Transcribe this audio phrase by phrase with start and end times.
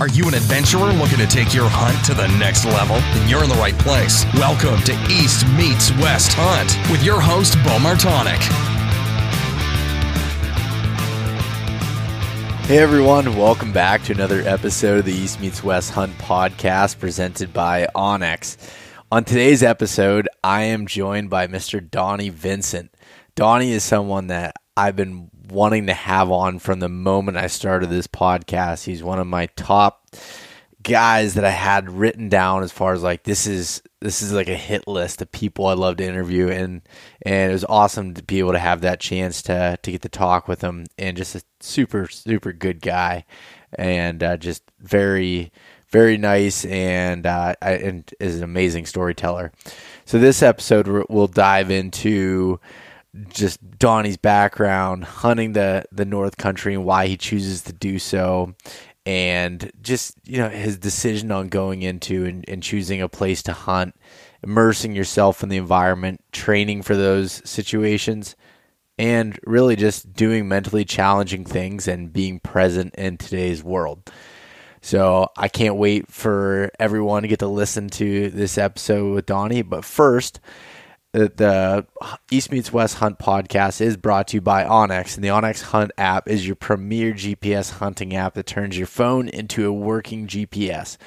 [0.00, 2.96] Are you an adventurer looking to take your hunt to the next level?
[2.96, 4.24] Then you're in the right place.
[4.32, 8.40] Welcome to East Meets West Hunt with your host, Bo Martonic.
[12.64, 17.52] Hey everyone, welcome back to another episode of the East Meets West Hunt podcast presented
[17.52, 18.56] by onX.
[19.12, 21.86] On today's episode, I am joined by Mr.
[21.86, 22.94] Donnie Vincent.
[23.34, 27.90] Donnie is someone that I've been wanting to have on from the moment I started
[27.90, 28.84] this podcast.
[28.84, 30.06] He's one of my top
[30.82, 34.48] guys that I had written down as far as like this is this is like
[34.48, 36.80] a hit list of people I'd love to interview and
[37.20, 40.08] and it was awesome to be able to have that chance to to get to
[40.08, 43.26] talk with him and just a super super good guy
[43.74, 45.52] and uh, just very
[45.90, 49.52] very nice and uh, and is an amazing storyteller.
[50.04, 52.60] So this episode we'll dive into
[53.28, 58.54] just Donnie's background, hunting the the North Country and why he chooses to do so,
[59.04, 63.52] and just you know his decision on going into and, and choosing a place to
[63.52, 63.94] hunt,
[64.42, 68.36] immersing yourself in the environment, training for those situations,
[68.98, 74.10] and really just doing mentally challenging things and being present in today's world.
[74.82, 79.62] So I can't wait for everyone to get to listen to this episode with Donnie.
[79.62, 80.40] But first,
[81.12, 81.86] Uh, the
[82.30, 85.90] East Meets West Hunt podcast is brought to you by onX, and the onX Hunt
[85.98, 90.98] app is your premier GPS hunting app that turns your phone into a working GPS.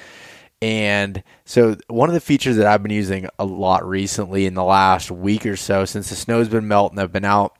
[0.60, 4.62] And so, one of the features that I've been using a lot recently in the
[4.62, 7.56] last week or so, since the snow's been melting, I've been out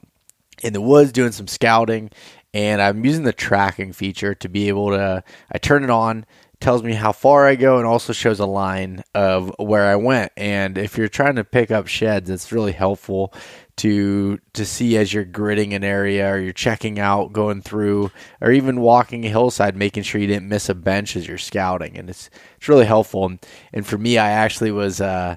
[0.63, 2.11] in the woods doing some scouting,
[2.53, 5.25] and I'm using the tracking feature to be able to.
[5.51, 6.27] I turn it on,
[6.65, 10.33] tells me how far I go and also shows a line of where I went.
[10.35, 13.35] And if you're trying to pick up sheds, it's really helpful
[13.77, 18.51] to to see as you're gridding an area or you're checking out, going through, or
[18.51, 21.99] even walking a hillside, making sure you didn't miss a bench as you're scouting.
[21.99, 23.27] And it's it's really helpful.
[23.27, 25.37] And, and for me, I actually was uh,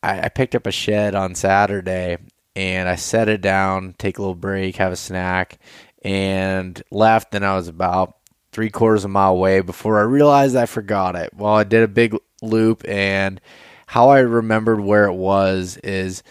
[0.00, 2.18] I, I picked up a shed on Saturday
[2.54, 5.58] and I set it down, take a little break, have a snack,
[6.04, 7.34] and left.
[7.34, 8.14] And I was about
[8.52, 11.32] three quarters of a mile away before I realized I forgot it.
[11.34, 13.40] Well, I did a big loop, and
[13.86, 16.22] how I remembered where it was is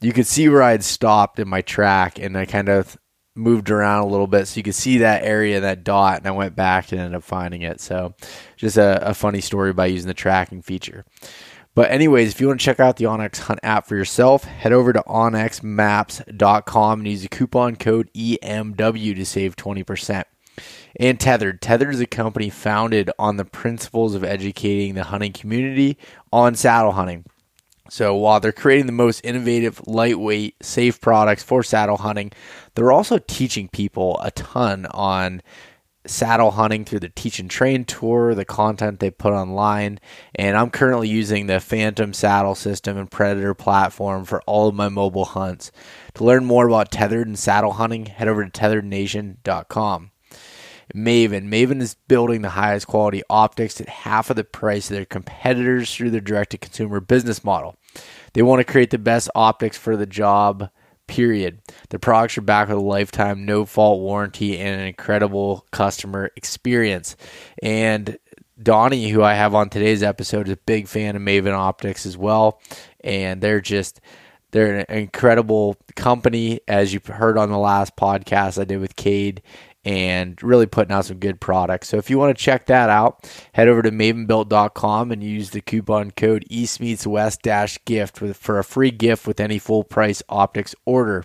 [0.00, 2.96] you could see where I had stopped in my track, and I kind of
[3.34, 6.32] moved around a little bit so you could see that area, that dot, and I
[6.32, 7.80] went back and ended up finding it.
[7.80, 8.14] So,
[8.56, 11.04] just a, a funny story by using the tracking feature.
[11.74, 14.72] But, anyways, if you want to check out the onX Hunt app for yourself, head
[14.72, 20.24] over to onxmaps.com and use the coupon code EMW to save 20%
[20.96, 21.60] and Tethered.
[21.60, 25.96] Tethered is a company founded on the principles of educating the hunting community
[26.32, 27.24] on saddle hunting.
[27.90, 32.30] So while they're creating the most innovative, lightweight, safe products for saddle hunting,
[32.74, 35.42] they're also teaching people a ton on
[36.06, 39.98] saddle hunting through the teach and train tour, the content they put online.
[40.34, 44.88] And I'm currently using the Phantom saddle system and Predator platform for all of my
[44.88, 45.72] mobile hunts.
[46.14, 50.10] To learn more about tethered and saddle hunting, head over to tetherednation.com.
[50.94, 51.48] Maven.
[51.48, 55.94] Maven is building the highest quality optics at half of the price of their competitors
[55.94, 57.76] through their direct to consumer business model.
[58.32, 60.70] They want to create the best optics for the job,
[61.06, 61.60] period.
[61.88, 67.16] Their products are backed with a lifetime no fault warranty and an incredible customer experience.
[67.62, 68.18] And
[68.62, 72.16] Donnie, who I have on today's episode, is a big fan of Maven Optics as
[72.16, 72.60] well.
[73.02, 74.00] And they're just
[74.52, 79.42] they're an incredible company, as you heard on the last podcast I did with Cade
[79.84, 81.88] and really putting out some good products.
[81.88, 85.60] So if you want to check that out, head over to mavenbuilt.com and use the
[85.60, 91.24] coupon code eastmeetswest gift for a free gift with any full price optics order.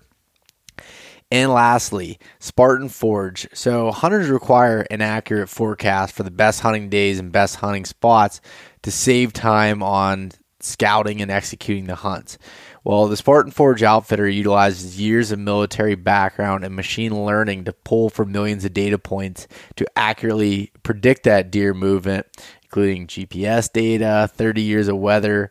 [1.30, 3.48] And lastly, Spartan Forge.
[3.52, 8.40] So, hunters require an accurate forecast for the best hunting days and best hunting spots
[8.82, 10.30] to save time on
[10.60, 12.38] scouting and executing the hunts.
[12.86, 18.10] Well, the Spartan Forge outfitter utilizes years of military background and machine learning to pull
[18.10, 22.26] from millions of data points to accurately predict that deer movement,
[22.62, 25.50] including GPS data, 30 years of weather,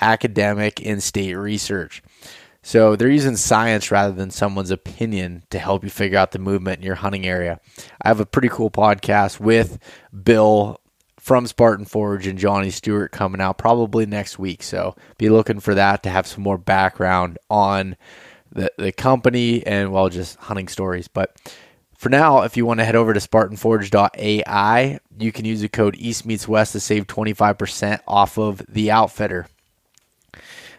[0.00, 2.02] academic, and state research.
[2.64, 6.80] So they're using science rather than someone's opinion to help you figure out the movement
[6.80, 7.60] in your hunting area.
[8.02, 9.78] I have a pretty cool podcast with
[10.24, 10.80] Bill
[11.22, 14.60] from Spartan Forge and Johnny Stewart coming out probably next week.
[14.60, 17.96] So be looking for that to have some more background on
[18.50, 21.06] the, the company and well just hunting stories.
[21.06, 21.36] But
[21.96, 25.94] for now, if you want to head over to SpartanForge.ai, you can use the code
[25.96, 29.46] East Meets West to save 25% off of the outfitter.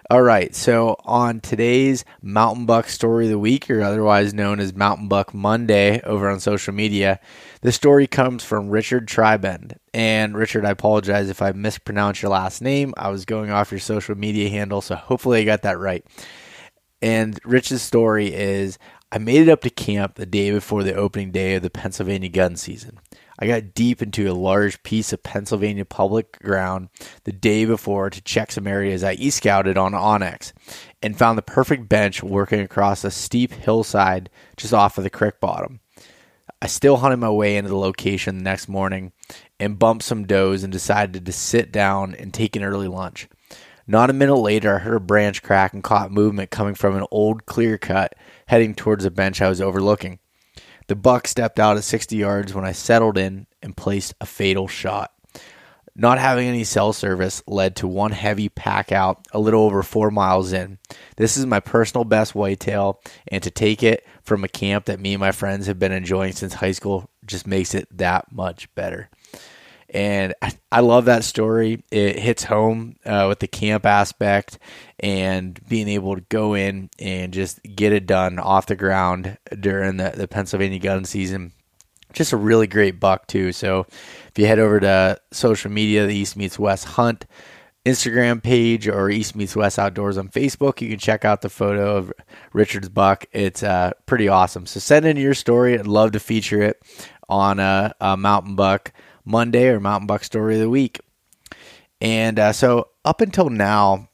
[0.10, 4.76] All right, so on today's Mountain Buck Story of the Week, or otherwise known as
[4.76, 7.22] Mountain Buck Monday over on social media,
[7.62, 12.62] the story comes from Richard Tribend And Richard, I apologize if I mispronounced your last
[12.62, 12.94] name.
[12.98, 16.06] I was going off your social media handle, so hopefully I got that right.
[17.02, 18.78] And Rich's story is
[19.10, 22.30] I made it up to camp the day before the opening day of the Pennsylvania
[22.30, 23.00] gun season.
[23.40, 26.90] I got deep into a large piece of Pennsylvania public ground
[27.24, 30.54] the day before to check some areas I e scouted on onX
[31.02, 35.40] and found the perfect bench working across a steep hillside just off of the creek
[35.40, 35.80] bottom.
[36.62, 39.12] I still hunted my way into the location the next morning
[39.60, 43.28] and bumped some does and decided to sit down and take an early lunch.
[43.86, 47.06] Not a minute later, I heard a branch crack and caught movement coming from an
[47.12, 48.16] old clear cut
[48.48, 50.20] heading towards the bench I was overlooking.
[50.88, 54.68] The buck stepped out at 60 yards when I settled in and placed a fatal
[54.68, 55.12] shot.
[55.96, 60.10] Not having any cell service led to one heavy pack out a little over four
[60.10, 60.80] miles in.
[61.18, 65.14] This is my personal best whitetail, and to take it from a camp that me
[65.14, 69.10] and my friends have been enjoying since high school just makes it that much better.
[69.94, 70.34] And
[70.72, 71.84] I, love that story.
[71.92, 74.58] It hits home uh, with the camp aspect
[75.00, 79.98] and being able to go in and just get it done off the ground during
[79.98, 81.52] the, the Pennsylvania gun season.
[82.12, 83.52] Just a really great buck, too.
[83.52, 83.86] So
[84.30, 87.28] if you head over to social media, the East Meets West Hunt
[87.86, 91.98] Instagram page or East Meets West Outdoors on Facebook, you can check out the photo
[91.98, 92.12] of
[92.52, 93.26] Richard's buck.
[93.32, 94.66] It's uh, pretty awesome.
[94.66, 95.78] So send in your story.
[95.78, 96.82] I'd love to feature it
[97.30, 98.92] on a, a mountain buck
[99.26, 101.00] Monday or Mountain Buck Story of the Week.
[102.02, 104.10] And uh, so up until now,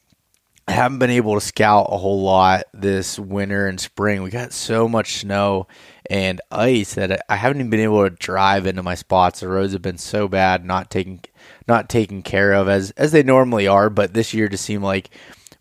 [0.68, 4.22] I haven't been able to scout a whole lot this winter and spring.
[4.22, 5.68] We got so much snow
[6.08, 9.40] and ice that I haven't even been able to drive into my spots.
[9.40, 11.22] The roads have been so bad, not taken
[11.68, 13.90] not taken care of as as they normally are.
[13.90, 15.10] But this year just seemed like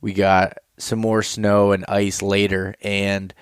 [0.02, 2.74] we got some more snow and ice later.
[2.82, 3.32] And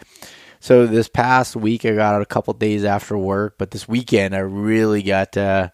[0.60, 4.36] so this past week, I got out a couple days after work, but this weekend
[4.36, 5.72] I really got to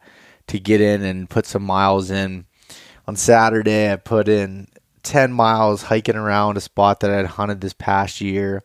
[0.53, 2.47] to get in and put some miles in.
[3.09, 4.69] On Saturday, I put in
[5.03, 8.63] 10 miles hiking around a spot that I'd hunted this past year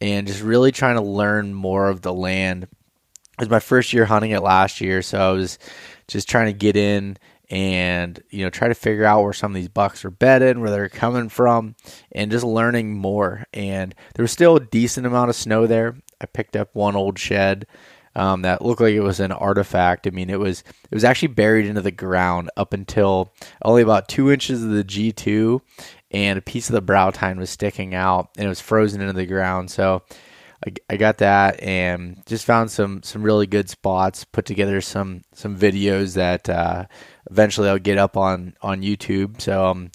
[0.00, 2.64] and just really trying to learn more of the land.
[2.64, 5.58] It was my first year hunting it last year, so I was
[6.06, 7.16] just trying to get in
[7.48, 10.70] and you know try to figure out where some of these bucks are bedded, where
[10.70, 11.76] they're coming from,
[12.12, 13.44] and just learning more.
[13.52, 15.96] And there was still a decent amount of snow there.
[16.20, 17.66] I picked up one old shed
[18.16, 20.06] um, that looked like it was an artifact.
[20.06, 23.32] I mean, it was it was actually buried into the ground up until
[23.62, 25.62] only about two inches of the G two,
[26.10, 29.12] and a piece of the brow tine was sticking out, and it was frozen into
[29.12, 29.70] the ground.
[29.70, 30.02] So.
[30.66, 34.24] I, I got that and just found some some really good spots.
[34.24, 36.86] Put together some some videos that uh,
[37.30, 39.42] eventually I'll get up on on YouTube.
[39.42, 39.92] So I'm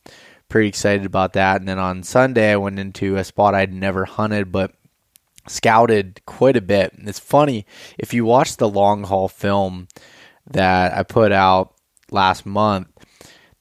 [0.50, 1.59] pretty excited about that.
[1.59, 4.71] And then on Sunday I went into a spot I'd never hunted, but
[5.48, 6.94] scouted quite a bit.
[6.98, 7.66] It's funny
[7.98, 9.88] if you watch the long haul film
[10.50, 11.76] that I put out
[12.12, 12.88] last month.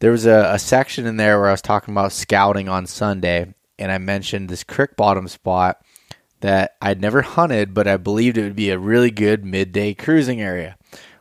[0.00, 3.54] There was a, a section in there where I was talking about scouting on Sunday,
[3.78, 5.82] and I mentioned this creek bottom spot
[6.40, 10.40] that I'd never hunted, but I believed it would be a really good midday cruising
[10.40, 10.78] area.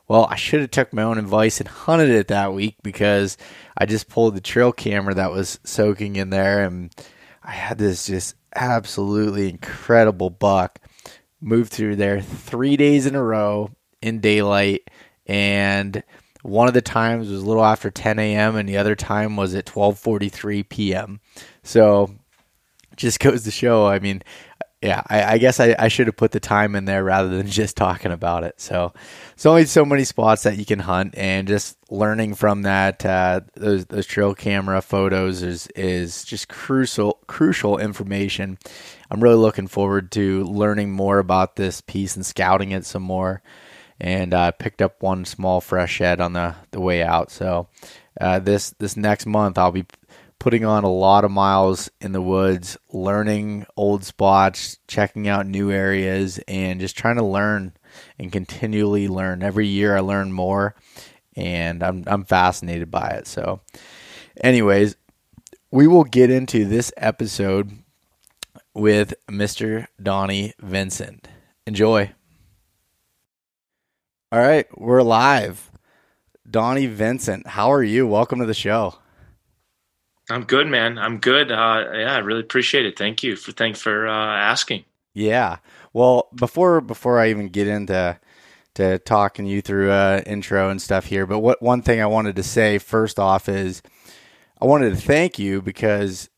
[0.08, 3.38] Well, I should have took my own advice and hunted it that week because
[3.78, 6.92] I just pulled the trail camera that was soaking in there, and
[7.44, 10.80] I had this just absolutely incredible buck.
[11.42, 13.72] Moved through there three days in a row
[14.02, 14.90] in daylight,
[15.26, 16.04] and
[16.42, 18.56] one of the times was a little after 10 a.m.
[18.56, 21.22] and the other time was at 12:43 p.m.
[21.64, 22.14] So
[22.96, 23.88] just goes to show.
[23.88, 24.22] I mean,
[24.82, 27.48] yeah, I, I guess I, I, should have put the time in there rather than
[27.52, 28.62] just talking about it.
[28.62, 28.94] So
[29.34, 33.42] it's only so many spots that you can hunt, and just learning from that uh,
[33.56, 38.58] those those trail camera photos is is just crucial crucial information.
[39.12, 43.42] I'm really looking forward to learning more about this piece and scouting it some more.
[44.02, 47.32] And I uh, picked up one small fresh shed on the the way out.
[47.32, 47.68] So
[48.22, 49.86] uh, this this next month I'll be
[50.40, 55.70] putting on a lot of miles in the woods, learning old spots, checking out new
[55.70, 57.74] areas, and just trying to learn
[58.18, 59.44] and continually learn.
[59.44, 60.76] Every year I learn more,
[61.36, 63.28] and I'm I'm fascinated by it.
[63.28, 63.62] So,
[64.42, 64.96] anyways,
[65.72, 67.72] we will get into this episode
[68.74, 69.88] with Mr.
[70.02, 71.28] Donnie Vincent.
[71.68, 72.12] Enjoy.
[74.32, 75.72] All right, we're live.
[76.50, 78.08] Donnie Vincent, how are you?
[78.08, 78.96] Welcome to the show.
[80.30, 80.98] I'm good, man.
[80.98, 81.52] I'm good.
[81.52, 82.98] Uh, yeah, I really appreciate it.
[82.98, 84.86] Thank you for thanks for uh, asking.
[85.14, 85.58] Yeah.
[85.94, 88.20] Well, before before I even get into
[88.76, 92.36] to talking you through uh, intro and stuff here, but what one thing I wanted
[92.36, 93.82] to say first off is
[94.62, 96.30] I wanted to thank you because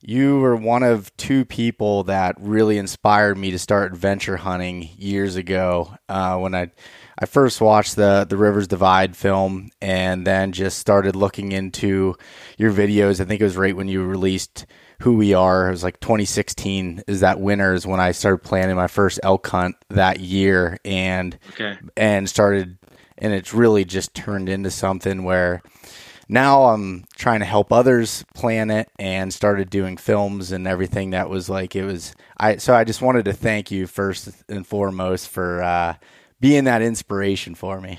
[0.00, 5.36] you were one of two people that really inspired me to start adventure hunting years
[5.36, 6.70] ago uh, when I
[7.18, 12.14] I first watched the the Rivers Divide film, and then just started looking into
[12.58, 13.20] your videos.
[13.20, 14.66] I think it was right when you released
[15.00, 15.68] Who We Are.
[15.68, 17.04] It was like 2016.
[17.06, 21.38] Is that winter is when I started planning my first elk hunt that year, and
[21.50, 21.78] okay.
[21.96, 22.76] and started,
[23.16, 25.62] and it's really just turned into something where
[26.28, 31.30] now I'm trying to help others plan it and started doing films and everything that
[31.30, 35.28] was like it was I so I just wanted to thank you first and foremost
[35.28, 35.94] for uh,
[36.40, 37.98] being that inspiration for me.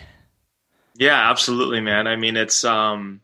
[0.96, 2.08] Yeah, absolutely, man.
[2.08, 3.22] I mean, it's um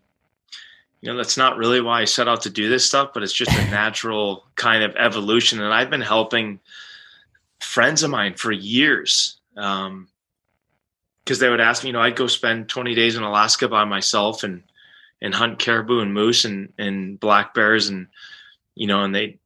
[1.02, 3.34] you know, that's not really why I set out to do this stuff, but it's
[3.34, 6.60] just a natural kind of evolution and I've been helping
[7.60, 9.38] friends of mine for years.
[9.58, 10.08] Um
[11.24, 13.86] because they would ask me, you know, I'd go spend 20 days in Alaska by
[13.86, 14.64] myself and
[15.24, 18.08] and hunt caribou and moose and, and black bears and
[18.76, 19.40] you know and they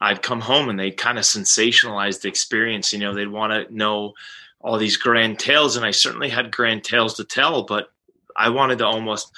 [0.00, 3.74] i'd come home and they'd kind of sensationalize the experience you know they'd want to
[3.74, 4.14] know
[4.62, 7.88] all these grand tales and i certainly had grand tales to tell but
[8.36, 9.32] i wanted to almost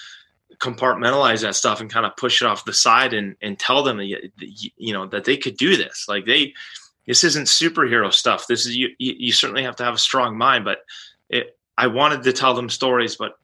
[0.59, 4.01] compartmentalize that stuff and kind of push it off the side and, and tell them
[4.01, 6.53] you know that they could do this like they
[7.07, 10.65] this isn't superhero stuff this is you you certainly have to have a strong mind
[10.65, 10.79] but
[11.29, 13.37] it, i wanted to tell them stories but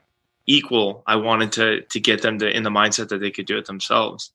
[0.50, 3.58] equal, I wanted to to get them to in the mindset that they could do
[3.58, 4.32] it themselves.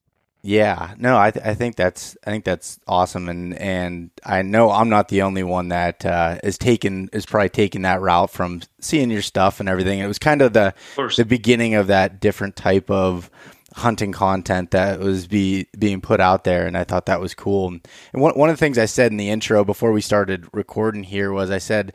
[0.47, 4.69] Yeah, no, I, th- I think that's I think that's awesome, and and I know
[4.69, 8.61] I'm not the only one that uh, is taken is probably taking that route from
[8.79, 9.97] seeing your stuff and everything.
[9.97, 10.75] It was kind of the
[11.17, 13.31] the beginning of that different type of
[13.73, 17.69] hunting content that was be being put out there, and I thought that was cool.
[17.69, 17.81] And
[18.13, 21.31] one one of the things I said in the intro before we started recording here
[21.31, 21.91] was I said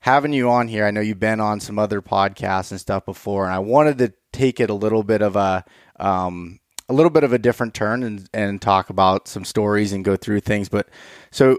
[0.00, 3.44] having you on here, I know you've been on some other podcasts and stuff before,
[3.44, 5.64] and I wanted to take it a little bit of a
[6.00, 6.58] um,
[6.88, 10.16] a little bit of a different turn and and talk about some stories and go
[10.16, 10.68] through things.
[10.68, 10.88] But
[11.30, 11.58] so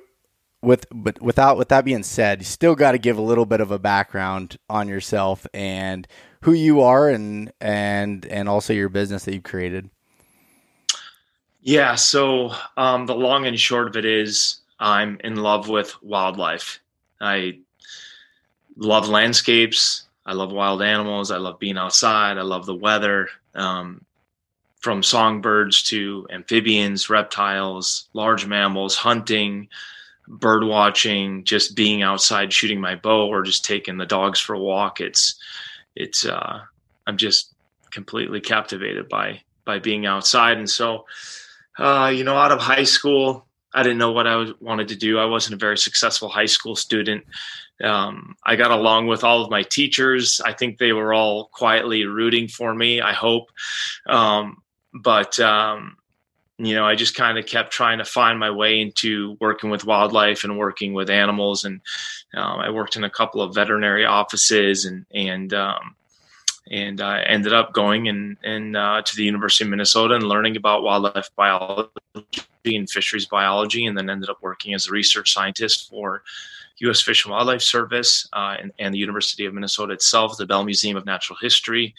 [0.61, 3.61] with but without with that being said, you still got to give a little bit
[3.61, 6.07] of a background on yourself and
[6.41, 9.89] who you are and and and also your business that you've created.
[11.61, 16.79] Yeah, so um, the long and short of it is I'm in love with wildlife.
[17.19, 17.59] I
[18.77, 20.05] love landscapes.
[20.25, 21.31] I love wild animals.
[21.31, 22.37] I love being outside.
[22.37, 23.29] I love the weather.
[23.55, 24.05] Um,
[24.79, 29.67] from songbirds to amphibians, reptiles, large mammals, hunting,
[30.27, 34.59] bird watching, just being outside shooting my bow or just taking the dogs for a
[34.59, 35.01] walk.
[35.01, 35.35] It's
[35.95, 36.61] it's uh,
[37.07, 37.53] I'm just
[37.91, 40.57] completely captivated by by being outside.
[40.57, 41.05] And so
[41.77, 44.95] uh, you know, out of high school, I didn't know what I was, wanted to
[44.95, 45.17] do.
[45.19, 47.23] I wasn't a very successful high school student.
[47.81, 50.41] Um, I got along with all of my teachers.
[50.41, 52.99] I think they were all quietly rooting for me.
[52.99, 53.51] I hope,
[54.07, 54.61] um,
[54.93, 55.97] but um,
[56.59, 59.85] you know, I just kind of kept trying to find my way into working with
[59.85, 61.63] wildlife and working with animals.
[61.63, 61.79] And
[62.33, 65.95] um, I worked in a couple of veterinary offices and and um,
[66.69, 70.57] and I ended up going and and uh, to the University of Minnesota and learning
[70.57, 71.89] about wildlife biology
[72.65, 76.23] and fisheries biology, and then ended up working as a research scientist for
[76.79, 77.01] U.S.
[77.01, 80.95] Fish and Wildlife Service uh, and, and, the University of Minnesota itself, the Bell Museum
[80.95, 81.93] of Natural History,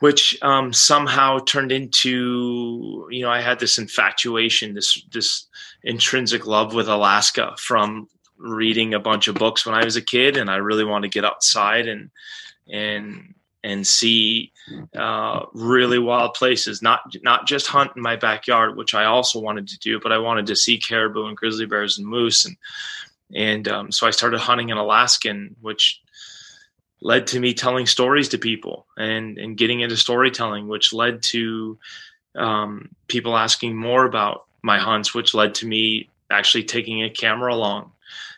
[0.00, 5.46] which um, somehow turned into you know I had this infatuation, this this
[5.82, 10.36] intrinsic love with Alaska from reading a bunch of books when I was a kid,
[10.36, 12.10] and I really wanted to get outside and
[12.70, 14.52] and and see
[14.96, 16.82] uh, really wild places.
[16.82, 20.18] Not not just hunt in my backyard, which I also wanted to do, but I
[20.18, 22.56] wanted to see caribou and grizzly bears and moose and
[23.34, 26.00] and um, so I started hunting in Alaskan, which
[27.00, 31.78] led to me telling stories to people and and getting into storytelling, which led to
[32.34, 37.52] um, people asking more about my hunts, which led to me actually taking a camera
[37.54, 37.92] along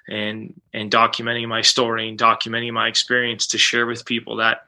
[0.09, 4.67] and and documenting my story and documenting my experience to share with people that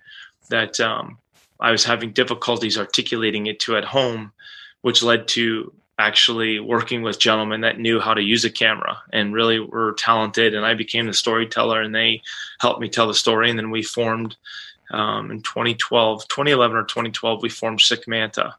[0.48, 1.18] that um,
[1.60, 4.32] I was having difficulties articulating it to at home,
[4.82, 9.34] which led to actually working with gentlemen that knew how to use a camera and
[9.34, 10.54] really were talented.
[10.54, 12.22] And I became the storyteller, and they
[12.60, 13.50] helped me tell the story.
[13.50, 14.36] And then we formed
[14.90, 18.54] um, in 2012, 2011 or 2012, we formed Sick Manta.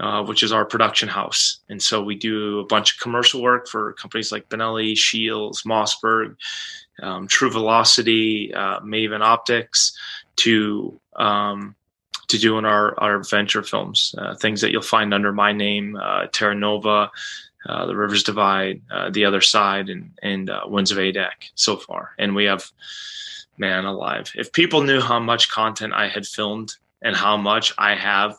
[0.00, 1.58] Uh, which is our production house.
[1.68, 6.34] And so we do a bunch of commercial work for companies like Benelli, Shields, Mossberg,
[7.02, 9.94] um, True Velocity, uh, Maven Optics,
[10.36, 11.74] to um,
[12.32, 15.96] to do in our, our venture films, uh, things that you'll find under my name,
[15.96, 17.10] uh, Terra Nova,
[17.66, 21.76] uh, The Rivers Divide, uh, The Other Side, and, and uh, Winds of Adak so
[21.76, 22.10] far.
[22.18, 22.70] And we have,
[23.58, 24.32] man alive.
[24.34, 26.72] If people knew how much content I had filmed
[27.02, 28.36] and how much I have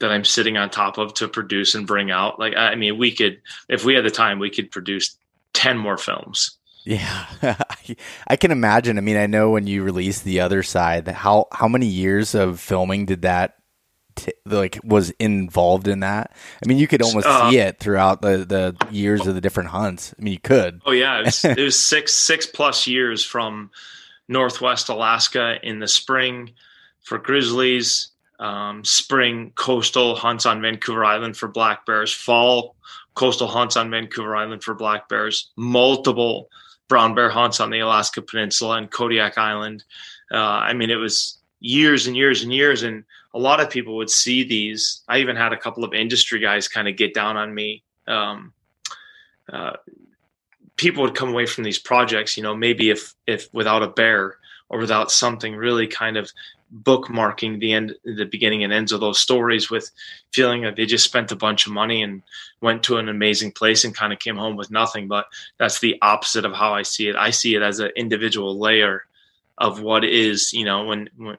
[0.00, 3.12] that I'm sitting on top of to produce and bring out, like, I mean, we
[3.12, 5.16] could, if we had the time, we could produce
[5.54, 7.26] 10 more films Yeah,
[8.28, 8.98] I can imagine.
[8.98, 12.60] I mean, I know when you released the other side, how how many years of
[12.60, 13.56] filming did that
[14.16, 16.32] t- like was involved in that?
[16.62, 19.70] I mean, you could almost uh, see it throughout the the years of the different
[19.70, 20.14] hunts.
[20.18, 20.82] I mean, you could.
[20.84, 23.70] Oh yeah, it was, it was six six plus years from
[24.28, 26.52] Northwest Alaska in the spring
[27.02, 32.76] for grizzlies, um, spring coastal hunts on Vancouver Island for black bears, fall
[33.14, 36.48] coastal hunts on Vancouver Island for black bears, multiple
[36.88, 39.84] brown bear hunts on the Alaska Peninsula and Kodiak Island.
[40.30, 43.96] Uh, I mean, it was years and years and years, and a lot of people
[43.96, 45.02] would see these.
[45.08, 47.82] I even had a couple of industry guys kind of get down on me.
[48.06, 48.52] Um,
[49.52, 49.72] uh,
[50.76, 54.38] people would come away from these projects, you know, maybe if if without a bear
[54.74, 56.32] or without something really kind of
[56.82, 59.88] bookmarking the end the beginning and ends of those stories with
[60.32, 62.22] feeling that they just spent a bunch of money and
[62.60, 65.26] went to an amazing place and kind of came home with nothing but
[65.58, 69.04] that's the opposite of how i see it i see it as an individual layer
[69.58, 71.38] of what is you know when, when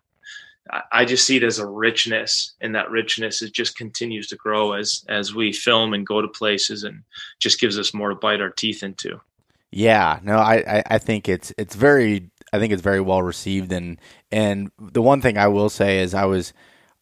[0.92, 4.74] I just see it as a richness, and that richness it just continues to grow
[4.74, 7.04] as as we film and go to places, and
[7.38, 9.22] just gives us more to bite our teeth into.
[9.70, 14.00] Yeah, no, I, I think it's it's very I think it's very well received, and
[14.32, 16.54] and the one thing I will say is I was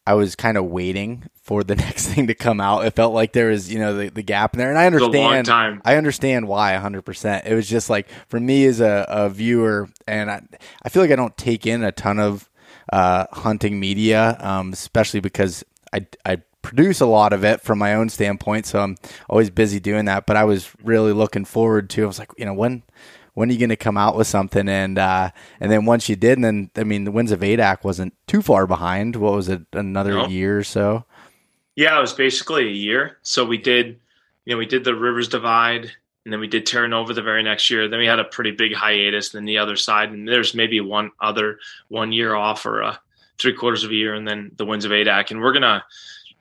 [0.06, 2.84] I was kind of waiting for the next thing to come out.
[2.84, 5.48] It felt like there was, you know, the, the gap in there, and I understand.
[5.84, 7.46] I understand why, hundred percent.
[7.46, 10.42] It was just like for me as a, a viewer, and I,
[10.82, 12.50] I feel like I don't take in a ton of
[12.92, 17.94] uh, hunting media, um, especially because I, I produce a lot of it from my
[17.94, 18.66] own standpoint.
[18.66, 18.96] So I'm
[19.28, 20.26] always busy doing that.
[20.26, 22.04] But I was really looking forward to.
[22.04, 22.82] I was like, you know, when
[23.34, 24.68] when are you going to come out with something?
[24.68, 27.84] And uh, and then once you did, and then I mean, the Winds of Adak
[27.84, 29.16] wasn't too far behind.
[29.16, 29.62] What was it?
[29.72, 31.04] Another year or so.
[31.76, 33.18] Yeah, it was basically a year.
[33.22, 33.98] So we did,
[34.44, 35.90] you know, we did the Rivers Divide
[36.24, 37.86] and then we did Terra Nova the very next year.
[37.88, 39.30] Then we had a pretty big hiatus.
[39.30, 42.98] Then the other side, and there's maybe one other one year off or a
[43.38, 45.30] three quarters of a year, and then the Winds of Adak.
[45.30, 45.84] And we're gonna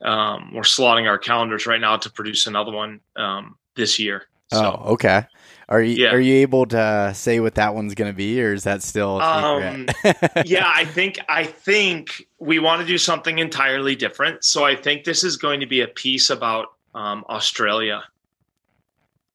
[0.01, 4.23] um, we're slotting our calendars right now to produce another one um, this year.
[4.51, 5.25] So, oh, okay.
[5.69, 6.11] Are you yeah.
[6.11, 9.21] are you able to say what that one's going to be, or is that still?
[9.21, 9.87] Um,
[10.45, 14.43] yeah, I think I think we want to do something entirely different.
[14.43, 18.03] So I think this is going to be a piece about um, Australia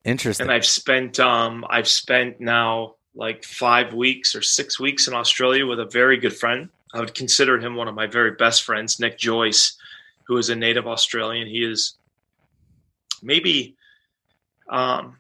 [0.09, 0.45] Interesting.
[0.45, 5.67] And I've spent um I've spent now like five weeks or six weeks in Australia
[5.67, 6.71] with a very good friend.
[6.95, 9.77] I would consider him one of my very best friends, Nick Joyce,
[10.27, 11.47] who is a native Australian.
[11.47, 11.95] He is
[13.23, 13.77] maybe
[14.71, 15.18] um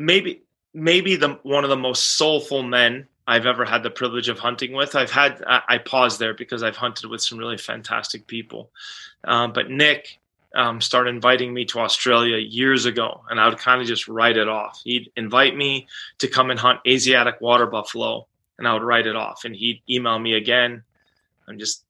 [0.00, 4.38] maybe maybe the one of the most soulful men I've ever had the privilege of
[4.38, 4.94] hunting with.
[4.96, 8.70] I've had I, I pause there because I've hunted with some really fantastic people,
[9.24, 10.18] um, but Nick
[10.54, 14.36] um, started inviting me to Australia years ago, and I would kind of just write
[14.36, 14.80] it off.
[14.82, 15.86] He'd invite me
[16.18, 18.26] to come and hunt Asiatic water buffalo,
[18.58, 19.44] and I would write it off.
[19.44, 20.82] And he'd email me again.
[21.48, 21.84] I'm just,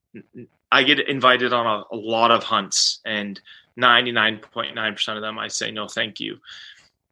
[0.71, 3.41] I get invited on a, a lot of hunts, and
[3.79, 6.39] 99.9% of them I say no, thank you.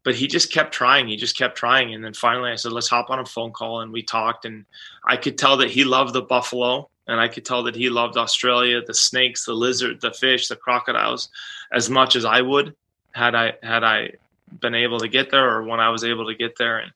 [0.04, 1.08] But he just kept trying.
[1.08, 3.80] He just kept trying, and then finally I said, let's hop on a phone call,
[3.80, 4.64] and we talked, and
[5.04, 8.16] I could tell that he loved the buffalo and I could tell that he loved
[8.18, 11.30] Australia, the snakes, the lizard, the fish, the crocodiles,
[11.72, 12.76] as much as I would
[13.12, 14.12] had I had I
[14.60, 16.92] been able to get there or when I was able to get there, and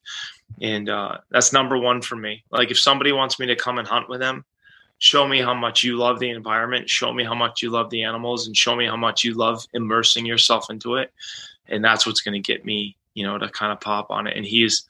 [0.61, 2.45] and uh, that's number one for me.
[2.51, 4.45] Like if somebody wants me to come and hunt with them,
[4.99, 8.05] show me how much you love the environment, show me how much you love the
[8.05, 11.11] animals, and show me how much you love immersing yourself into it,
[11.73, 14.37] and that's what's going to get me, you know, to kind of pop on it.
[14.37, 14.85] And he's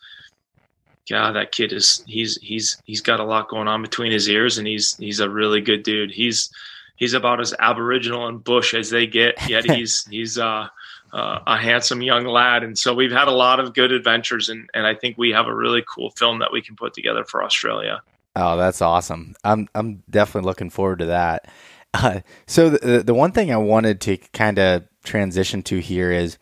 [1.07, 4.59] yeah, that kid is he's he's he's got a lot going on between his ears,
[4.59, 6.11] and he's he's a really good dude.
[6.11, 6.51] He's
[6.97, 10.69] he's about as aboriginal and bush as they get, yet he's he's uh,
[11.13, 12.63] uh, a handsome young lad.
[12.63, 15.47] And so we've had a lot of good adventures, and and I think we have
[15.47, 18.01] a really cool film that we can put together for Australia.
[18.37, 19.35] Oh, that's awesome!
[19.45, 21.49] I'm I'm definitely looking forward to that.
[21.93, 26.39] Uh, so the the one thing I wanted to kind of transition to here is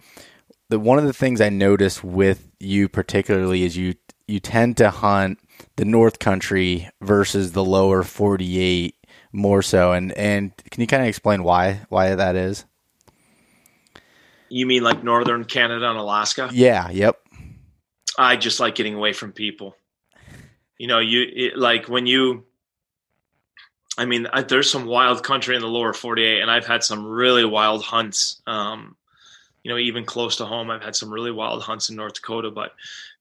[0.71, 3.95] the one of the things I noticed with you particularly is you
[4.27, 5.41] you tend to hunt
[5.77, 8.95] the North Country versus the lower 48
[9.33, 9.93] more so.
[9.93, 12.65] And and can you kind of explain why why that is?
[14.49, 16.49] You mean like northern Canada and Alaska?
[16.53, 16.89] Yeah.
[16.91, 17.21] Yep.
[18.17, 19.77] I just like getting away from people.
[20.79, 22.45] You know, you it, like when you.
[23.99, 27.05] I mean, I, there's some wild country in the lower 48, and I've had some
[27.05, 28.41] really wild hunts.
[28.47, 28.97] Um,
[29.63, 32.51] you know, even close to home, I've had some really wild hunts in North Dakota.
[32.51, 32.73] But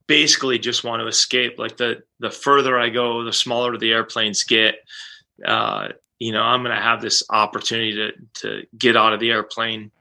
[0.10, 1.60] basically just want to escape.
[1.60, 4.76] Like the the further I go, the smaller the airplanes get.
[5.46, 9.32] Uh, you know, I'm going to have this opportunity to to get out of the
[9.32, 9.92] airplane,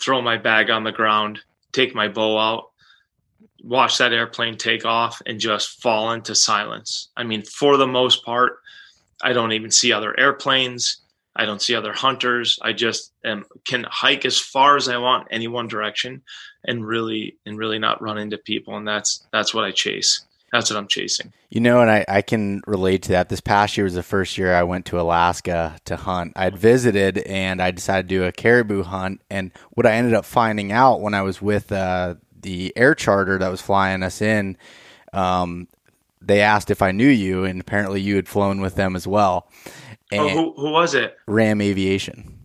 [0.00, 1.40] throw my bag on the ground,
[1.70, 2.70] take my bow out,
[3.62, 7.10] watch that airplane take off and just fall into silence.
[7.16, 8.58] I mean, for the most part,
[9.22, 11.01] I don't even see other airplanes.
[11.34, 12.58] I don't see other hunters.
[12.62, 16.22] I just am, can hike as far as I want any one direction
[16.64, 20.24] and really and really not run into people and that's that's what I chase.
[20.52, 21.32] That's what I'm chasing.
[21.48, 23.30] You know, and I, I can relate to that.
[23.30, 26.34] This past year was the first year I went to Alaska to hunt.
[26.36, 29.22] I'd visited and I decided to do a caribou hunt.
[29.30, 33.38] And what I ended up finding out when I was with uh, the air charter
[33.38, 34.58] that was flying us in,
[35.14, 35.68] um,
[36.20, 39.48] they asked if I knew you, and apparently you had flown with them as well.
[40.20, 41.16] Oh, who, who was it?
[41.26, 42.38] Ram Aviation.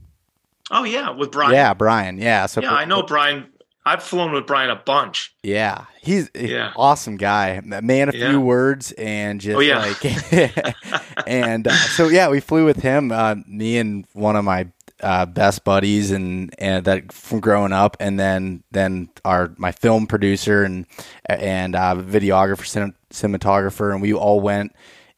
[0.70, 1.54] Oh yeah, with Brian.
[1.54, 2.18] Yeah, Brian.
[2.18, 2.46] Yeah.
[2.46, 3.48] So yeah, I know Brian.
[3.86, 5.34] I've flown with Brian a bunch.
[5.44, 6.74] Yeah, he's yeah.
[6.76, 7.62] awesome guy.
[7.64, 8.38] Man, a few yeah.
[8.38, 9.78] words and just oh, yeah.
[9.80, 10.76] like,
[11.28, 13.14] and uh, so yeah, we flew with him.
[13.14, 14.68] Uh, me and one of my
[15.02, 20.06] uh, best buddies and and that from growing up, and then then our my film
[20.06, 20.86] producer and
[21.26, 24.76] and uh, videographer, cinematographer, and we all went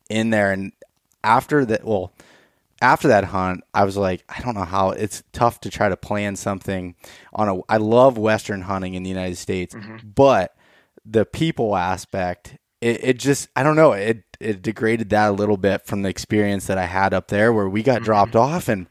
[0.10, 0.52] in there.
[0.52, 0.74] And
[1.24, 2.14] after that, well,
[2.82, 5.98] after that hunt, I was like, I don't know how it's tough to try to
[5.98, 6.96] plan something
[7.34, 7.60] on a.
[7.68, 9.98] I love Western hunting in the United States, mm-hmm.
[10.16, 10.56] but
[11.06, 15.58] the people aspect, it, it, just, I don't know, it it degraded that a little
[15.58, 18.06] bit from the experience that I had up there, where we got mm-hmm.
[18.06, 18.88] dropped off and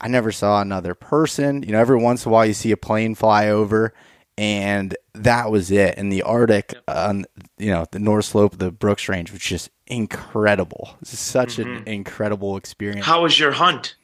[0.00, 1.62] I never saw another person.
[1.62, 3.94] You know, every once in a while you see a plane fly over,
[4.38, 5.94] and that was it.
[5.96, 7.26] And the Arctic on
[7.58, 10.96] you know the North Slope of the Brooks Range was just incredible.
[11.00, 11.76] It's such mm-hmm.
[11.76, 13.06] an incredible experience.
[13.06, 13.96] How was your hunt?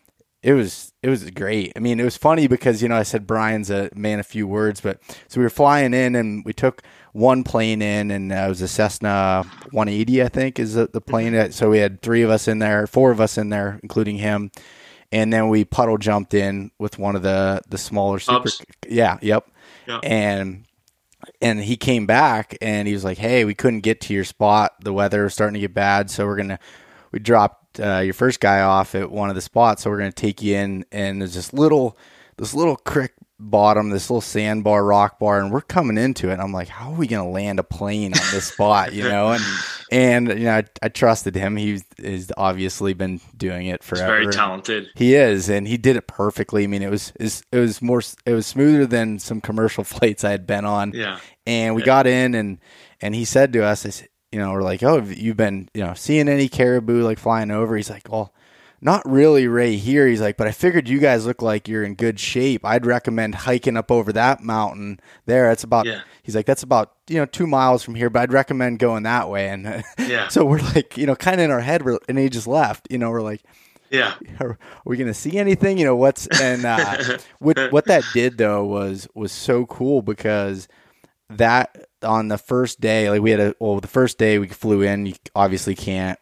[0.42, 1.72] It was it was great.
[1.76, 4.46] I mean, it was funny because you know I said Brian's a man of few
[4.46, 8.36] words, but so we were flying in and we took one plane in, and uh,
[8.36, 11.34] it was a Cessna 180, I think, is the, the plane.
[11.34, 11.52] Mm-hmm.
[11.52, 14.50] So we had three of us in there, four of us in there, including him,
[15.12, 18.48] and then we puddle jumped in with one of the the smaller super.
[18.48, 18.62] Ups.
[18.88, 19.46] Yeah, yep.
[19.86, 20.00] Yeah.
[20.02, 20.64] And
[21.42, 24.72] and he came back and he was like, "Hey, we couldn't get to your spot.
[24.82, 26.58] The weather was starting to get bad, so we're gonna
[27.10, 30.12] we dropped uh, your first guy off at one of the spots, so we're gonna
[30.12, 31.98] take you in." And there's this little
[32.36, 36.38] this little creek bottom, this little sandbar, rock bar, and we're coming into it.
[36.38, 38.92] I'm like, how are we to land a plane on this spot?
[38.92, 39.42] You know, and
[39.92, 41.56] and you know, I, I trusted him.
[41.56, 44.16] He's has obviously been doing it forever.
[44.16, 44.88] He's very talented.
[44.96, 46.64] He is, and he did it perfectly.
[46.64, 50.30] I mean, it was it was more it was smoother than some commercial flights I
[50.30, 50.92] had been on.
[50.94, 51.86] Yeah, and we yeah.
[51.86, 52.58] got in, and
[53.02, 54.02] and he said to us,
[54.32, 57.76] you know, we're like, oh, you've been you know seeing any caribou like flying over?
[57.76, 58.32] He's like, well
[58.84, 60.08] not really right here.
[60.08, 62.64] He's like, but I figured you guys look like you're in good shape.
[62.64, 65.52] I'd recommend hiking up over that mountain there.
[65.52, 66.00] It's about, yeah.
[66.24, 69.30] he's like, that's about, you know, two miles from here, but I'd recommend going that
[69.30, 69.48] way.
[69.48, 70.26] And yeah.
[70.26, 72.98] so we're like, you know, kind of in our head, and he just left, you
[72.98, 73.42] know, we're like,
[73.88, 74.14] yeah.
[74.40, 75.78] Are, we going to see anything?
[75.78, 80.66] You know, what's, and uh, what, what that did though was, was so cool because
[81.30, 84.82] that on the first day, like we had a, well, the first day we flew
[84.82, 86.18] in, you obviously can't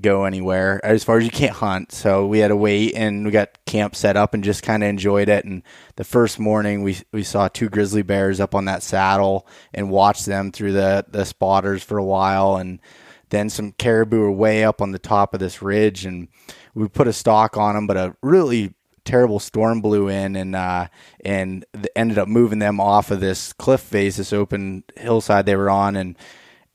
[0.00, 1.92] go anywhere as far as you can't hunt.
[1.92, 4.88] So we had to wait and we got camp set up and just kind of
[4.88, 5.44] enjoyed it.
[5.44, 5.62] And
[5.96, 10.26] the first morning we, we saw two grizzly bears up on that saddle and watched
[10.26, 12.56] them through the, the spotters for a while.
[12.56, 12.80] And
[13.28, 16.28] then some caribou were way up on the top of this ridge and
[16.74, 18.74] we put a stalk on them, but a really
[19.04, 20.86] terrible storm blew in and uh,
[21.24, 21.64] and
[21.96, 25.96] ended up moving them off of this cliff face, this open hillside they were on,
[25.96, 26.16] and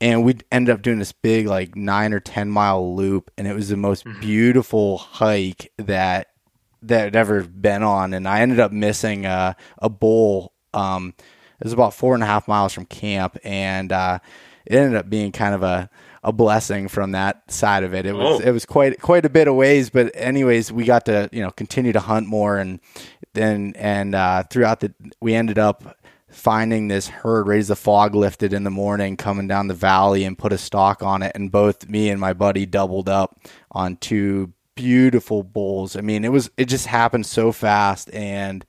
[0.00, 3.54] and we ended up doing this big like nine or ten mile loop and it
[3.54, 4.20] was the most mm-hmm.
[4.20, 6.28] beautiful hike that
[6.82, 11.64] that I'd ever been on and I ended up missing a, a bowl um it
[11.64, 14.20] was about four and a half miles from camp and uh,
[14.64, 15.90] it ended up being kind of a
[16.22, 18.04] a blessing from that side of it.
[18.04, 18.44] It was oh.
[18.44, 21.50] it was quite quite a bit of ways, but anyways, we got to you know
[21.50, 22.80] continue to hunt more, and
[23.34, 25.96] then and uh, throughout the we ended up
[26.30, 30.24] finding this herd right as the fog lifted in the morning coming down the valley
[30.24, 31.32] and put a stock on it.
[31.34, 35.96] And both me and my buddy doubled up on two beautiful bulls.
[35.96, 38.64] I mean it was it just happened so fast and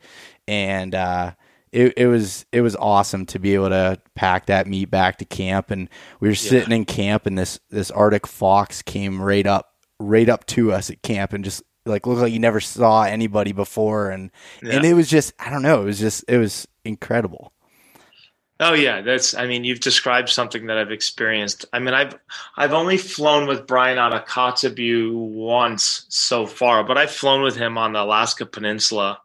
[0.48, 1.34] and uh
[1.72, 5.26] it, it was it was awesome to be able to pack that meat back to
[5.26, 5.70] camp.
[5.70, 6.78] And we were sitting yeah.
[6.78, 11.02] in camp and this this arctic fox came right up right up to us at
[11.04, 14.74] camp and just like looked like you never saw anybody before and yeah.
[14.74, 17.54] and it was just I don't know it was just it was incredible.
[18.62, 21.66] Oh yeah, that's I mean you've described something that I've experienced.
[21.72, 22.16] I mean I've
[22.58, 27.56] I've only flown with Brian on a Kotzebue once so far, but I've flown with
[27.56, 29.22] him on the Alaska Peninsula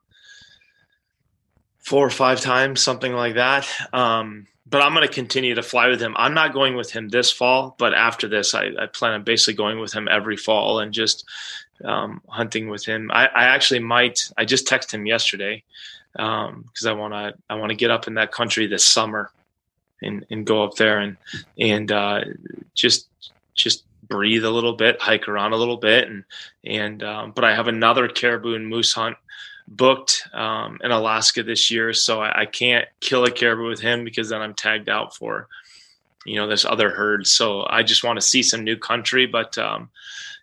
[1.85, 3.69] four or five times, something like that.
[3.93, 6.15] Um, but I'm going to continue to fly with him.
[6.17, 9.55] I'm not going with him this fall, but after this, I, I plan on basically
[9.55, 11.29] going with him every fall and just
[11.85, 13.11] um, hunting with him.
[13.13, 14.31] I, I, actually might.
[14.37, 15.63] I just texted him yesterday
[16.17, 17.35] um because um, I want to.
[17.51, 19.31] I want to get up in that country this summer
[20.03, 21.17] and and go up there and
[21.59, 22.21] and uh,
[22.75, 23.09] just
[23.55, 26.25] just breathe a little bit, hike around a little bit, and
[26.65, 29.17] and um, but I have another caribou and moose hunt
[29.67, 34.05] booked um, in Alaska this year, so I, I, can't kill a caribou with him
[34.05, 35.49] because then I'm tagged out for
[36.25, 37.27] you know this other herd.
[37.27, 39.91] So I just want to see some new country, but um,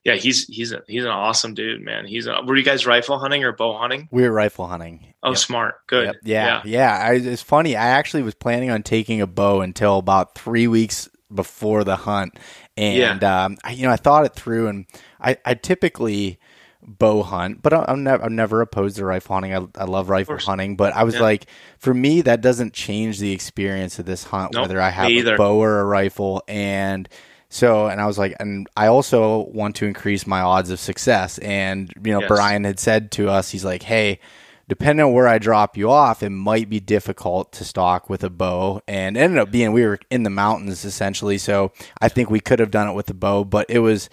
[0.03, 2.05] yeah, he's he's a, he's an awesome dude, man.
[2.05, 4.09] He's a, were you guys rifle hunting or bow hunting?
[4.11, 5.13] We were rifle hunting.
[5.23, 5.37] Oh, yep.
[5.37, 6.05] smart, good.
[6.05, 6.15] Yep.
[6.23, 6.61] Yeah, yeah.
[6.65, 7.07] yeah.
[7.07, 7.75] I, it's funny.
[7.75, 12.37] I actually was planning on taking a bow until about three weeks before the hunt,
[12.75, 13.45] and yeah.
[13.45, 14.85] um, I, you know I thought it through, and
[15.19, 16.39] I, I typically
[16.83, 19.53] bow hunt, but I'm never I'm never opposed to rifle hunting.
[19.53, 21.21] I, I love rifle hunting, but I was yeah.
[21.21, 21.45] like,
[21.77, 25.37] for me, that doesn't change the experience of this hunt, nope, whether I have a
[25.37, 27.07] bow or a rifle, and
[27.53, 31.37] so, and I was like, and I also want to increase my odds of success.
[31.39, 32.29] And, you know, yes.
[32.29, 34.21] Brian had said to us, he's like, hey,
[34.69, 38.29] depending on where I drop you off, it might be difficult to stalk with a
[38.29, 38.81] bow.
[38.87, 41.37] And ended up being, we were in the mountains essentially.
[41.37, 44.09] So I think we could have done it with a bow, but it was,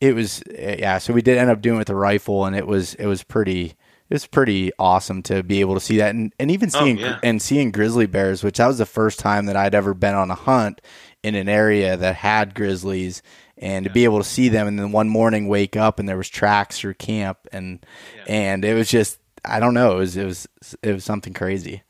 [0.00, 0.98] it was, eh, yeah.
[0.98, 3.22] So we did end up doing it with a rifle and it was, it was
[3.22, 6.84] pretty, it was pretty awesome to be able to see that and, and even oh,
[6.84, 7.18] seeing, oh, yeah.
[7.22, 10.30] and seeing grizzly bears, which that was the first time that I'd ever been on
[10.30, 10.80] a hunt
[11.22, 13.22] in an area that had grizzlies
[13.60, 16.16] and to be able to see them and then one morning wake up and there
[16.16, 17.84] was tracks through camp and
[18.16, 18.24] yeah.
[18.26, 20.48] and it was just I don't know it was it was
[20.82, 21.82] it was something crazy.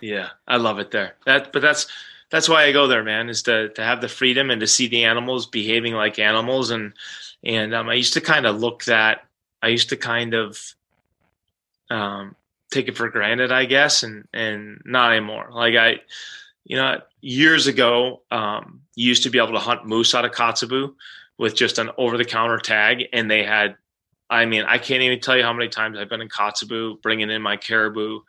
[0.00, 1.14] Yeah, I love it there.
[1.26, 1.86] That but that's
[2.30, 4.86] that's why I go there, man, is to to have the freedom and to see
[4.86, 6.92] the animals behaving like animals and
[7.46, 9.20] and um, I used to kind of look that
[9.62, 10.58] I used to kind of
[11.88, 12.36] um,
[12.70, 15.48] take it for granted, I guess, and and not anymore.
[15.52, 16.00] Like I
[16.66, 20.32] you know, years ago, um, you used to be able to hunt moose out of
[20.32, 20.92] Kotzebue
[21.38, 23.04] with just an over the counter tag.
[23.12, 23.76] And they had,
[24.28, 27.30] I mean, I can't even tell you how many times I've been in Kotzebue bringing
[27.30, 28.20] in my caribou,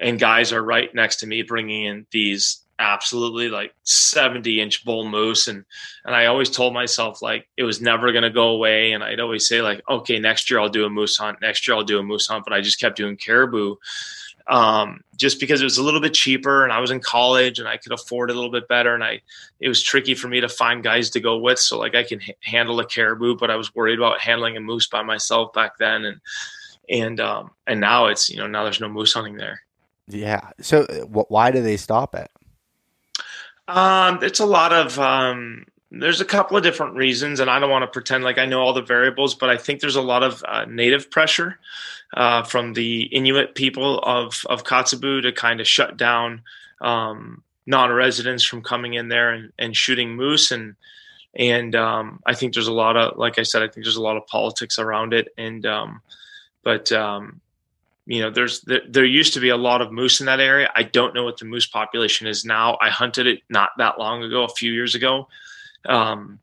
[0.00, 5.08] and guys are right next to me bringing in these absolutely like 70 inch bull
[5.08, 5.64] moose and
[6.04, 9.20] and i always told myself like it was never going to go away and i'd
[9.20, 11.98] always say like okay next year i'll do a moose hunt next year i'll do
[11.98, 13.76] a moose hunt but i just kept doing caribou
[14.50, 17.68] um, just because it was a little bit cheaper and I was in college and
[17.68, 18.94] I could afford it a little bit better.
[18.94, 19.20] And I,
[19.60, 21.60] it was tricky for me to find guys to go with.
[21.60, 24.60] So like I can h- handle a caribou, but I was worried about handling a
[24.60, 26.04] moose by myself back then.
[26.04, 26.20] And,
[26.88, 29.60] and, um, and now it's, you know, now there's no moose hunting there.
[30.08, 30.50] Yeah.
[30.60, 32.30] So uh, why do they stop it?
[33.70, 37.70] Um, it's a lot of, um, there's a couple of different reasons, and I don't
[37.70, 40.22] want to pretend like I know all the variables, but I think there's a lot
[40.22, 41.58] of uh, native pressure
[42.14, 46.42] uh, from the Inuit people of of Kotzebue to kind of shut down
[46.80, 50.76] um, non-residents from coming in there and, and shooting moose, and
[51.34, 54.02] and um, I think there's a lot of, like I said, I think there's a
[54.02, 56.02] lot of politics around it, and um,
[56.62, 57.40] but um,
[58.06, 60.70] you know there's there, there, used to be a lot of moose in that area
[60.74, 64.22] i don't know what the moose population is now i hunted it not that long
[64.22, 65.28] ago a few years ago
[65.86, 66.38] um,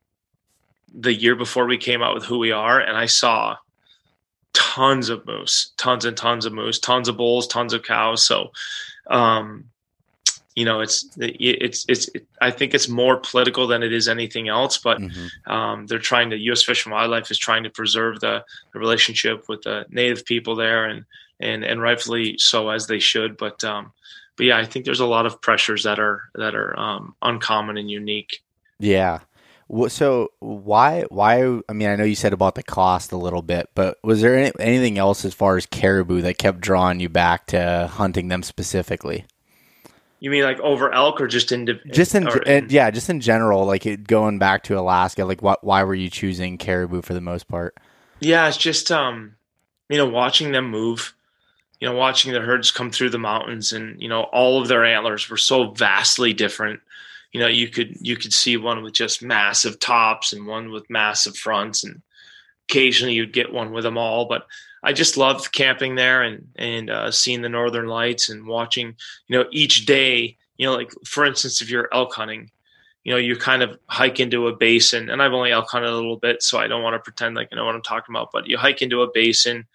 [0.94, 3.58] the year before we came out with who we are, and I saw
[4.54, 8.24] tons of moose, tons and tons of moose, tons of bulls, tons of cows.
[8.24, 8.52] So,
[9.08, 9.66] um,
[10.56, 12.08] you know, it's it's it's.
[12.16, 14.80] It, I think it's more political than it is anything else.
[14.80, 15.52] But mm-hmm.
[15.52, 16.38] um, they're trying to.
[16.38, 16.64] U.S.
[16.64, 18.44] Fish and Wildlife is trying to preserve the,
[18.74, 21.06] the, relationship with the native people there, and
[21.40, 23.38] and and rightfully so as they should.
[23.38, 23.92] But um,
[24.38, 27.78] but yeah, I think there's a lot of pressures that are that are um, uncommon
[27.78, 28.44] and unique.
[28.80, 29.20] Yeah.
[29.90, 33.70] So why why I mean I know you said about the cost a little bit,
[33.76, 37.48] but was there any, anything else as far as caribou that kept drawing you back
[37.48, 39.26] to hunting them specifically?
[40.20, 43.66] You mean like over elk or just in just in, in yeah, just in general
[43.66, 47.22] like it, going back to Alaska like what why were you choosing caribou for the
[47.22, 47.76] most part?
[48.20, 49.36] Yeah, it's just um
[49.90, 51.14] you know watching them move
[51.80, 54.86] you know watching the herds come through the mountains and you know all of their
[54.86, 56.80] antlers were so vastly different.
[57.32, 60.90] You know you could you could see one with just massive tops and one with
[60.90, 62.02] massive fronts and
[62.70, 64.26] occasionally you'd get one with them all.
[64.26, 64.48] But
[64.84, 68.96] i just loved camping there and and uh, seeing the northern lights and watching
[69.28, 72.50] you know each day you know like for instance if you're elk hunting
[73.04, 75.96] you know you kind of hike into a basin and i've only elk hunted a
[75.96, 78.30] little bit so i don't want to pretend like i know what i'm talking about
[78.32, 79.66] but you hike into a basin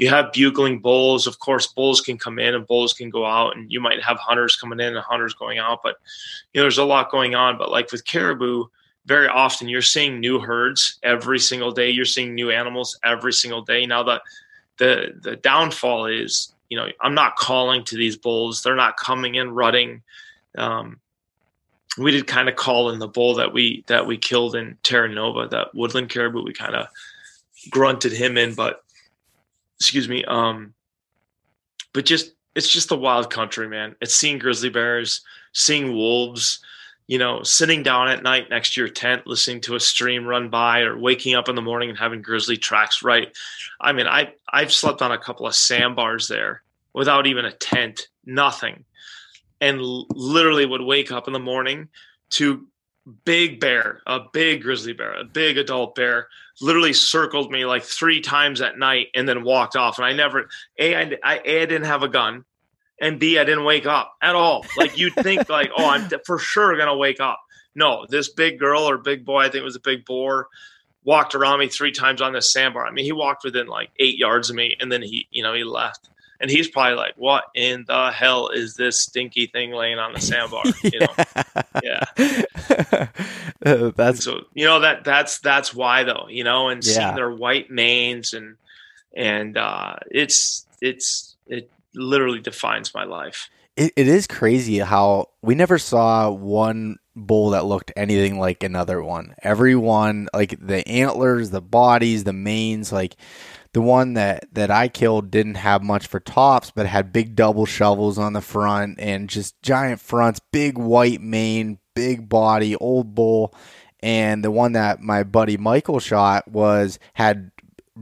[0.00, 1.26] you have bugling bulls.
[1.26, 4.16] Of course, bulls can come in and bulls can go out, and you might have
[4.16, 5.80] hunters coming in and hunters going out.
[5.82, 5.96] But
[6.54, 7.58] you know, there's a lot going on.
[7.58, 8.64] But like with caribou,
[9.04, 11.90] very often you're seeing new herds every single day.
[11.90, 13.84] You're seeing new animals every single day.
[13.84, 14.22] Now the
[14.78, 18.62] the the downfall is, you know, I'm not calling to these bulls.
[18.62, 20.00] They're not coming in rutting.
[20.56, 20.98] Um,
[21.98, 25.10] we did kind of call in the bull that we that we killed in Terra
[25.10, 26.42] Nova, that woodland caribou.
[26.42, 26.86] We kind of
[27.68, 28.82] grunted him in, but
[29.80, 30.74] excuse me um
[31.92, 33.94] but just it's just the wild country, man.
[34.00, 36.60] It's seeing grizzly bears, seeing wolves,
[37.06, 40.48] you know, sitting down at night next to your tent, listening to a stream run
[40.48, 43.32] by, or waking up in the morning and having grizzly tracks right.
[43.80, 46.62] I mean, I I've slept on a couple of sandbars there
[46.92, 48.84] without even a tent, nothing,
[49.60, 51.88] and literally would wake up in the morning
[52.30, 52.66] to
[53.24, 56.28] big bear, a big grizzly bear, a big adult bear,
[56.60, 59.98] literally circled me like three times at night and then walked off.
[59.98, 62.44] And I never, a I, I, a, I didn't have a gun
[63.00, 64.64] and B, I didn't wake up at all.
[64.76, 67.40] Like you'd think, like, oh, I'm for sure gonna wake up.
[67.74, 70.48] No, this big girl or big boy, I think it was a big boar,
[71.04, 72.86] walked around me three times on this sandbar.
[72.86, 75.54] I mean, he walked within like eight yards of me, and then he, you know,
[75.54, 76.09] he left.
[76.40, 80.20] And he's probably like, "What in the hell is this stinky thing laying on the
[80.20, 81.14] sandbar?" You know,
[81.82, 83.06] yeah.
[83.64, 86.92] uh, that's so you know that that's that's why though, you know, and yeah.
[86.92, 88.56] seeing their white manes and
[89.14, 93.50] and uh, it's it's it literally defines my life.
[93.76, 99.02] It, it is crazy how we never saw one bull that looked anything like another
[99.02, 99.34] one.
[99.42, 103.16] Every one, like the antlers, the bodies, the manes, like
[103.72, 107.66] the one that that I killed didn't have much for tops, but had big double
[107.66, 113.54] shovels on the front and just giant fronts, big white mane, big body, old bull.
[114.02, 117.52] And the one that my buddy Michael shot was had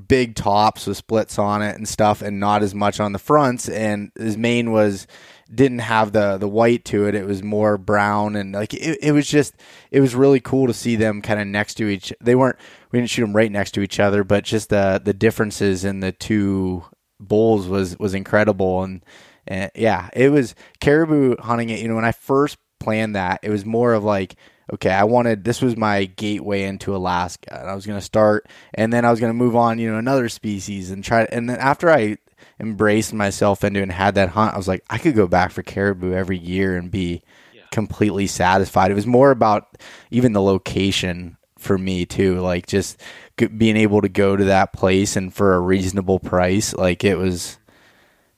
[0.06, 3.68] big tops with splits on it and stuff, and not as much on the fronts.
[3.68, 5.06] And his mane was
[5.52, 7.14] didn't have the the white to it.
[7.14, 9.54] It was more brown and like it, it was just
[9.90, 12.12] it was really cool to see them kind of next to each.
[12.20, 12.58] They weren't
[12.90, 16.00] we didn't shoot them right next to each other, but just the the differences in
[16.00, 16.84] the two
[17.20, 18.82] bulls was was incredible.
[18.82, 19.04] And,
[19.46, 21.70] and yeah, it was caribou hunting.
[21.70, 24.36] It you know when I first planned that, it was more of like
[24.72, 27.58] okay, I wanted this was my gateway into Alaska.
[27.60, 29.90] And I was going to start and then I was going to move on, you
[29.90, 32.18] know, another species and try and then after I
[32.60, 35.62] embraced myself into and had that hunt, I was like I could go back for
[35.62, 37.22] caribou every year and be
[37.54, 37.62] yeah.
[37.70, 38.90] completely satisfied.
[38.90, 39.78] It was more about
[40.10, 43.00] even the location for me too, like just
[43.36, 47.58] being able to go to that place and for a reasonable price, like it was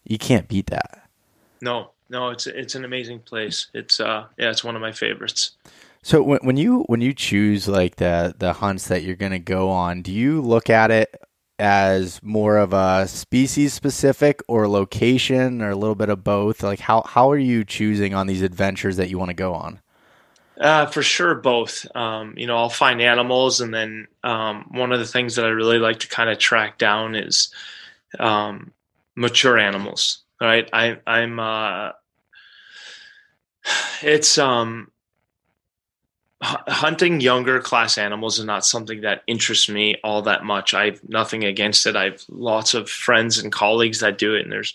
[0.05, 1.09] you can't beat that.
[1.61, 3.69] No, no, it's it's an amazing place.
[3.75, 5.53] It's uh yeah, it's one of my favorites.
[6.03, 9.39] So when, when you when you choose like the the hunts that you're going to
[9.39, 11.15] go on, do you look at it
[11.59, 16.63] as more of a species specific or location or a little bit of both?
[16.63, 19.81] Like how how are you choosing on these adventures that you want to go on?
[20.61, 21.87] Uh, for sure, both.
[21.97, 25.49] Um, you know, I'll find animals, and then um, one of the things that I
[25.49, 27.53] really like to kind of track down is
[28.19, 28.73] um,
[29.17, 30.19] mature animals.
[30.41, 30.69] Right?
[30.73, 31.41] I, I'm.
[31.41, 31.93] Uh,
[34.03, 34.91] it's um
[36.43, 40.73] hunting younger class animals is not something that interests me all that much.
[40.73, 41.97] I've nothing against it.
[41.97, 44.75] I've lots of friends and colleagues that do it, and there's,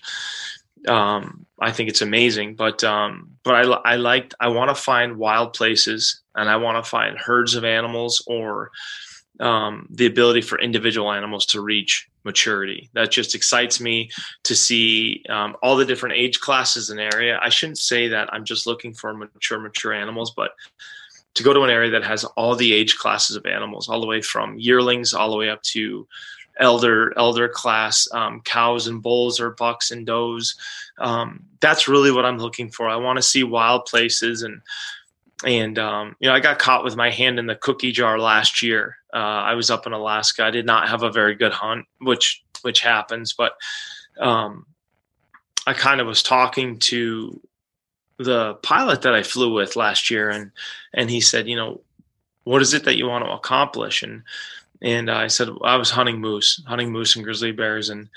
[0.88, 2.56] um, I think it's amazing.
[2.56, 6.84] But um, but I I like I want to find wild places, and I want
[6.84, 8.71] to find herds of animals or
[9.39, 12.89] um, the ability for individual animals to reach maturity.
[12.93, 14.10] That just excites me
[14.43, 17.39] to see um, all the different age classes in area.
[17.41, 20.51] I shouldn't say that I'm just looking for mature mature animals, but
[21.36, 24.08] to go to an area that has all the age classes of animals, all the
[24.08, 26.08] way from yearlings all the way up to
[26.58, 30.56] elder elder class um, cows and bulls or bucks and does.
[30.98, 32.88] Um, that's really what I'm looking for.
[32.88, 34.62] I want to see wild places and
[35.46, 38.62] and um, you know I got caught with my hand in the cookie jar last
[38.62, 38.98] year.
[39.13, 40.44] Uh, I was up in Alaska.
[40.44, 43.58] I did not have a very good hunt, which which happens, but
[44.20, 44.65] um,
[45.68, 47.39] I kind of was talking to
[48.18, 50.52] the pilot that I flew with last year, and
[50.94, 51.82] and he said, you know,
[52.44, 54.04] what is it that you want to accomplish?
[54.04, 54.24] And
[54.82, 58.10] and I said I was hunting moose, hunting moose and grizzly bears, and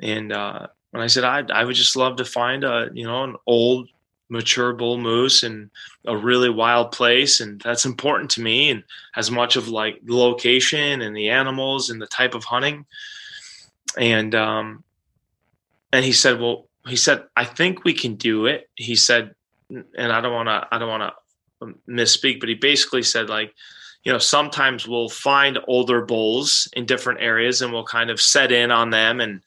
[0.00, 3.24] and uh, and I said I I would just love to find a you know
[3.24, 3.88] an old
[4.28, 5.70] mature bull moose in
[6.04, 8.82] a really wild place and that's important to me and
[9.14, 12.84] as much of like the location and the animals and the type of hunting.
[13.96, 14.82] And um
[15.92, 18.68] and he said well he said i think we can do it.
[18.74, 19.34] He said
[19.70, 23.54] and I don't want to I don't want to misspeak, but he basically said like,
[24.04, 28.52] you know, sometimes we'll find older bulls in different areas and we'll kind of set
[28.52, 29.42] in on them and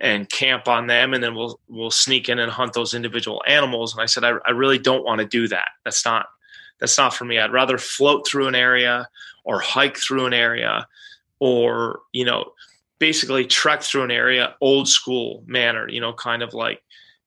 [0.00, 3.92] and camp on them and then we'll we'll sneak in and hunt those individual animals.
[3.92, 5.68] And I said I, I really don't want to do that.
[5.84, 6.26] That's not
[6.80, 7.38] that's not for me.
[7.38, 9.08] I'd rather float through an area
[9.44, 10.86] or hike through an area
[11.38, 12.52] or you know
[12.98, 16.80] basically trek through an area old school manner you know kind of like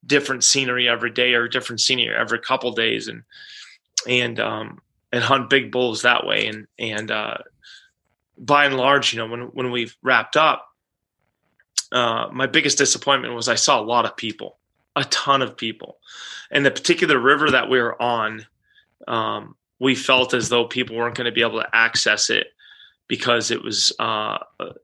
[0.06, 3.24] different scenery every day or different scenery every couple days and
[4.08, 4.80] and um
[5.16, 7.38] and hunt big bulls that way and and uh
[8.38, 10.68] by and large you know when when we've wrapped up
[11.92, 14.58] uh my biggest disappointment was i saw a lot of people
[14.96, 15.98] a ton of people.
[16.52, 18.46] And the particular river that we were on,
[19.08, 22.48] um, we felt as though people weren't going to be able to access it
[23.08, 24.38] because it was uh,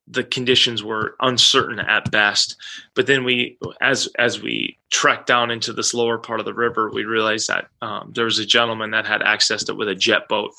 [0.07, 2.55] the conditions were uncertain at best.
[2.93, 6.89] But then we, as as we trekked down into this lower part of the river,
[6.91, 10.28] we realized that um, there was a gentleman that had accessed it with a jet
[10.28, 10.53] boat,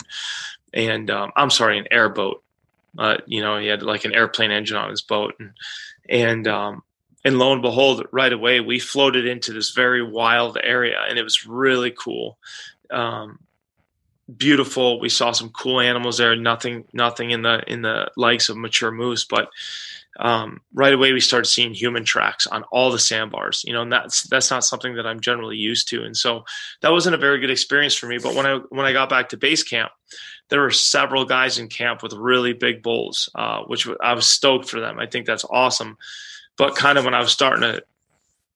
[0.72, 2.42] and um, I'm sorry, an airboat.
[2.98, 5.52] Uh, you know, he had like an airplane engine on his boat, and
[6.08, 6.82] and um,
[7.24, 11.22] and lo and behold, right away we floated into this very wild area, and it
[11.22, 12.38] was really cool.
[12.90, 13.38] Um,
[14.36, 15.00] beautiful.
[15.00, 16.36] We saw some cool animals there.
[16.36, 19.48] Nothing, nothing in the in the likes of mature moose, but
[20.20, 23.64] um, right away we started seeing human tracks on all the sandbars.
[23.66, 26.44] You know, and that's that's not something that I'm generally used to, and so
[26.80, 28.18] that wasn't a very good experience for me.
[28.18, 29.92] But when I when I got back to base camp,
[30.48, 34.68] there were several guys in camp with really big bulls, uh, which I was stoked
[34.68, 34.98] for them.
[34.98, 35.96] I think that's awesome.
[36.58, 37.82] But kind of when I was starting to,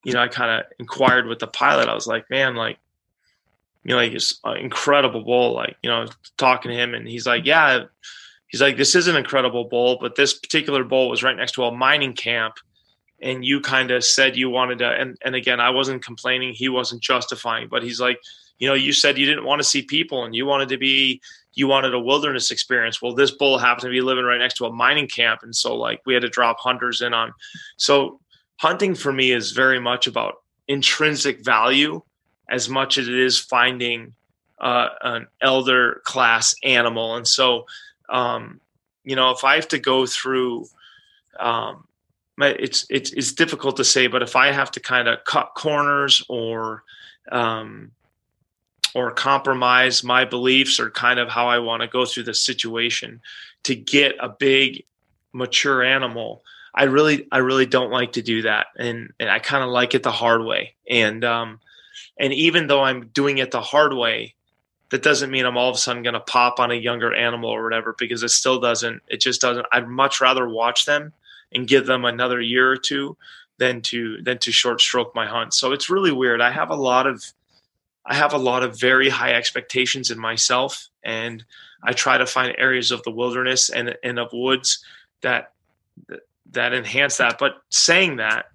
[0.04, 1.88] you know, I kind of inquired with the pilot.
[1.88, 2.78] I was like, man, like
[3.86, 5.54] you know, like it's an incredible bull.
[5.54, 6.06] Like, you know,
[6.38, 7.84] talking to him and he's like, yeah,
[8.48, 11.62] he's like, this is an incredible bull, but this particular bull was right next to
[11.62, 12.54] a mining camp.
[13.22, 16.52] And you kind of said you wanted to, and, and again, I wasn't complaining.
[16.52, 18.18] He wasn't justifying, but he's like,
[18.58, 21.20] you know, you said you didn't want to see people and you wanted to be,
[21.54, 23.00] you wanted a wilderness experience.
[23.00, 25.44] Well, this bull happened to be living right next to a mining camp.
[25.44, 27.32] And so like we had to drop hunters in on.
[27.76, 28.20] So
[28.56, 32.02] hunting for me is very much about intrinsic value
[32.48, 34.14] as much as it is finding
[34.58, 37.16] uh, an elder class animal.
[37.16, 37.66] And so,
[38.08, 38.60] um,
[39.04, 40.66] you know, if I have to go through,
[41.38, 41.86] um,
[42.38, 46.24] it's, it's it's difficult to say, but if I have to kind of cut corners
[46.28, 46.82] or
[47.32, 47.92] um,
[48.94, 53.20] or compromise my beliefs or kind of how I want to go through the situation
[53.64, 54.84] to get a big
[55.32, 56.42] mature animal,
[56.74, 59.94] I really I really don't like to do that, and and I kind of like
[59.94, 60.74] it the hard way.
[60.88, 61.60] And um,
[62.18, 64.34] and even though I'm doing it the hard way,
[64.90, 67.50] that doesn't mean I'm all of a sudden going to pop on a younger animal
[67.50, 71.12] or whatever, because it still doesn't, it just doesn't, I'd much rather watch them
[71.52, 73.16] and give them another year or two
[73.58, 75.54] than to, than to short stroke my hunt.
[75.54, 76.40] So it's really weird.
[76.40, 77.24] I have a lot of,
[78.04, 81.44] I have a lot of very high expectations in myself and
[81.82, 84.84] I try to find areas of the wilderness and, and of woods
[85.22, 85.52] that,
[86.52, 87.38] that enhance that.
[87.38, 88.46] But saying that,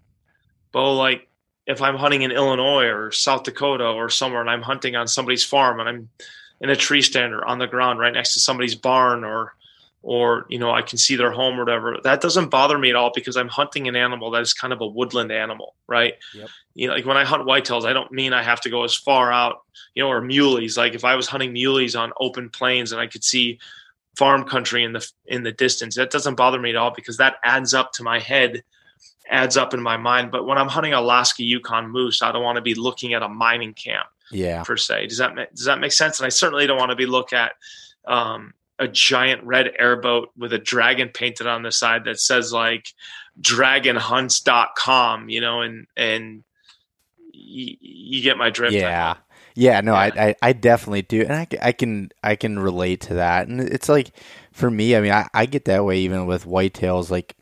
[0.72, 1.28] Bo, like
[1.68, 5.44] if I'm hunting in Illinois or South Dakota or somewhere and I'm hunting on somebody's
[5.44, 6.10] farm and I'm
[6.60, 9.54] in a tree stand or on the ground right next to somebody's barn or
[10.04, 11.98] or you know I can see their home or whatever.
[12.04, 14.82] That doesn't bother me at all because I'm hunting an animal that is kind of
[14.82, 16.16] a woodland animal, right?
[16.34, 16.50] Yep.
[16.74, 18.96] You know, like when I hunt whitetails, I don't mean I have to go as
[18.96, 19.62] far out,
[19.94, 20.78] you know, or muleys.
[20.78, 23.60] Like if I was hunting muleys on open plains and I could see
[24.18, 27.36] farm country in the in the distance, that doesn't bother me at all because that
[27.44, 28.64] adds up to my head
[29.32, 30.32] adds up in my mind.
[30.32, 33.30] But when I'm hunting Alaska Yukon moose, I don't want to be looking at a
[33.30, 34.08] mining camp.
[34.32, 34.64] Yeah.
[34.64, 36.20] Per se, does that does that make sense?
[36.20, 37.54] And I certainly don't want to be look at
[38.06, 42.94] um, a giant red airboat with a dragon painted on the side that says like
[43.42, 46.44] dragonhunts.com, you know, and and
[47.34, 48.74] y- you get my drift.
[48.74, 49.16] Yeah.
[49.54, 50.00] Yeah, no, yeah.
[50.00, 53.60] I, I, I definitely do, and I, I can I can relate to that, and
[53.60, 54.12] it's like
[54.54, 57.10] for me, I mean, I, I get that way even with whitetails.
[57.10, 57.36] Like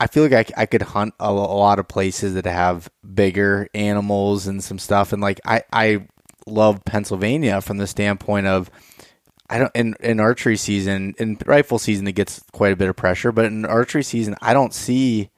[0.00, 3.68] I feel like I, I could hunt a, a, lot of places that have bigger
[3.74, 5.12] animals and some stuff.
[5.12, 6.06] And like, I, I
[6.46, 8.70] love Pennsylvania from the standpoint of,
[9.48, 12.96] I don't, in, in archery season, in rifle season, it gets quite a bit of
[12.96, 15.30] pressure, but in archery season, I don't see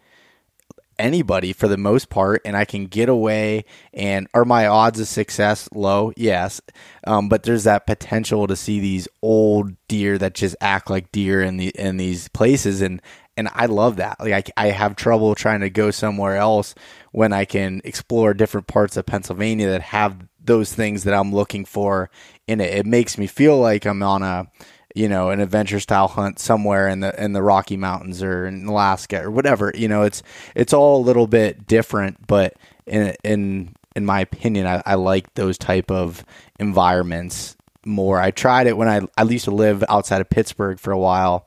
[0.99, 5.09] anybody for the most part and I can get away and are my odds of
[5.09, 6.13] success low?
[6.17, 6.61] Yes.
[7.07, 11.43] Um, but there's that potential to see these old deer that just act like deer
[11.43, 13.03] in the in these places and
[13.37, 14.19] and I love that.
[14.21, 16.75] Like I, I have trouble trying to go somewhere else
[17.13, 21.65] when I can explore different parts of Pennsylvania that have those things that I'm looking
[21.65, 22.11] for
[22.47, 22.75] in it.
[22.75, 24.47] It makes me feel like I'm on a
[24.95, 28.67] you know an adventure style hunt somewhere in the in the Rocky Mountains or in
[28.67, 29.73] Alaska or whatever.
[29.75, 30.23] You know, it's
[30.55, 32.55] it's all a little bit different, but
[32.87, 36.25] in in in my opinion, I, I like those type of
[36.59, 38.21] environments more.
[38.21, 41.47] I tried it when I I used to live outside of Pittsburgh for a while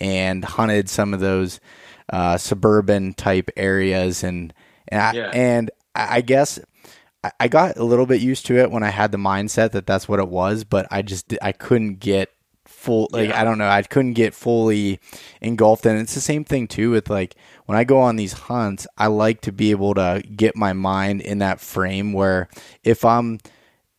[0.00, 1.60] and hunted some of those
[2.12, 4.52] uh, suburban type areas, and
[4.88, 5.30] and I, yeah.
[5.32, 6.60] and I guess
[7.40, 10.08] I got a little bit used to it when I had the mindset that that's
[10.08, 12.30] what it was, but I just I couldn't get
[12.64, 13.40] full like yeah.
[13.40, 15.00] I don't know I couldn't get fully
[15.40, 17.36] engulfed and it's the same thing too with like
[17.66, 21.20] when I go on these hunts I like to be able to get my mind
[21.20, 22.48] in that frame where
[22.82, 23.38] if I'm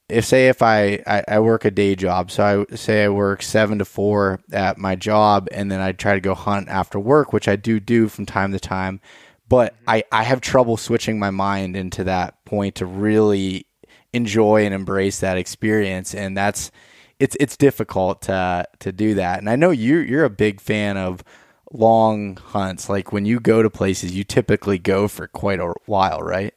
[0.09, 3.41] if say if I, I, I work a day job, so I say I work
[3.41, 7.33] seven to four at my job, and then I try to go hunt after work,
[7.33, 9.01] which I do do from time to time.
[9.49, 9.89] but mm-hmm.
[9.89, 13.67] I, I have trouble switching my mind into that point to really
[14.13, 16.13] enjoy and embrace that experience.
[16.13, 16.71] And that's,
[17.19, 19.39] it's, it's difficult to, to do that.
[19.39, 21.23] And I know you, you're a big fan of
[21.71, 22.89] long hunts.
[22.89, 26.53] Like when you go to places, you typically go for quite a while, right?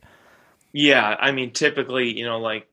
[0.73, 1.17] Yeah.
[1.19, 2.69] I mean, typically, you know, like,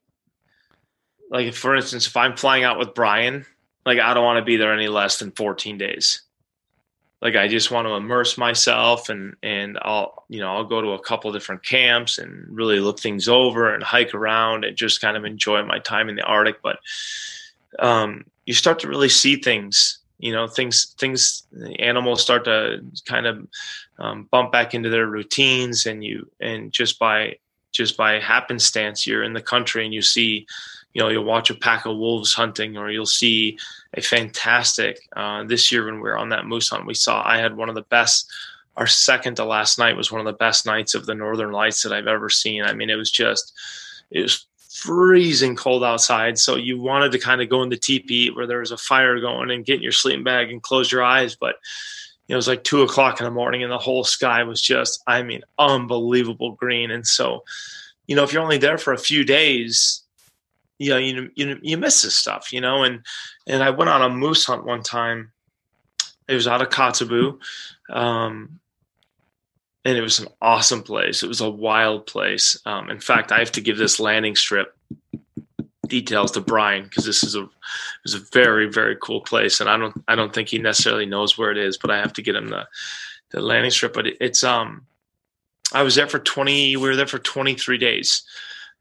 [1.30, 3.46] like for instance, if I'm flying out with Brian,
[3.86, 6.22] like I don't want to be there any less than 14 days
[7.22, 10.90] like I just want to immerse myself and and I'll you know I'll go to
[10.90, 15.18] a couple different camps and really look things over and hike around and just kind
[15.18, 16.62] of enjoy my time in the Arctic.
[16.62, 16.80] But
[17.80, 21.44] um, you start to really see things, you know, things things
[21.80, 23.48] animals start to kind of
[23.98, 27.38] um, bump back into their routines, and you and just by
[27.72, 30.48] just by happenstance you're in the country and you see
[30.94, 33.58] you know you'll watch a pack of wolves hunting or you'll see
[33.94, 37.38] a fantastic uh, this year when we were on that moose hunt we saw i
[37.38, 38.32] had one of the best
[38.78, 41.84] our second to last night was one of the best nights of the northern lights
[41.84, 42.64] that i've ever seen.
[42.64, 43.54] I mean it was just
[44.12, 46.38] it was freezing cold outside.
[46.38, 49.20] So you wanted to kind of go in the teepee where there was a fire
[49.20, 51.36] going and get in your sleeping bag and close your eyes.
[51.36, 51.56] But
[52.28, 55.24] it was like two o'clock in the morning and the whole sky was just i
[55.24, 56.92] mean unbelievable green.
[56.92, 57.44] And so
[58.06, 60.04] you know if you're only there for a few days
[60.80, 63.06] you know, you, you, you miss this stuff, you know, and,
[63.48, 65.32] and I went on a moose hunt one time.
[66.28, 67.40] It was out of Kotzebue.
[67.90, 68.60] Um,
[69.88, 71.24] and it was an awesome place.
[71.24, 72.60] It was a wild place.
[72.66, 74.76] Um, in fact, I have to give this landing strip
[75.88, 77.48] details to Brian because this is a
[78.04, 81.38] was a very very cool place, and I don't I don't think he necessarily knows
[81.38, 82.68] where it is, but I have to get him the
[83.32, 83.94] the landing strip.
[83.94, 84.86] But it, it's um
[85.74, 86.76] I was there for twenty.
[86.76, 88.24] We were there for twenty three days.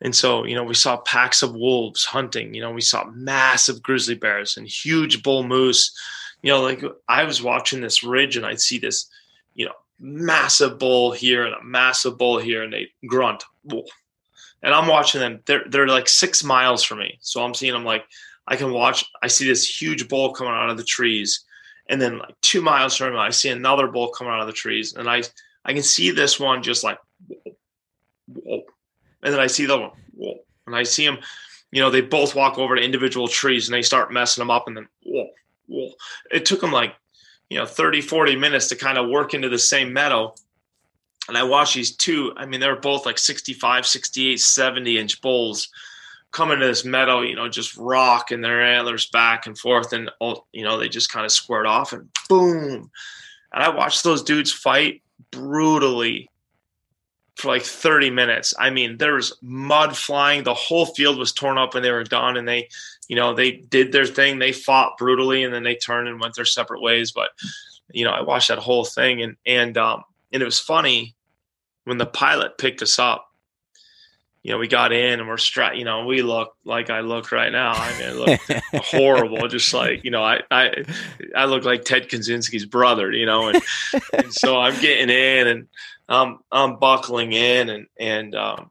[0.03, 2.55] And so, you know, we saw packs of wolves hunting.
[2.55, 5.97] You know, we saw massive grizzly bears and huge bull moose.
[6.43, 9.09] You know, like I was watching this ridge and I'd see this,
[9.55, 13.45] you know, massive bull here and a massive bull here, and they grunt.
[13.71, 15.41] And I'm watching them.
[15.47, 17.19] They're they're like six miles from me.
[17.21, 18.05] So I'm seeing them like
[18.47, 19.05] I can watch.
[19.23, 21.45] I see this huge bull coming out of the trees,
[21.89, 24.53] and then like two miles from me, I see another bull coming out of the
[24.53, 25.23] trees, and I
[25.65, 26.99] I can see this one just like
[28.29, 28.65] whoa,
[29.27, 31.19] and then I see them, whoa, and I see them.
[31.73, 34.69] You know, they both walk over to individual trees and they start messing them up,
[34.69, 35.29] and then whoa,
[35.67, 35.91] whoa.
[36.31, 36.95] It took them like
[37.51, 40.33] you know 30, 40 minutes to kind of work into the same meadow.
[41.29, 42.33] And I watched these two.
[42.37, 45.69] I mean, they're both like 65, 68, 70 inch bulls
[46.31, 49.93] come into this meadow, you know, just rocking their antlers back and forth.
[49.93, 52.91] And, oh, you know, they just kind of squared off and boom.
[53.53, 55.03] And I watched those dudes fight
[55.33, 56.31] brutally
[57.37, 58.55] for like 30 minutes.
[58.59, 60.43] I mean, there was mud flying.
[60.43, 62.37] The whole field was torn up and they were done.
[62.37, 62.69] And they,
[63.09, 64.39] you know, they did their thing.
[64.39, 67.13] They fought brutally and then they turned and went their separate ways.
[67.13, 67.29] But,
[67.93, 71.15] you know, I watched that whole thing and, and, um, and it was funny
[71.85, 73.31] when the pilot picked us up.
[74.43, 75.77] You know, we got in and we're strapped.
[75.77, 77.73] You know, we look like I look right now.
[77.73, 78.41] I mean, look
[78.75, 79.49] horrible.
[79.49, 80.85] Just like you know, I I
[81.35, 83.11] I look like Ted Kaczynski's brother.
[83.11, 83.61] You know, and,
[84.13, 85.67] and so I'm getting in and
[86.09, 88.71] I'm I'm buckling in and and um,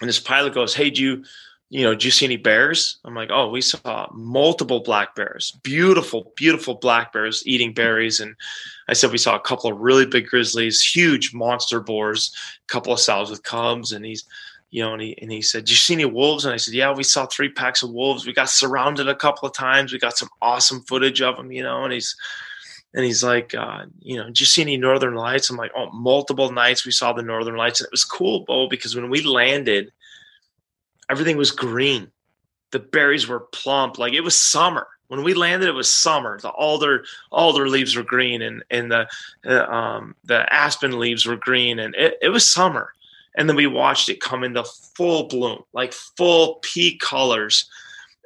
[0.00, 1.24] and this pilot goes, "Hey, do you
[1.70, 5.52] you know, do you see any bears?" I'm like, "Oh, we saw multiple black bears,
[5.62, 8.34] beautiful, beautiful black bears eating berries." And
[8.88, 12.34] I said we saw a couple of really big grizzlies, huge monster boars,
[12.68, 14.24] a couple of sows with cubs, and he's
[14.70, 16.74] you know, and he and he said, "Do you see any wolves?" And I said,
[16.74, 18.26] "Yeah, we saw three packs of wolves.
[18.26, 19.92] We got surrounded a couple of times.
[19.92, 22.14] We got some awesome footage of them, you know." And he's
[22.92, 25.48] and he's like, uh, you know, did you see any northern lights?
[25.48, 27.80] I'm like, oh, multiple nights we saw the northern lights.
[27.80, 29.92] And it was cool, Bo, because when we landed,
[31.08, 32.10] everything was green.
[32.72, 33.98] The berries were plump.
[33.98, 34.88] Like it was summer.
[35.06, 36.38] When we landed, it was summer.
[36.40, 39.08] The alder alder leaves were green and, and the
[39.44, 41.78] uh, um, the aspen leaves were green.
[41.78, 42.92] And it, it was summer.
[43.36, 44.64] And then we watched it come into
[44.96, 47.68] full bloom, like full peak colors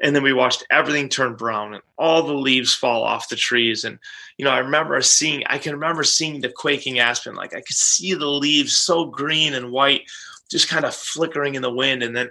[0.03, 3.85] and then we watched everything turn brown and all the leaves fall off the trees.
[3.85, 3.99] And
[4.39, 7.35] you know i remember seeing i can remember seeing the quaking aspen.
[7.35, 10.03] Like i could see the leaves so green and white
[10.51, 12.03] just kind of flickering in the wind.
[12.03, 12.31] And then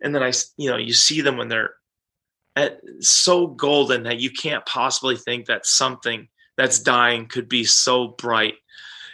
[0.00, 1.74] and then i you know you see them when they're
[2.56, 8.08] at, so golden that you can't possibly think that something that's dying could be so
[8.08, 8.54] bright.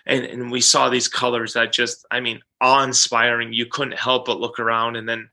[0.07, 3.53] And and we saw these colors that just i mean awe-inspiring.
[3.53, 4.97] You couldn't help but look around.
[4.97, 5.29] And then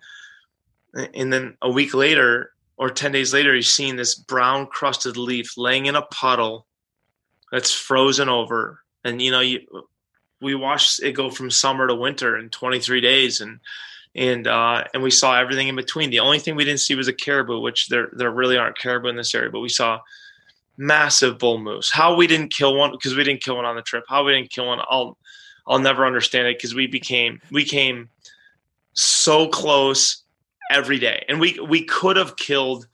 [0.93, 5.57] and then a week later or 10 days later you're seeing this brown crusted leaf
[5.57, 6.65] laying in a puddle
[7.51, 9.61] that's frozen over and you know you
[10.41, 13.59] we watched it go from summer to winter in 23 days and
[14.15, 16.09] and uh, and we saw everything in between.
[16.09, 19.07] The only thing we didn't see was a caribou, which there there really aren't caribou
[19.07, 19.99] in this area, but we saw
[20.77, 21.91] massive bull moose.
[21.91, 24.03] How we didn't kill one because we didn't kill one on the trip.
[24.09, 25.17] How we didn't kill one, I'll
[25.65, 28.09] I'll never understand it because we became we came
[28.93, 30.20] so close
[30.72, 32.88] every day, and we we could have killed.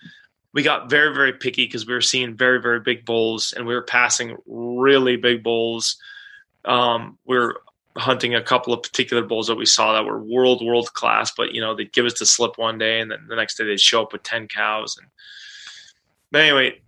[0.53, 3.75] We got very very picky because we were seeing very very big bulls, and we
[3.75, 5.97] were passing really big bulls.
[6.65, 7.55] Um, we are
[7.97, 11.53] hunting a couple of particular bulls that we saw that were world world class, but
[11.53, 13.79] you know they'd give us the slip one day, and then the next day they'd
[13.79, 14.97] show up with ten cows.
[14.97, 15.07] And
[16.31, 16.81] but anyway,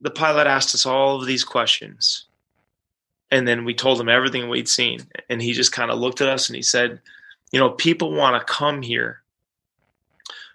[0.00, 2.26] the pilot asked us all of these questions,
[3.30, 6.28] and then we told him everything we'd seen, and he just kind of looked at
[6.28, 7.00] us and he said,
[7.52, 9.19] "You know, people want to come here."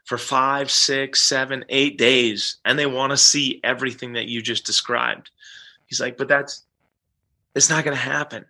[0.06, 4.66] For five, six, seven, eight days, and they want to see everything that you just
[4.66, 5.32] described.
[5.88, 6.64] He's like, but that's
[7.56, 8.46] it's not going to happen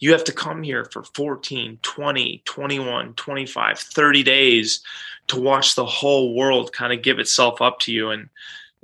[0.00, 4.80] you have to come here for 14 20 21 25 30 days
[5.26, 8.28] to watch the whole world kind of give itself up to you and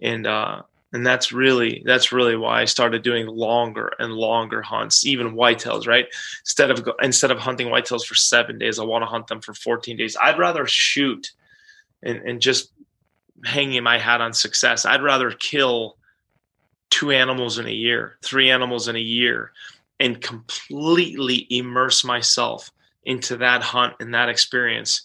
[0.02, 0.62] and uh
[0.92, 5.88] and that's really that's really why I started doing longer and longer hunts, even whitetails.
[5.88, 6.06] Right,
[6.42, 9.54] instead of instead of hunting whitetails for seven days, I want to hunt them for
[9.54, 10.16] 14 days.
[10.22, 11.32] I'd rather shoot
[12.04, 12.70] and, and just
[13.44, 14.86] hanging my hat on success.
[14.86, 15.96] I'd rather kill
[16.90, 19.50] two animals in a year, three animals in a year,
[19.98, 22.70] and completely immerse myself
[23.04, 25.02] into that hunt and that experience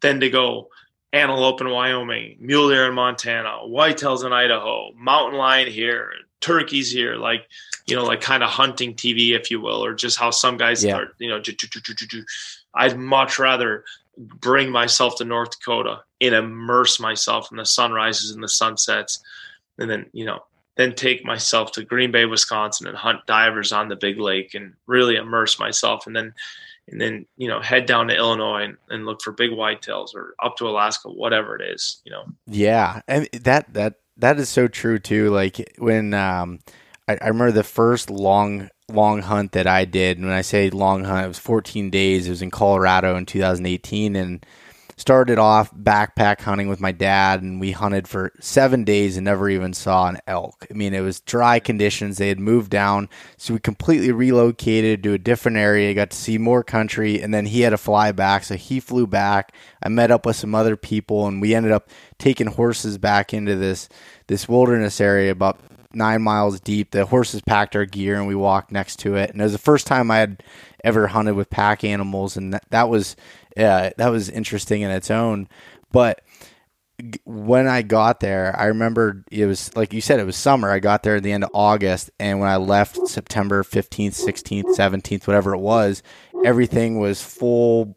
[0.00, 0.68] than to go
[1.12, 7.16] antelope in Wyoming, mule deer in Montana, whitetails in Idaho, mountain lion here, turkeys here,
[7.16, 7.46] like
[7.86, 10.84] you know, like kind of hunting TV, if you will, or just how some guys
[10.84, 10.96] yeah.
[10.96, 11.40] are, you know,
[12.74, 13.84] I'd much rather
[14.18, 19.22] bring myself to North Dakota and immerse myself in the sunrises and the sunsets,
[19.78, 20.40] and then you know
[20.76, 24.74] then take myself to Green Bay, Wisconsin, and hunt divers on the big lake and
[24.86, 26.32] really immerse myself, and then
[26.90, 30.34] and then you know head down to Illinois and, and look for big whitetails or
[30.42, 32.24] up to Alaska, whatever it is, you know.
[32.46, 35.30] Yeah, and that that that is so true too.
[35.30, 36.60] Like when um,
[37.06, 40.70] I, I remember the first long long hunt that I did, and when I say
[40.70, 42.26] long hunt, it was 14 days.
[42.26, 44.44] It was in Colorado in 2018, and
[44.98, 49.48] started off backpack hunting with my dad, and we hunted for seven days and never
[49.48, 50.66] even saw an elk.
[50.68, 52.18] I mean, it was dry conditions.
[52.18, 56.36] They had moved down, so we completely relocated to a different area, got to see
[56.36, 59.54] more country, and then he had to fly back, so he flew back.
[59.82, 63.54] I met up with some other people, and we ended up taking horses back into
[63.54, 63.88] this
[64.26, 65.58] this wilderness area about
[65.92, 66.90] nine miles deep.
[66.90, 69.30] The horses packed our gear, and we walked next to it.
[69.30, 70.42] And it was the first time I had
[70.84, 73.16] ever hunted with pack animals, and that, that was
[73.56, 75.48] yeah, that was interesting in its own.
[75.90, 76.22] But
[77.24, 80.70] when I got there, I remember it was like you said, it was summer.
[80.70, 84.76] I got there at the end of August, and when I left September 15th, 16th,
[84.76, 86.02] 17th, whatever it was,
[86.44, 87.96] everything was full.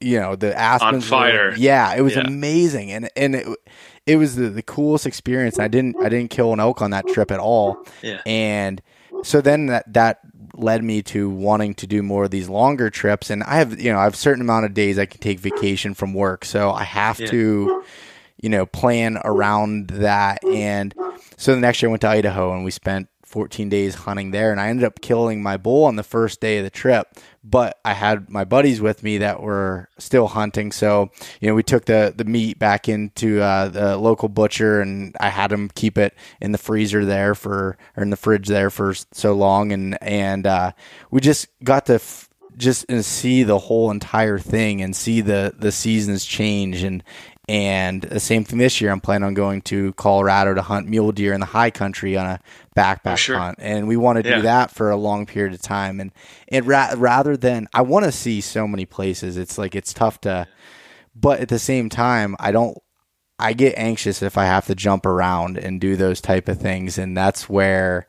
[0.00, 1.50] You know, the aspens on fire.
[1.50, 2.24] Were, yeah, it was yeah.
[2.24, 3.48] amazing, and and it
[4.06, 5.58] it was the, the coolest experience.
[5.58, 7.84] I didn't I didn't kill an elk on that trip at all.
[8.02, 8.80] Yeah, and
[9.22, 10.20] so then that that
[10.54, 13.30] led me to wanting to do more of these longer trips.
[13.30, 15.38] And I have, you know, I have a certain amount of days I can take
[15.38, 16.44] vacation from work.
[16.44, 17.26] So I have yeah.
[17.26, 17.84] to,
[18.40, 20.42] you know, plan around that.
[20.44, 20.94] And
[21.36, 24.52] so the next year I went to Idaho and we spent 14 days hunting there
[24.52, 27.08] and I ended up killing my bull on the first day of the trip
[27.48, 30.72] but I had my buddies with me that were still hunting.
[30.72, 35.16] So you know we took the the meat back into uh, the local butcher and
[35.20, 38.70] I had them keep it in the freezer there for or in the fridge there
[38.70, 39.72] for so long.
[39.72, 40.72] And and uh,
[41.10, 45.70] we just got to f- just see the whole entire thing and see the the
[45.70, 46.82] seasons change.
[46.82, 47.04] And
[47.48, 48.90] and the same thing this year.
[48.90, 52.26] I'm planning on going to Colorado to hunt mule deer in the high country on
[52.26, 52.40] a
[52.76, 53.38] backpack oh, sure.
[53.38, 54.36] hunt, and we want to yeah.
[54.36, 55.98] do that for a long period of time.
[56.00, 56.12] And
[56.48, 60.20] and ra- rather than I want to see so many places, it's like it's tough
[60.22, 60.46] to.
[61.14, 62.76] But at the same time, I don't.
[63.38, 66.96] I get anxious if I have to jump around and do those type of things,
[66.96, 68.06] and that's where,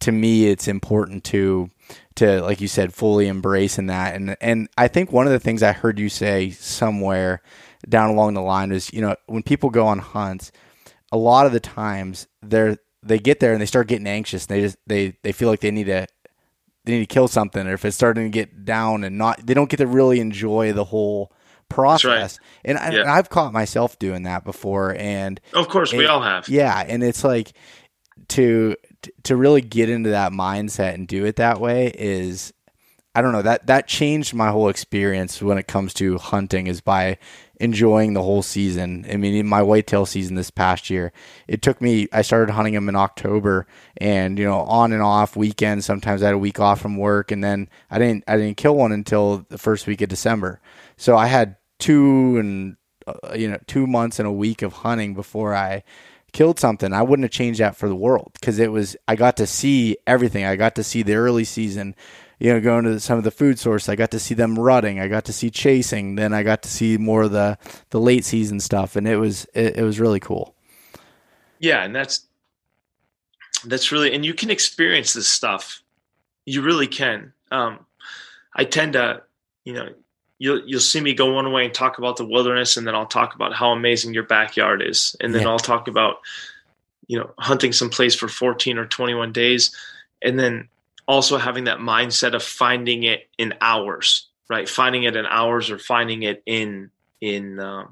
[0.00, 1.70] to me, it's important to
[2.16, 5.40] to like you said fully embrace in that and and I think one of the
[5.40, 7.40] things I heard you say somewhere
[7.88, 10.52] down along the line is you know when people go on hunts,
[11.12, 14.46] a lot of the times they're they get there and they start getting anxious.
[14.46, 16.06] And they just they they feel like they need to
[16.84, 19.54] they need to kill something, or if it's starting to get down and not, they
[19.54, 21.32] don't get to really enjoy the whole
[21.68, 22.38] process.
[22.38, 22.48] Right.
[22.64, 23.00] And, I, yeah.
[23.00, 24.94] and I've caught myself doing that before.
[24.96, 26.48] And of course, we all have.
[26.48, 27.52] Yeah, and it's like
[28.28, 28.76] to
[29.24, 32.52] to really get into that mindset and do it that way is
[33.14, 36.80] I don't know that that changed my whole experience when it comes to hunting is
[36.80, 37.18] by
[37.60, 39.06] enjoying the whole season.
[39.08, 41.12] I mean, in my whitetail season this past year,
[41.46, 42.08] it took me.
[42.12, 43.66] I started hunting them in October,
[43.98, 45.86] and you know, on and off weekends.
[45.86, 48.24] Sometimes I had a week off from work, and then I didn't.
[48.26, 50.60] I didn't kill one until the first week of December.
[50.96, 55.14] So I had two and uh, you know two months and a week of hunting
[55.14, 55.84] before I
[56.32, 56.92] killed something.
[56.92, 58.96] I wouldn't have changed that for the world because it was.
[59.06, 60.44] I got to see everything.
[60.44, 61.94] I got to see the early season
[62.40, 64.98] you know, going to some of the food source, I got to see them rutting.
[64.98, 66.14] I got to see chasing.
[66.14, 67.58] Then I got to see more of the
[67.90, 70.54] the late season stuff, and it was it, it was really cool.
[71.58, 72.26] Yeah, and that's
[73.66, 75.82] that's really and you can experience this stuff.
[76.46, 77.34] You really can.
[77.52, 77.84] Um,
[78.56, 79.22] I tend to,
[79.64, 79.90] you know,
[80.38, 83.04] you'll you'll see me go one way and talk about the wilderness, and then I'll
[83.04, 85.48] talk about how amazing your backyard is, and then yeah.
[85.48, 86.20] I'll talk about,
[87.06, 89.76] you know, hunting some place for 14 or 21 days,
[90.22, 90.70] and then
[91.10, 94.68] also having that mindset of finding it in hours, right?
[94.68, 96.90] Finding it in hours or finding it in
[97.20, 97.86] in uh,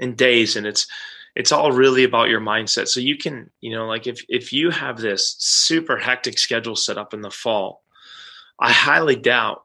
[0.00, 0.88] in days, and it's
[1.36, 2.88] it's all really about your mindset.
[2.88, 6.98] So you can, you know, like if if you have this super hectic schedule set
[6.98, 7.84] up in the fall,
[8.58, 9.62] I highly doubt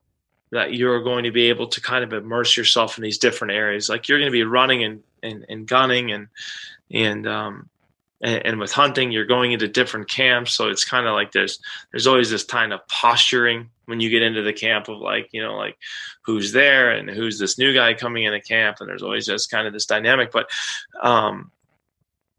[0.51, 3.89] that you're going to be able to kind of immerse yourself in these different areas.
[3.89, 6.27] Like you're going to be running and and, and gunning and
[6.91, 7.67] and um
[8.21, 10.53] and, and with hunting you're going into different camps.
[10.53, 11.59] So it's kind of like there's
[11.91, 15.41] there's always this kind of posturing when you get into the camp of like you
[15.41, 15.77] know like
[16.23, 18.77] who's there and who's this new guy coming in the camp.
[18.79, 20.31] And there's always just kind of this dynamic.
[20.31, 20.49] But
[21.01, 21.51] um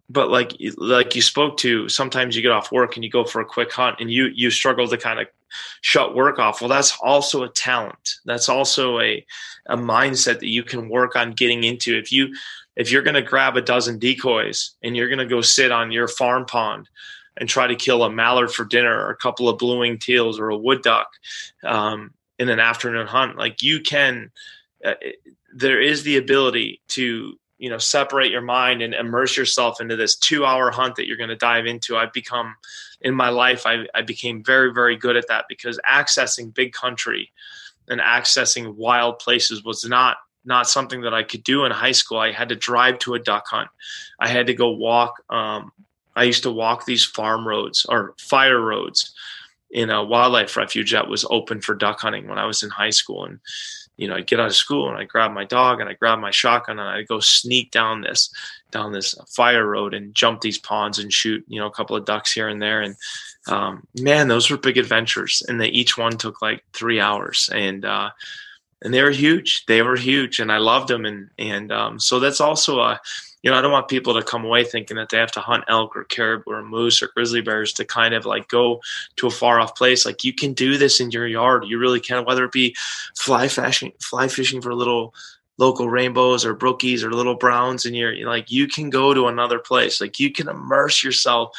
[0.09, 3.41] but like like you spoke to sometimes you get off work and you go for
[3.41, 5.27] a quick hunt and you you struggle to kind of
[5.81, 6.61] shut work off.
[6.61, 8.15] Well that's also a talent.
[8.25, 9.25] That's also a
[9.69, 11.97] a mindset that you can work on getting into.
[11.97, 12.35] If you
[12.77, 15.91] if you're going to grab a dozen decoys and you're going to go sit on
[15.91, 16.89] your farm pond
[17.39, 20.51] and try to kill a mallard for dinner or a couple of blue-winged teals or
[20.51, 21.09] a wood duck
[21.65, 24.31] um, in an afternoon hunt like you can
[24.85, 24.95] uh,
[25.55, 30.17] there is the ability to you know separate your mind and immerse yourself into this
[30.17, 31.97] two hour hunt that you're going to dive into.
[31.97, 32.55] I've become
[33.01, 37.33] in my life I, I became very very good at that because accessing big country
[37.89, 42.19] and accessing wild places was not not something that i could do in high school
[42.19, 43.69] i had to drive to a duck hunt
[44.21, 45.73] i had to go walk um,
[46.15, 49.15] i used to walk these farm roads or fire roads
[49.71, 52.91] in a wildlife refuge that was open for duck hunting when i was in high
[52.91, 53.41] school and
[53.97, 56.19] you know, I'd get out of school and I'd grab my dog and I'd grab
[56.19, 58.31] my shotgun and I'd go sneak down this
[58.71, 62.05] down this fire road and jump these ponds and shoot, you know, a couple of
[62.05, 62.83] ducks here and there.
[62.83, 62.97] And
[63.49, 65.43] um, man, those were big adventures.
[65.49, 67.49] And they each one took like three hours.
[67.55, 68.11] And uh,
[68.83, 69.65] and they were huge.
[69.67, 71.05] They were huge, and I loved them.
[71.05, 73.01] And and um, so that's also a
[73.43, 75.63] you know, I don't want people to come away thinking that they have to hunt
[75.69, 78.81] elk or caribou or moose or grizzly bears to kind of like go
[79.17, 80.05] to a far off place.
[80.05, 81.65] Like you can do this in your yard.
[81.65, 82.75] You really can, whether it be
[83.17, 85.15] fly fishing, fly fishing for little
[85.59, 89.59] local rainbows or brookies or little browns and you're like you can go to another
[89.59, 91.57] place like you can immerse yourself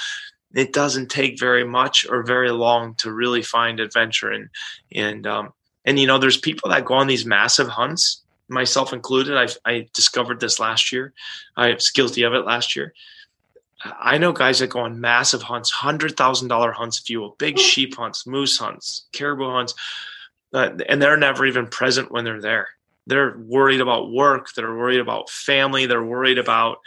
[0.54, 4.50] it doesn't take very much or very long to really find adventure and
[4.94, 5.52] and um
[5.88, 9.36] and you know there's people that go on these massive hunts myself included.
[9.38, 11.14] I, I discovered this last year.
[11.56, 12.94] I was guilty of it last year.
[13.84, 17.36] I know guys that go on massive hunts, hundred thousand dollar hunts, if you will,
[17.38, 19.74] big sheep hunts, moose hunts, caribou hunts,
[20.54, 22.70] uh, and they're never even present when they're there.
[23.06, 24.48] They're worried about work.
[24.56, 25.86] They're worried about family.
[25.86, 26.80] They're worried about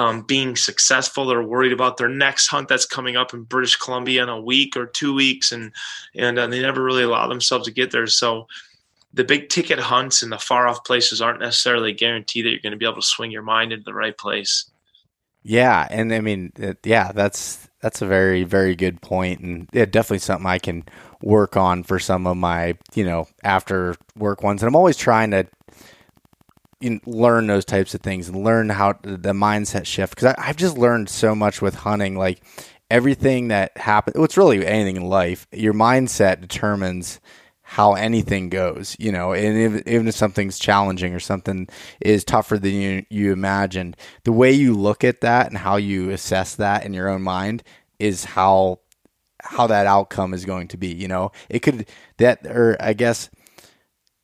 [0.00, 1.26] um, being successful.
[1.26, 4.74] They're worried about their next hunt that's coming up in British Columbia in a week
[4.74, 5.72] or two weeks, and
[6.14, 8.06] and uh, they never really allow themselves to get there.
[8.06, 8.46] So
[9.12, 12.70] the big ticket hunts in the far off places aren't necessarily guaranteed that you're going
[12.70, 14.70] to be able to swing your mind into the right place.
[15.42, 19.84] Yeah, and I mean, it, yeah, that's that's a very very good point, and yeah,
[19.84, 20.84] definitely something I can
[21.20, 24.62] work on for some of my you know after work ones.
[24.62, 25.46] And I'm always trying to
[27.06, 31.08] learn those types of things and learn how the mindset shift because I've just learned
[31.08, 32.42] so much with hunting, like
[32.90, 34.14] everything that happens.
[34.14, 35.46] Well, it's really anything in life.
[35.52, 37.20] Your mindset determines
[37.62, 41.68] how anything goes, you know, and if, even if something's challenging or something
[42.00, 46.10] is tougher than you, you imagined, the way you look at that and how you
[46.10, 47.62] assess that in your own mind
[48.00, 48.80] is how
[49.42, 50.88] how that outcome is going to be.
[50.88, 51.86] You know, it could
[52.18, 53.30] that or I guess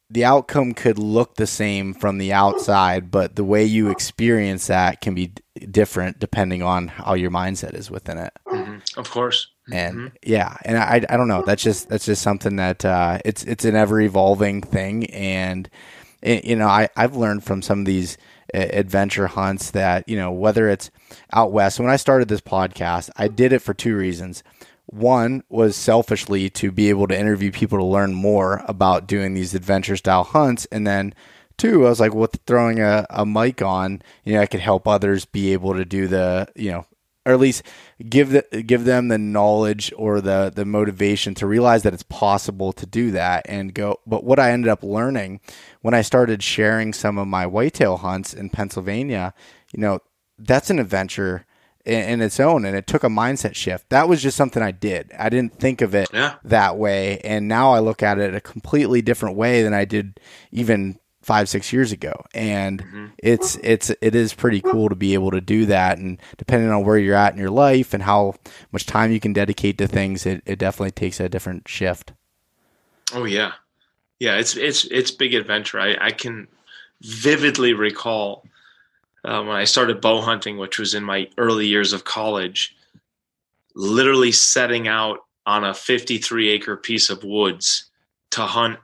[0.08, 5.00] the outcome could look the same from the outside, but the way you experience that
[5.00, 5.32] can be
[5.70, 8.32] different depending on how your mindset is within it.
[8.46, 9.00] Mm-hmm.
[9.00, 10.06] Of course and mm-hmm.
[10.22, 13.64] yeah and I, I don't know that's just that's just something that uh, it's it's
[13.64, 15.68] an ever evolving thing and
[16.22, 18.16] it, you know I, i've learned from some of these
[18.54, 20.90] uh, adventure hunts that you know whether it's
[21.32, 24.42] out west when i started this podcast i did it for two reasons
[24.86, 29.54] one was selfishly to be able to interview people to learn more about doing these
[29.54, 31.12] adventure style hunts and then
[31.58, 34.86] two i was like with throwing a, a mic on you know i could help
[34.86, 36.86] others be able to do the you know
[37.26, 37.64] or at least
[38.08, 42.72] give the, give them the knowledge or the the motivation to realize that it's possible
[42.72, 43.98] to do that and go.
[44.06, 45.40] But what I ended up learning
[45.82, 49.34] when I started sharing some of my whitetail hunts in Pennsylvania,
[49.74, 49.98] you know,
[50.38, 51.45] that's an adventure
[51.86, 53.88] in, its own, and it took a mindset shift.
[53.90, 55.12] That was just something I did.
[55.18, 56.34] I didn't think of it yeah.
[56.44, 60.20] that way, and now I look at it a completely different way than I did
[60.50, 63.06] even five six years ago and mm-hmm.
[63.18, 66.84] it's it's it is pretty cool to be able to do that and depending on
[66.84, 68.32] where you're at in your life and how
[68.70, 72.12] much time you can dedicate to things it, it definitely takes a different shift
[73.12, 73.50] oh yeah
[74.20, 76.46] yeah it's it's it's big adventure i i can
[77.02, 78.44] vividly recall
[79.26, 82.74] uh, when i started bow hunting which was in my early years of college
[83.74, 87.90] literally setting out on a 53 acre piece of woods
[88.30, 88.78] to hunt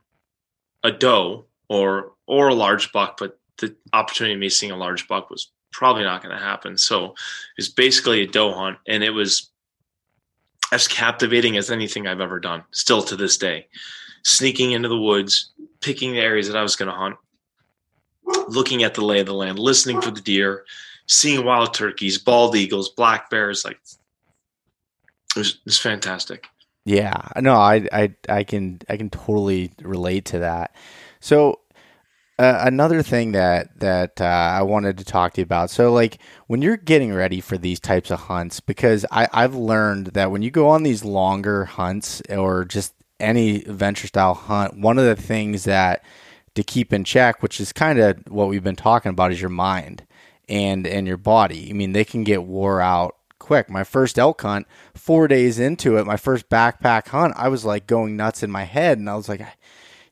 [0.85, 5.09] a doe or or a large buck, but the opportunity of me seeing a large
[5.09, 6.79] buck was probably not going to happen.
[6.79, 7.13] So it
[7.59, 9.51] was basically a doe hunt, and it was
[10.73, 13.67] as captivating as anything I've ever done, still to this day.
[14.25, 17.17] Sneaking into the woods, picking the areas that I was going to hunt,
[18.49, 20.65] looking at the lay of the land, listening for the deer,
[21.07, 23.65] seeing wild turkeys, bald eagles, black bears.
[23.65, 23.79] Like
[25.37, 26.47] it was, it was fantastic.
[26.85, 30.75] Yeah, no, I, I, I can, I can totally relate to that.
[31.21, 31.61] So
[32.39, 35.71] uh, another thing that that uh, I wanted to talk to you about.
[35.71, 40.09] So, like when you're getting ready for these types of hunts, because I, I've learned
[40.09, 44.99] that when you go on these longer hunts or just any venture style hunt, one
[44.99, 46.05] of the things that
[46.55, 49.51] to keep in check, which is kind of what we've been talking about, is your
[49.51, 50.07] mind
[50.49, 51.69] and and your body.
[51.71, 53.69] I mean, they can get wore out quick.
[53.69, 57.87] My first elk hunt, four days into it, my first backpack hunt, I was like
[57.87, 59.43] going nuts in my head, and I was like,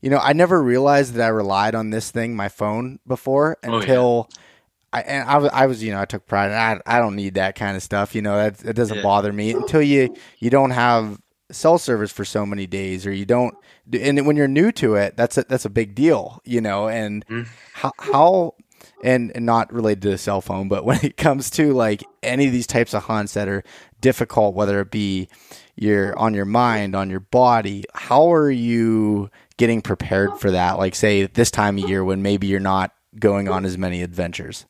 [0.01, 4.28] you know, I never realized that I relied on this thing, my phone, before until.
[4.28, 4.45] Oh, yeah.
[4.93, 6.51] I, and I was, I was, you know, I took pride.
[6.51, 8.12] I, I don't need that kind of stuff.
[8.12, 9.03] You know, that it doesn't yeah.
[9.05, 11.20] bother me until you, you don't have
[11.53, 13.57] cell service for so many days, or you don't.
[13.92, 16.88] And when you're new to it, that's a, that's a big deal, you know.
[16.88, 17.48] And mm.
[17.74, 18.55] how, how
[19.03, 22.46] and, and not related to the cell phone, but when it comes to like any
[22.46, 23.64] of these types of hunts that are
[24.01, 25.28] difficult, whether it be
[25.76, 30.78] your on your mind, on your body, how are you getting prepared for that?
[30.78, 34.66] Like, say, this time of year when maybe you're not going on as many adventures?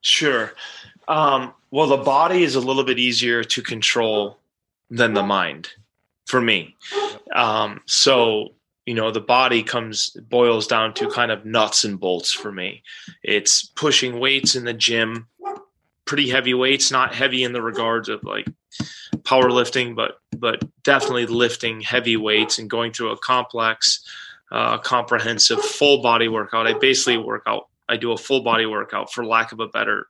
[0.00, 0.52] Sure.
[1.08, 4.38] Um, well, the body is a little bit easier to control
[4.90, 5.70] than the mind
[6.26, 6.76] for me.
[7.34, 8.50] Um, so,
[8.84, 12.82] you know, the body comes, boils down to kind of nuts and bolts for me.
[13.22, 15.28] It's pushing weights in the gym,
[16.04, 18.46] pretty heavy weights, not heavy in the regards of like
[19.22, 24.04] powerlifting, but but definitely lifting heavy weights and going through a complex,
[24.52, 26.66] uh, comprehensive full body workout.
[26.66, 27.68] I basically work out.
[27.88, 30.08] I do a full body workout for lack of a better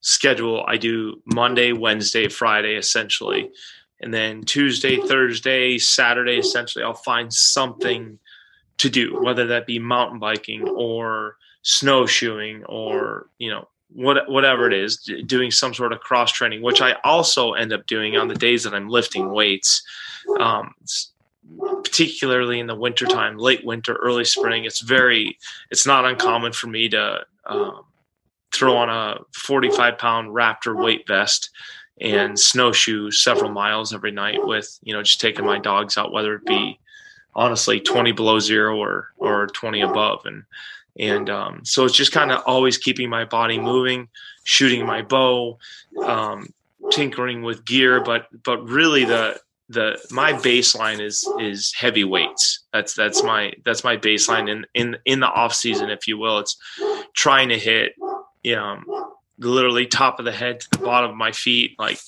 [0.00, 0.64] schedule.
[0.66, 3.50] I do Monday, Wednesday, Friday, essentially,
[4.00, 6.38] and then Tuesday, Thursday, Saturday.
[6.38, 8.18] Essentially, I'll find something
[8.78, 14.74] to do, whether that be mountain biking or snowshoeing or you know what, whatever it
[14.74, 18.34] is, doing some sort of cross training, which I also end up doing on the
[18.34, 19.82] days that I'm lifting weights.
[20.40, 20.74] Um,
[21.82, 25.38] particularly in the wintertime, late winter, early spring, it's very,
[25.70, 27.84] it's not uncommon for me to um,
[28.52, 31.50] throw on a 45 pound Raptor weight vest
[32.00, 36.34] and snowshoe several miles every night with, you know, just taking my dogs out, whether
[36.34, 36.78] it be
[37.34, 40.24] honestly 20 below zero or, or 20 above.
[40.26, 40.44] And,
[40.98, 44.08] and um, so it's just kind of always keeping my body moving
[44.48, 45.58] shooting my bow
[46.02, 46.48] um,
[46.90, 48.02] tinkering with gear.
[48.02, 49.38] But but really the
[49.68, 52.60] the my baseline is is heavy weights.
[52.72, 56.38] That's that's my that's my baseline in in in the off season if you will.
[56.38, 56.56] It's
[57.12, 57.92] trying to hit
[58.56, 59.07] know
[59.38, 61.98] literally top of the head to the bottom of my feet like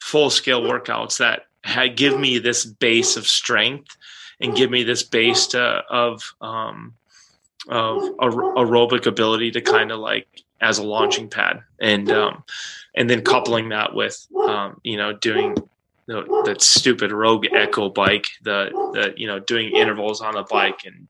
[0.00, 3.96] full scale workouts that had, give me this base of strength
[4.40, 6.94] and give me this base to, of um,
[7.68, 10.28] of aerobic ability to kind of like
[10.60, 11.62] as a launching pad.
[11.80, 12.44] And um,
[12.94, 15.56] and then coupling that with um, you know doing
[16.08, 20.80] know, that stupid rogue echo bike the the you know doing intervals on a bike
[20.84, 21.08] and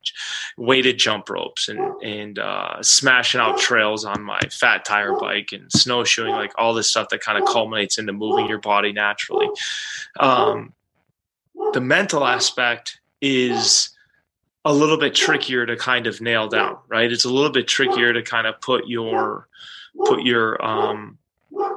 [0.57, 5.71] weighted jump ropes and and uh, smashing out trails on my fat tire bike and
[5.73, 9.49] snowshoeing like all this stuff that kind of culminates into moving your body naturally
[10.21, 10.73] um,
[11.73, 13.91] the mental aspect is
[14.65, 17.11] a little bit trickier to kind of nail down, right?
[17.11, 19.49] It's a little bit trickier to kind of put your
[20.07, 21.19] put your um,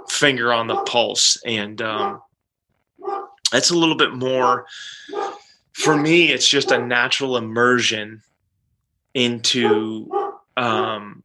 [0.09, 2.21] finger on the pulse, and um,
[3.51, 4.65] that's a little bit more.
[5.73, 8.21] For me, it's just a natural immersion
[9.13, 10.09] into
[10.57, 11.23] um,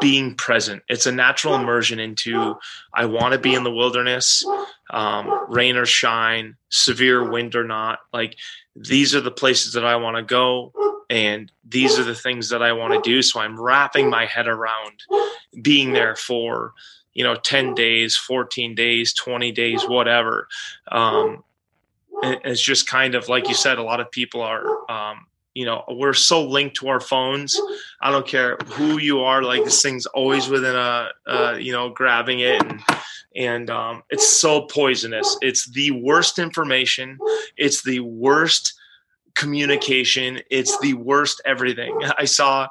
[0.00, 0.82] being present.
[0.88, 2.56] It's a natural immersion into
[2.94, 4.44] I want to be in the wilderness,
[4.90, 8.00] um, rain or shine, severe wind or not.
[8.12, 8.36] Like
[8.76, 10.72] these are the places that I want to go,
[11.10, 13.22] and these are the things that I want to do.
[13.22, 15.02] So I'm wrapping my head around
[15.60, 16.72] being there for
[17.14, 20.48] you know 10 days 14 days 20 days whatever.
[20.90, 21.44] Um,
[22.22, 25.84] it's just kind of like you said a lot of people are um, you know
[25.88, 27.60] we're so linked to our phones.
[28.00, 32.40] I don't care who you are like this thing's always within a, you know grabbing
[32.40, 32.80] it and
[33.34, 35.38] and um, it's so poisonous.
[35.40, 37.18] It's the worst information.
[37.56, 38.74] It's the worst
[39.34, 40.40] communication.
[40.50, 41.98] It's the worst everything.
[42.18, 42.68] I saw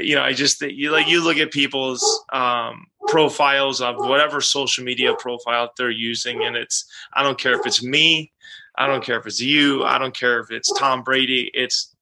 [0.00, 4.84] you know i just you like you look at people's um, profiles of whatever social
[4.84, 8.30] media profile they're using and it's i don't care if it's me
[8.76, 11.92] i don't care if it's you i don't care if it's tom brady it's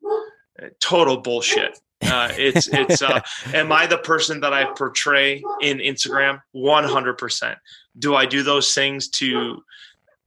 [0.80, 1.78] total bullshit.
[2.02, 3.20] Uh, it's it's uh,
[3.54, 6.40] am i the person that i portray in instagram?
[6.54, 7.56] 100%
[7.98, 9.62] do i do those things to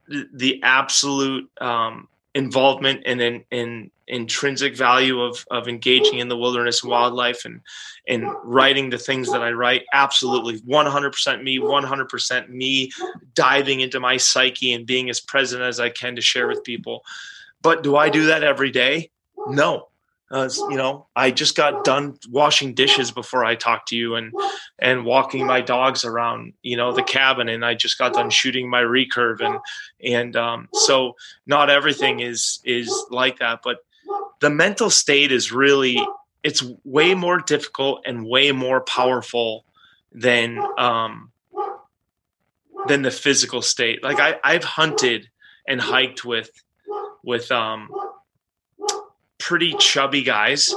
[0.08, 6.84] the absolute um, involvement and in, in intrinsic value of of engaging in the wilderness
[6.84, 7.60] wildlife and
[8.06, 9.84] and writing the things that I write.
[9.92, 10.60] Absolutely.
[10.60, 12.90] 100% me 100% me
[13.34, 17.04] diving into my psyche and being as present as I can to share with people.
[17.62, 19.10] But do I do that every day?
[19.46, 19.88] No
[20.34, 24.32] uh, you know, I just got done washing dishes before I talked to you and
[24.80, 28.68] and walking my dogs around, you know, the cabin, and I just got done shooting
[28.68, 29.60] my recurve, and
[30.02, 31.14] and um, so
[31.46, 33.78] not everything is is like that, but
[34.40, 36.04] the mental state is really
[36.42, 39.64] it's way more difficult and way more powerful
[40.10, 41.30] than um,
[42.88, 44.02] than the physical state.
[44.02, 45.28] Like I I've hunted
[45.68, 46.50] and hiked with
[47.22, 47.88] with um
[49.44, 50.74] pretty chubby guys,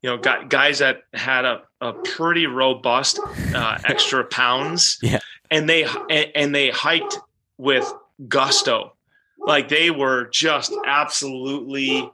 [0.00, 3.18] you know, got guys that had a, a pretty robust
[3.54, 5.18] uh, extra pounds, yeah.
[5.50, 7.18] and they and they hiked
[7.58, 7.92] with
[8.28, 8.92] gusto,
[9.38, 12.08] like they were just absolutely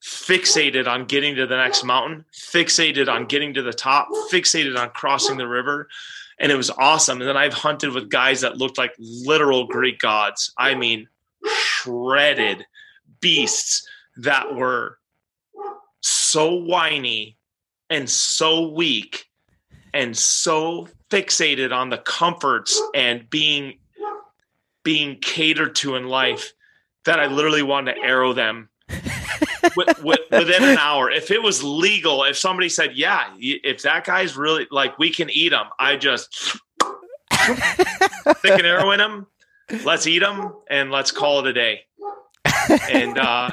[0.00, 4.90] fixated on getting to the next mountain, fixated on getting to the top, fixated on
[4.90, 5.88] crossing the river.
[6.38, 7.20] And it was awesome.
[7.20, 10.52] And then I've hunted with guys that looked like literal Greek gods.
[10.58, 11.08] I mean,
[11.46, 12.66] shredded
[13.20, 14.98] beasts that were
[16.36, 17.34] so whiny
[17.88, 19.24] and so weak
[19.94, 23.78] and so fixated on the comforts and being
[24.82, 26.52] being catered to in life
[27.06, 28.68] that I literally wanted to arrow them
[29.76, 31.10] with, with, within an hour.
[31.10, 35.30] If it was legal, if somebody said, "Yeah, if that guy's really like we can
[35.30, 36.34] eat him," I just
[37.32, 39.26] stick an arrow in him.
[39.84, 41.86] Let's eat him and let's call it a day.
[42.90, 43.52] And uh,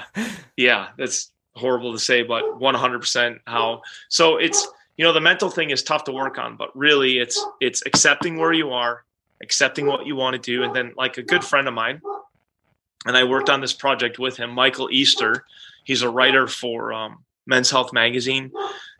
[0.57, 3.81] yeah, that's horrible to say, but 100% how.
[4.09, 7.43] So it's you know the mental thing is tough to work on, but really it's
[7.59, 9.03] it's accepting where you are,
[9.41, 12.01] accepting what you want to do, and then like a good friend of mine,
[13.05, 15.45] and I worked on this project with him, Michael Easter.
[15.83, 18.51] He's a writer for um, Men's Health magazine,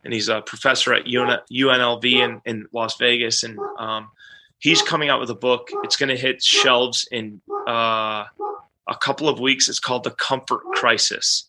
[0.04, 4.10] and he's a professor at UNLV in, in Las Vegas, and um,
[4.58, 5.68] he's coming out with a book.
[5.84, 8.24] It's going to hit shelves in uh,
[8.86, 9.68] a couple of weeks.
[9.68, 11.48] It's called The Comfort Crisis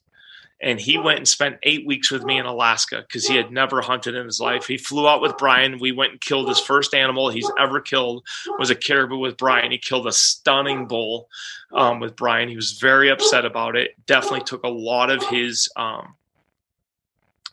[0.61, 3.81] and he went and spent eight weeks with me in Alaska because he had never
[3.81, 4.65] hunted in his life.
[4.65, 5.79] He flew out with Brian.
[5.79, 8.25] We went and killed his first animal he's ever killed
[8.57, 9.71] was a caribou with Brian.
[9.71, 11.27] He killed a stunning bull
[11.73, 12.47] um, with Brian.
[12.47, 13.95] He was very upset about it.
[14.05, 16.15] Definitely took a lot of his um,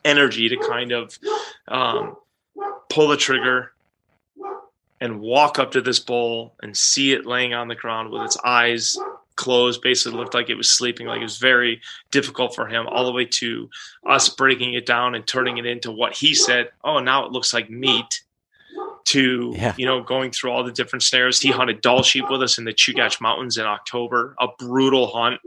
[0.05, 1.17] energy to kind of
[1.67, 2.15] um,
[2.89, 3.73] pull the trigger
[5.01, 8.37] and walk up to this bull and see it laying on the ground with its
[8.45, 8.97] eyes
[9.35, 11.81] closed basically looked like it was sleeping like it was very
[12.11, 13.69] difficult for him all the way to
[14.07, 17.53] us breaking it down and turning it into what he said oh now it looks
[17.53, 18.21] like meat
[19.05, 19.73] to yeah.
[19.77, 22.63] you know going through all the different snares he hunted Dall sheep with us in
[22.63, 25.41] the chugach mountains in october a brutal hunt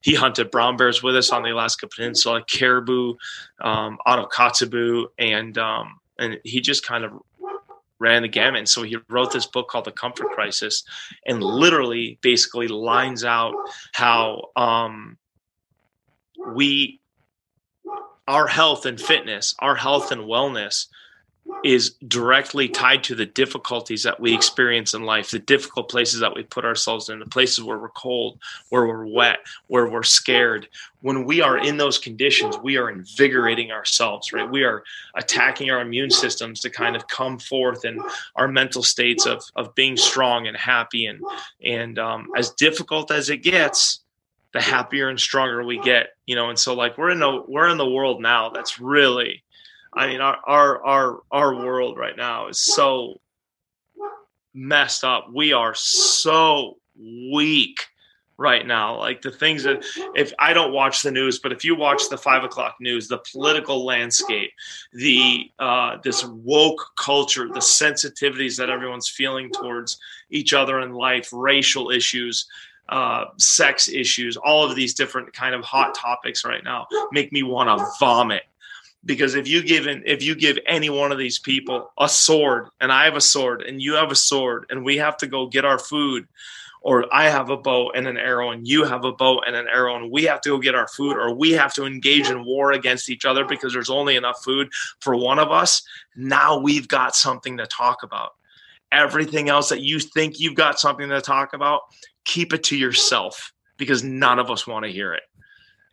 [0.00, 3.14] he hunted brown bears with us on the alaska peninsula caribou
[3.60, 7.12] um, out of kotzebue and um, and he just kind of
[8.02, 8.58] ran the gamut.
[8.58, 10.82] And so he wrote this book called The Comfort Crisis
[11.26, 13.54] and literally basically lines out
[13.92, 15.16] how um,
[16.54, 17.00] we,
[18.26, 20.88] our health and fitness, our health and wellness
[21.64, 26.34] is directly tied to the difficulties that we experience in life, the difficult places that
[26.34, 28.38] we put ourselves in, the places where we're cold,
[28.70, 29.38] where we're wet,
[29.68, 30.68] where we're scared.
[31.00, 34.50] When we are in those conditions, we are invigorating ourselves, right?
[34.50, 34.82] We are
[35.14, 38.00] attacking our immune systems to kind of come forth in
[38.36, 41.20] our mental states of of being strong and happy and
[41.64, 44.00] and um, as difficult as it gets,
[44.52, 46.50] the happier and stronger we get, you know.
[46.50, 49.42] And so like we're in the we're in the world now that's really
[49.94, 53.20] I mean, our our our our world right now is so
[54.54, 55.28] messed up.
[55.32, 57.78] We are so weak
[58.38, 58.98] right now.
[58.98, 59.84] Like the things that,
[60.14, 63.22] if I don't watch the news, but if you watch the five o'clock news, the
[63.30, 64.50] political landscape,
[64.92, 69.98] the uh, this woke culture, the sensitivities that everyone's feeling towards
[70.30, 72.46] each other in life, racial issues,
[72.88, 77.42] uh, sex issues, all of these different kind of hot topics right now make me
[77.42, 78.42] want to vomit.
[79.04, 82.68] Because if you give in, if you give any one of these people a sword,
[82.80, 85.48] and I have a sword, and you have a sword, and we have to go
[85.48, 86.28] get our food,
[86.82, 89.66] or I have a bow and an arrow, and you have a bow and an
[89.68, 92.44] arrow, and we have to go get our food, or we have to engage in
[92.44, 94.68] war against each other because there's only enough food
[95.00, 95.82] for one of us.
[96.16, 98.30] Now we've got something to talk about.
[98.90, 101.82] Everything else that you think you've got something to talk about,
[102.24, 105.22] keep it to yourself because none of us want to hear it.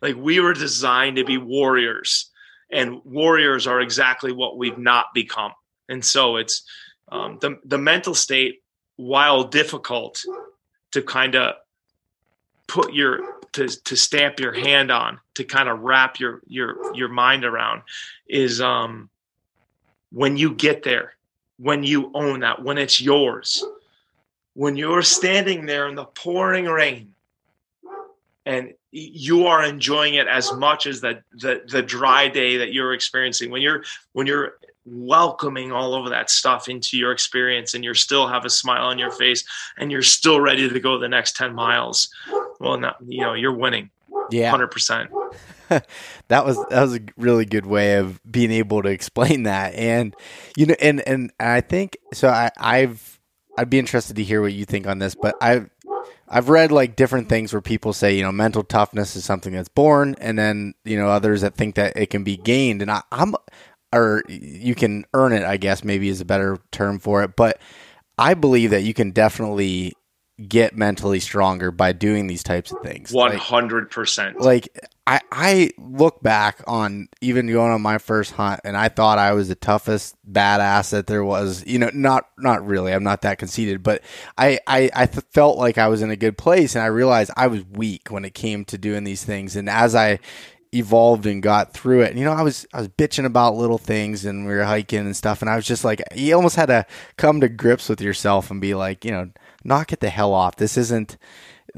[0.01, 2.28] Like we were designed to be warriors,
[2.71, 5.53] and warriors are exactly what we've not become.
[5.87, 6.63] And so it's
[7.11, 8.61] um, the the mental state,
[8.97, 10.23] while difficult,
[10.91, 11.55] to kind of
[12.67, 13.21] put your
[13.53, 17.81] to to stamp your hand on to kind of wrap your your your mind around
[18.27, 19.09] is um
[20.11, 21.13] when you get there
[21.57, 23.65] when you own that when it's yours
[24.53, 27.13] when you're standing there in the pouring rain
[28.45, 32.93] and you are enjoying it as much as the, the the dry day that you're
[32.93, 33.51] experiencing.
[33.51, 33.83] When you're
[34.13, 34.53] when you're
[34.85, 38.97] welcoming all of that stuff into your experience and you're still have a smile on
[38.97, 39.43] your face
[39.77, 42.09] and you're still ready to go the next 10 miles
[42.59, 43.91] well not, you know you're winning
[44.31, 44.51] yeah.
[44.51, 45.09] 100%
[46.27, 49.73] that was that was a really good way of being able to explain that.
[49.75, 50.15] And
[50.57, 53.19] you know and and i think so i i've
[53.57, 55.69] i'd be interested to hear what you think on this but i've
[56.29, 59.69] I've read like different things where people say, you know, mental toughness is something that's
[59.69, 62.81] born, and then you know others that think that it can be gained.
[62.81, 63.35] And I, I'm
[63.91, 67.35] or you can earn it, I guess maybe is a better term for it.
[67.35, 67.59] But
[68.17, 69.93] I believe that you can definitely
[70.47, 73.11] get mentally stronger by doing these types of things.
[73.11, 74.39] One hundred percent.
[74.39, 74.69] Like
[75.09, 79.33] I, I look back on even going on my first hunt, and I thought I
[79.33, 81.65] was the toughest badass that there was.
[81.65, 82.93] You know, not not really.
[82.93, 84.03] I'm not that conceited, but
[84.37, 87.47] I I, I felt like I was in a good place, and I realized I
[87.47, 89.55] was weak when it came to doing these things.
[89.55, 90.19] And as I
[90.71, 92.11] evolved and got through it.
[92.11, 94.99] And, you know, I was I was bitching about little things and we were hiking
[94.99, 96.85] and stuff, and I was just like, you almost had to
[97.17, 99.31] come to grips with yourself and be like, you know,
[99.63, 100.57] knock it the hell off.
[100.57, 101.17] This isn't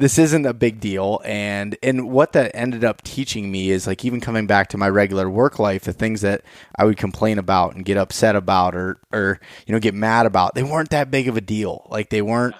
[0.01, 4.03] this isn't a big deal and and what that ended up teaching me is like
[4.03, 6.41] even coming back to my regular work life the things that
[6.75, 10.55] i would complain about and get upset about or or you know get mad about
[10.55, 12.55] they weren't that big of a deal like they weren't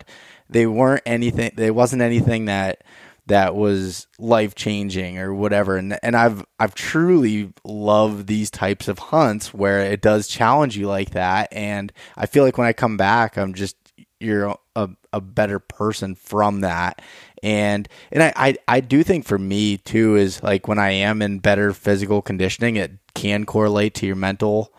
[0.50, 2.84] they weren't anything they wasn't anything that
[3.28, 5.78] that was life changing or whatever.
[5.78, 10.88] And and I've I've truly loved these types of hunts where it does challenge you
[10.88, 11.48] like that.
[11.52, 13.78] And I feel like when I come back, I'm just
[14.22, 17.02] you're a, a better person from that.
[17.44, 21.22] And and I, I, I do think for me too is like when I am
[21.22, 24.74] in better physical conditioning, it can correlate to your mental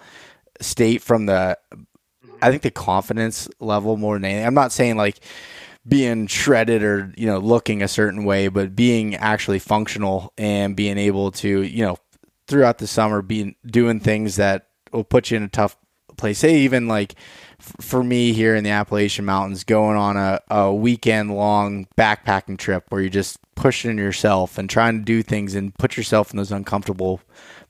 [0.61, 1.59] state from the
[2.41, 4.47] I think the confidence level more than anything.
[4.47, 5.21] I'm not saying like
[5.87, 10.99] being shredded or you know looking a certain way, but being actually functional and being
[10.99, 11.99] able to you know
[12.47, 15.77] throughout the summer being doing things that will put you in a tough
[16.17, 16.39] place.
[16.39, 17.15] Say even like
[17.81, 22.85] for me here in the Appalachian Mountains, going on a, a weekend long backpacking trip
[22.89, 26.53] where you're just pushing yourself and trying to do things and put yourself in those
[26.53, 27.21] uncomfortable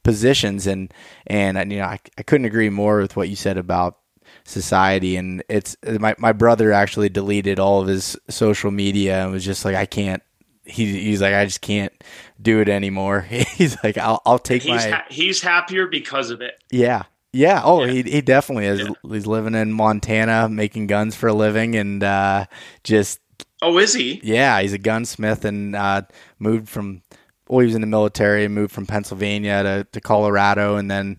[0.03, 0.93] positions and
[1.27, 3.99] and you know I, I couldn't agree more with what you said about
[4.45, 9.45] society and it's my my brother actually deleted all of his social media and was
[9.45, 10.23] just like I can't
[10.65, 11.93] he, he's like I just can't
[12.41, 13.21] do it anymore.
[13.29, 16.63] he's like I'll I'll take he's my ha- he's happier because of it.
[16.71, 17.05] Yeah.
[17.33, 17.63] Yeah.
[17.65, 17.93] Oh, yeah.
[17.93, 18.81] he he definitely is.
[18.81, 18.91] Yeah.
[19.11, 22.47] He's living in Montana, making guns for a living, and uh,
[22.85, 23.21] just.
[23.61, 24.21] Oh, is he?
[24.25, 26.03] Yeah, he's a gunsmith and uh,
[26.39, 27.03] moved from.
[27.49, 31.19] Well, he was in the military and moved from Pennsylvania to, to Colorado, and then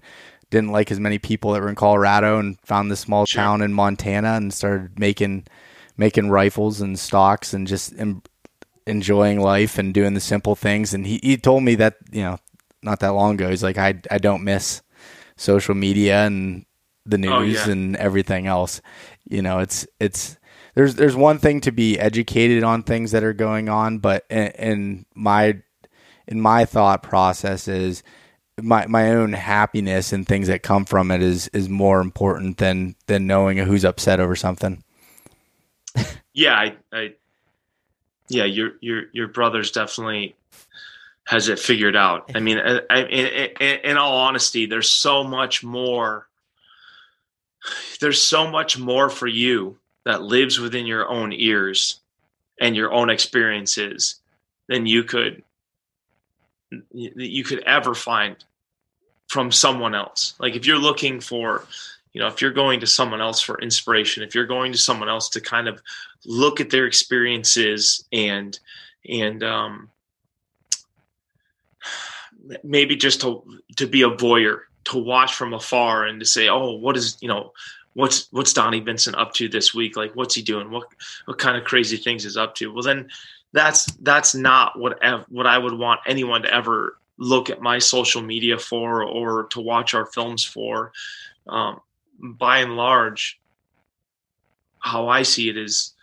[0.54, 3.42] didn't like as many people that were in Colorado and found this small sure.
[3.42, 5.46] town in Montana and started making
[5.98, 8.22] making rifles and stocks and just em-
[8.86, 10.94] enjoying life and doing the simple things.
[10.94, 12.38] And he, he told me that you know
[12.84, 14.84] not that long ago he's like I I don't miss
[15.36, 16.66] social media and
[17.06, 17.72] the oh, news oh, yeah.
[17.72, 18.82] and everything else.
[19.26, 20.38] You know, it's it's
[20.76, 24.48] there's there's one thing to be educated on things that are going on, but in,
[24.48, 25.62] in my
[26.28, 28.04] in my thought process is
[28.62, 32.96] my my own happiness and things that come from it is is more important than
[33.08, 34.84] than knowing who's upset over something.
[36.34, 37.14] yeah, I, I
[38.30, 40.36] yeah, your your your brother's definitely
[41.26, 42.32] has it figured out.
[42.36, 46.28] I mean, I, I, in, in all honesty, there's so much more.
[48.02, 52.02] There's so much more for you that lives within your own ears
[52.60, 54.16] and your own experiences
[54.68, 55.44] than you could
[56.72, 58.36] that you could ever find
[59.28, 60.34] from someone else.
[60.40, 61.66] Like if you're looking for,
[62.14, 65.10] you know, if you're going to someone else for inspiration, if you're going to someone
[65.10, 65.82] else to kind of
[66.26, 68.60] look at their experiences and
[69.08, 69.90] and um,
[72.64, 73.44] maybe just to
[73.78, 77.28] to be a voyeur, to watch from afar and to say, oh, what is you
[77.28, 77.54] know,
[77.94, 79.96] what's what's Donnie Vincent up to this week?
[79.96, 80.72] Like, what's he doing?
[80.72, 80.88] What
[81.26, 82.72] what kind of crazy things is up to?
[82.72, 83.10] Well, then
[83.52, 85.00] that's that's not what
[85.30, 89.62] what I would want anyone to ever look at my social media for or to
[89.62, 90.92] watch our films for.
[91.48, 91.80] Um,
[92.20, 93.40] by and large,
[94.80, 95.94] how I see it is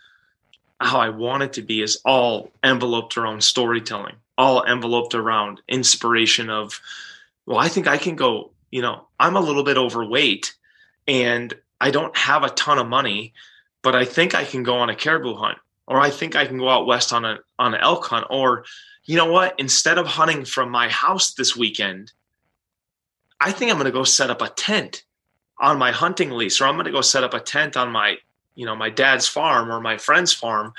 [0.79, 6.49] how I want it to be is all enveloped around storytelling, all enveloped around inspiration
[6.49, 6.81] of,
[7.45, 10.55] well, I think I can go, you know, I'm a little bit overweight
[11.07, 13.33] and I don't have a ton of money,
[13.81, 15.57] but I think I can go on a caribou hunt
[15.91, 18.63] or I think I can go out west on a on an elk hunt, or
[19.03, 19.55] you know what?
[19.59, 22.13] Instead of hunting from my house this weekend,
[23.41, 25.03] I think I'm going to go set up a tent
[25.59, 28.17] on my hunting lease, or I'm going to go set up a tent on my
[28.55, 30.73] you know my dad's farm or my friend's farm,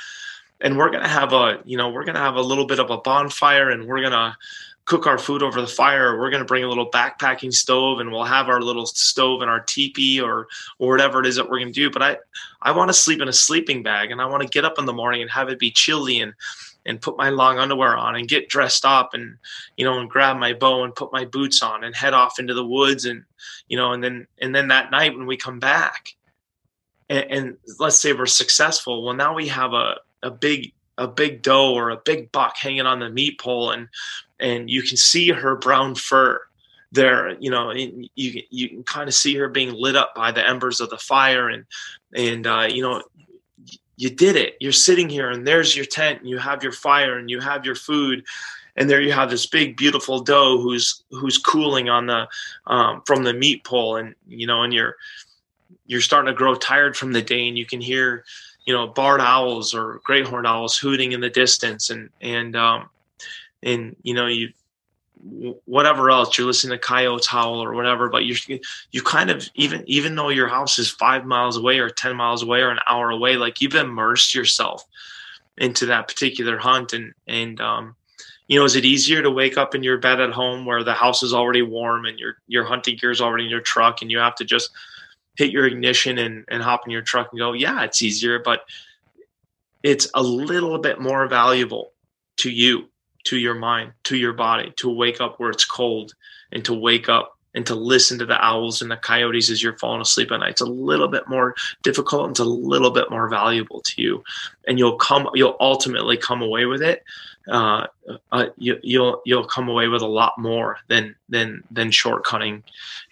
[0.63, 2.99] and we're to have a you know we're to have a little bit of a
[2.99, 4.37] bonfire, and we're to
[4.85, 6.19] cook our food over the fire.
[6.19, 9.51] We're going to bring a little backpacking stove and we'll have our little stove and
[9.51, 10.49] our teepee or
[10.79, 11.91] or whatever it is that we're going to do.
[11.91, 12.17] But I
[12.63, 14.87] I want to sleep in a sleeping bag and I want to get up in
[14.87, 16.35] the morning and have it be chilly and
[16.85, 19.37] and put my long underwear on and get dressed up and
[19.77, 22.55] you know and grab my bow and put my boots on and head off into
[22.55, 23.25] the woods and
[23.69, 26.09] you know and then and then that night when we come back
[27.09, 31.43] and, and let's say we're successful well now we have a a big a big
[31.43, 33.89] doe or a big buck hanging on the meat pole and
[34.39, 36.41] and you can see her brown fur
[36.93, 40.47] there you know you you can kind of see her being lit up by the
[40.47, 41.65] embers of the fire and
[42.15, 43.03] and uh, you know
[44.03, 44.57] you did it.
[44.59, 47.65] You're sitting here and there's your tent and you have your fire and you have
[47.65, 48.25] your food
[48.75, 52.27] and there you have this big beautiful doe who's who's cooling on the
[52.67, 54.97] um, from the meat pole and you know and you're
[55.87, 58.25] you're starting to grow tired from the day and you can hear
[58.65, 61.91] you know barred owls or great horned owls hooting in the distance.
[61.91, 62.89] And and um,
[63.63, 64.53] and you know you
[65.67, 68.35] whatever else you're listening to coyotes howl or whatever but you
[68.91, 72.43] you kind of even even though your house is five miles away or 10 miles
[72.43, 74.85] away or an hour away like you've immersed yourself
[75.59, 76.93] into that particular hunt.
[76.93, 77.95] And and um
[78.49, 80.93] you know is it easier to wake up in your bed at home where the
[80.93, 84.11] house is already warm and your your hunting gear is already in your truck and
[84.11, 84.71] you have to just
[85.37, 88.65] hit your ignition and and hop in your truck and go yeah it's easier but
[89.83, 91.93] it's a little bit more valuable
[92.37, 92.89] to you
[93.25, 96.15] to your mind, to your body, to wake up where it's cold
[96.51, 99.77] and to wake up and to listen to the owls and the coyotes as you're
[99.77, 100.53] falling asleep at night.
[100.53, 104.25] It's a little bit more difficult and it's a little bit more valuable to you.
[104.67, 107.05] And you'll come, you'll ultimately come away with it.
[107.49, 107.89] Uh,
[108.31, 112.63] uh, you, will you'll, you'll come away with a lot more than, than, than shortcutting.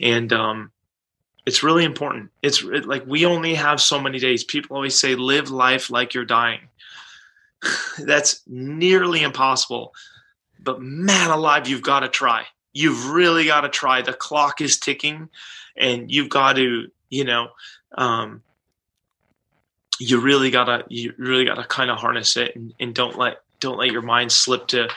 [0.00, 0.72] And, um,
[1.50, 2.30] it's really important.
[2.42, 4.44] It's like we only have so many days.
[4.44, 6.60] People always say, live life like you're dying.
[7.98, 9.92] that's nearly impossible.
[10.62, 12.44] But man alive, you've got to try.
[12.72, 14.00] You've really got to try.
[14.00, 15.28] The clock is ticking,
[15.76, 17.48] and you've got to, you know,
[17.98, 18.44] um,
[19.98, 23.76] you really gotta, you really gotta kind of harness it, and, and don't let don't
[23.76, 24.88] let your mind slip to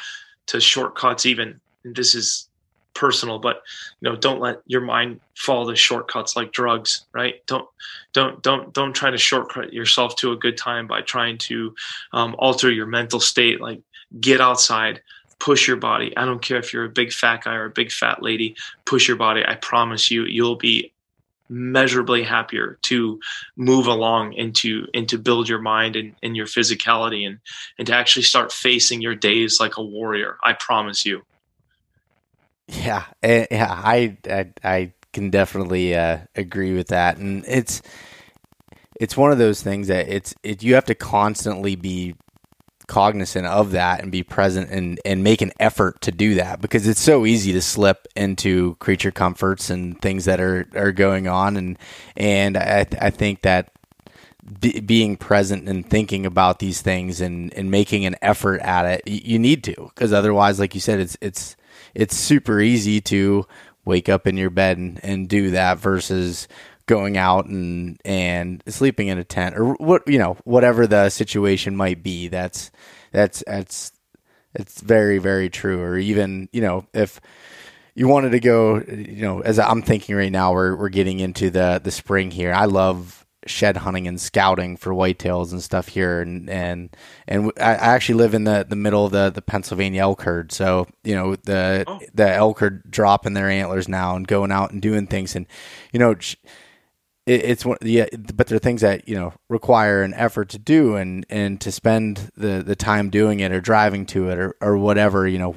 [0.45, 1.25] to shortcuts.
[1.25, 2.47] Even and this is
[2.93, 3.63] personal but
[3.99, 7.45] you know don't let your mind fall to shortcuts like drugs right?
[7.47, 7.67] Don't
[8.13, 11.73] don't don't don't try to shortcut yourself to a good time by trying to
[12.11, 13.81] um, alter your mental state like
[14.19, 15.01] get outside
[15.39, 16.15] push your body.
[16.15, 18.55] I don't care if you're a big fat guy or a big fat lady
[18.85, 19.43] push your body.
[19.45, 20.93] I promise you you'll be
[21.49, 23.19] measurably happier to
[23.57, 27.39] move along and to and to build your mind and, and your physicality and
[27.77, 30.37] and to actually start facing your days like a warrior.
[30.43, 31.25] I promise you
[32.67, 37.81] yeah, eh, yeah, I I, I can definitely uh, agree with that, and it's
[38.99, 42.15] it's one of those things that it's it you have to constantly be
[42.87, 46.87] cognizant of that and be present and and make an effort to do that because
[46.87, 51.57] it's so easy to slip into creature comforts and things that are are going on.
[51.57, 51.79] And
[52.15, 53.71] and I I think that
[54.85, 59.21] being present and thinking about these things and and making an effort at it you,
[59.23, 61.55] you need to because otherwise like you said it's it's
[61.93, 63.45] it's super easy to
[63.85, 66.47] wake up in your bed and, and do that versus
[66.85, 71.75] going out and and sleeping in a tent or what you know whatever the situation
[71.75, 72.27] might be.
[72.27, 72.71] That's
[73.11, 73.91] that's that's
[74.53, 75.81] it's very very true.
[75.81, 77.21] Or even you know if
[77.95, 81.49] you wanted to go you know as i'm thinking right now we're we're getting into
[81.49, 82.53] the the spring here.
[82.53, 86.95] I love shed hunting and scouting for whitetails and stuff here, and and
[87.27, 90.87] and I actually live in the, the middle of the, the Pennsylvania elk herd, so
[91.03, 91.99] you know the oh.
[92.13, 95.45] the elk herd dropping their antlers now and going out and doing things, and
[95.91, 96.15] you know.
[97.25, 100.59] It, it's one, yeah, but there are things that you know require an effort to
[100.59, 104.55] do, and, and to spend the, the time doing it, or driving to it, or,
[104.59, 105.55] or whatever you know,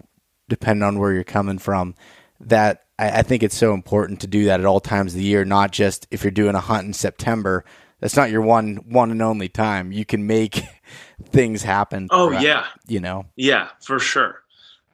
[0.49, 1.97] depending on where you're coming from.
[2.39, 5.25] That I, I think it's so important to do that at all times of the
[5.25, 7.65] year, not just if you're doing a hunt in September.
[8.01, 9.91] That's not your one one and only time.
[9.91, 10.63] You can make
[11.25, 12.09] things happen.
[12.11, 13.27] Oh yeah, you know.
[13.37, 14.43] Yeah, for sure.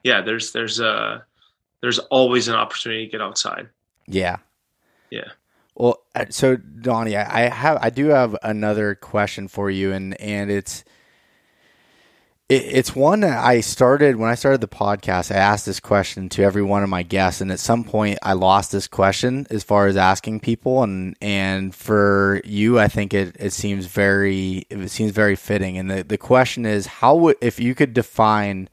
[0.03, 1.25] Yeah, there's there's a
[1.81, 3.69] there's always an opportunity to get outside.
[4.07, 4.37] Yeah.
[5.09, 5.31] Yeah.
[5.75, 10.49] Well, uh, so Donnie, I have I do have another question for you, and and
[10.49, 10.83] it's
[12.49, 15.33] it's one that I started when I started the podcast.
[15.33, 18.33] I asked this question to every one of my guests, and at some point, I
[18.33, 20.83] lost this question as far as asking people.
[20.83, 25.77] And and for you, I think it, it seems very it seems very fitting.
[25.77, 28.69] And the, the question is, how would if you could define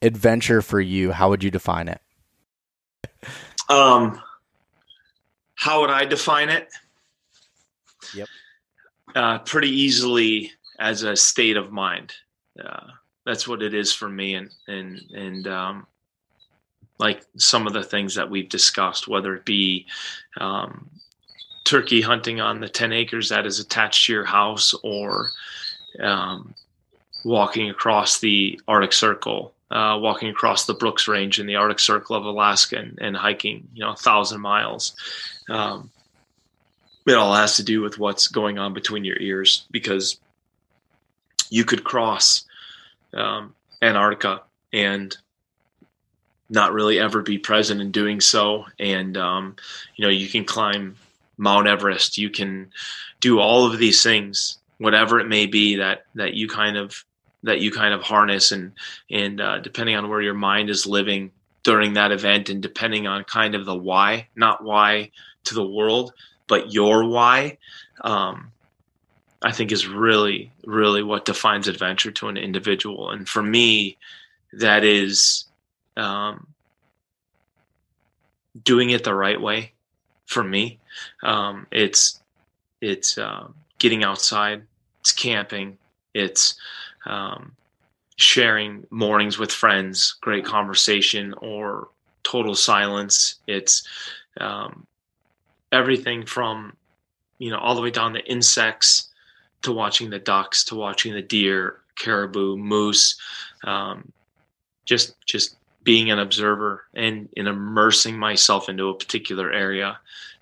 [0.00, 2.00] adventure for you, how would you define it?
[3.68, 4.20] Um,
[5.56, 6.68] how would I define it?
[8.14, 8.28] Yep.
[9.14, 12.14] Uh, pretty easily as a state of mind.
[12.62, 12.86] Uh,
[13.28, 15.86] that's what it is for me and and and um,
[16.98, 19.86] like some of the things that we've discussed whether it be
[20.40, 20.88] um,
[21.64, 25.30] turkey hunting on the 10 acres that is attached to your house or
[26.00, 26.54] um,
[27.22, 32.16] walking across the arctic circle uh, walking across the brooks range in the arctic circle
[32.16, 34.96] of alaska and, and hiking you know a thousand miles.
[35.50, 35.90] Um,
[37.06, 40.18] it all has to do with what's going on between your ears because
[41.50, 42.44] you could cross
[43.14, 45.16] um, Antarctica and
[46.50, 48.64] not really ever be present in doing so.
[48.78, 49.56] And, um,
[49.96, 50.96] you know, you can climb
[51.36, 52.70] Mount Everest, you can
[53.20, 57.04] do all of these things, whatever it may be that, that you kind of,
[57.44, 58.72] that you kind of harness and,
[59.10, 61.30] and, uh, depending on where your mind is living
[61.62, 65.10] during that event and depending on kind of the why, not why
[65.44, 66.12] to the world,
[66.48, 67.58] but your why,
[68.00, 68.50] um,
[69.42, 73.10] I think is really, really what defines adventure to an individual.
[73.10, 73.96] And for me,
[74.52, 75.44] that is
[75.96, 76.48] um,
[78.62, 79.72] doing it the right way.
[80.26, 80.78] For me,
[81.22, 82.20] um, it's
[82.80, 83.48] it's uh,
[83.78, 84.62] getting outside,
[85.00, 85.78] it's camping,
[86.12, 86.54] it's
[87.06, 87.52] um,
[88.16, 91.88] sharing mornings with friends, great conversation, or
[92.24, 93.36] total silence.
[93.46, 93.88] It's
[94.38, 94.86] um,
[95.72, 96.74] everything from
[97.38, 99.07] you know all the way down to insects
[99.62, 103.18] to watching the ducks, to watching the deer, caribou, moose,
[103.64, 104.12] um,
[104.84, 109.98] just just being an observer and, and immersing myself into a particular area,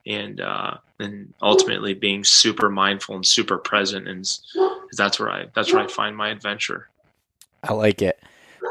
[0.06, 4.28] and uh, and ultimately being super mindful and super present, and
[4.96, 6.88] that's where I that's where I find my adventure.
[7.62, 8.20] I like it.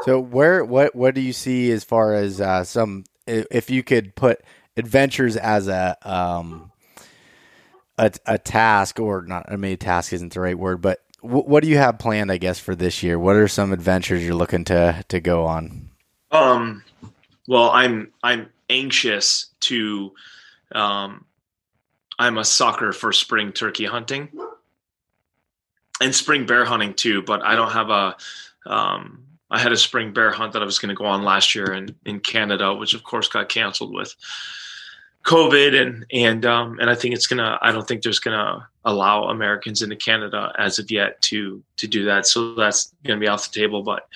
[0.04, 4.14] So where what what do you see as far as uh, some if you could
[4.14, 4.42] put
[4.76, 6.70] adventures as a um,
[7.98, 11.62] a, a task or not I mean task isn't the right word but w- what
[11.62, 13.18] do you have planned I guess for this year?
[13.18, 15.88] What are some adventures you're looking to to go on?
[16.30, 16.84] Um
[17.48, 20.12] well I'm I'm anxious to
[20.72, 21.24] um
[22.18, 24.28] I'm a sucker for spring turkey hunting
[26.00, 28.16] and spring bear hunting too but I don't have a
[28.66, 31.54] um I had a spring bear hunt that I was going to go on last
[31.54, 34.14] year in in Canada which of course got canceled with
[35.26, 37.58] COVID and and um, and I think it's gonna.
[37.60, 42.04] I don't think there's gonna allow Americans into Canada as of yet to to do
[42.04, 42.26] that.
[42.26, 43.82] So that's gonna be off the table.
[43.82, 44.06] But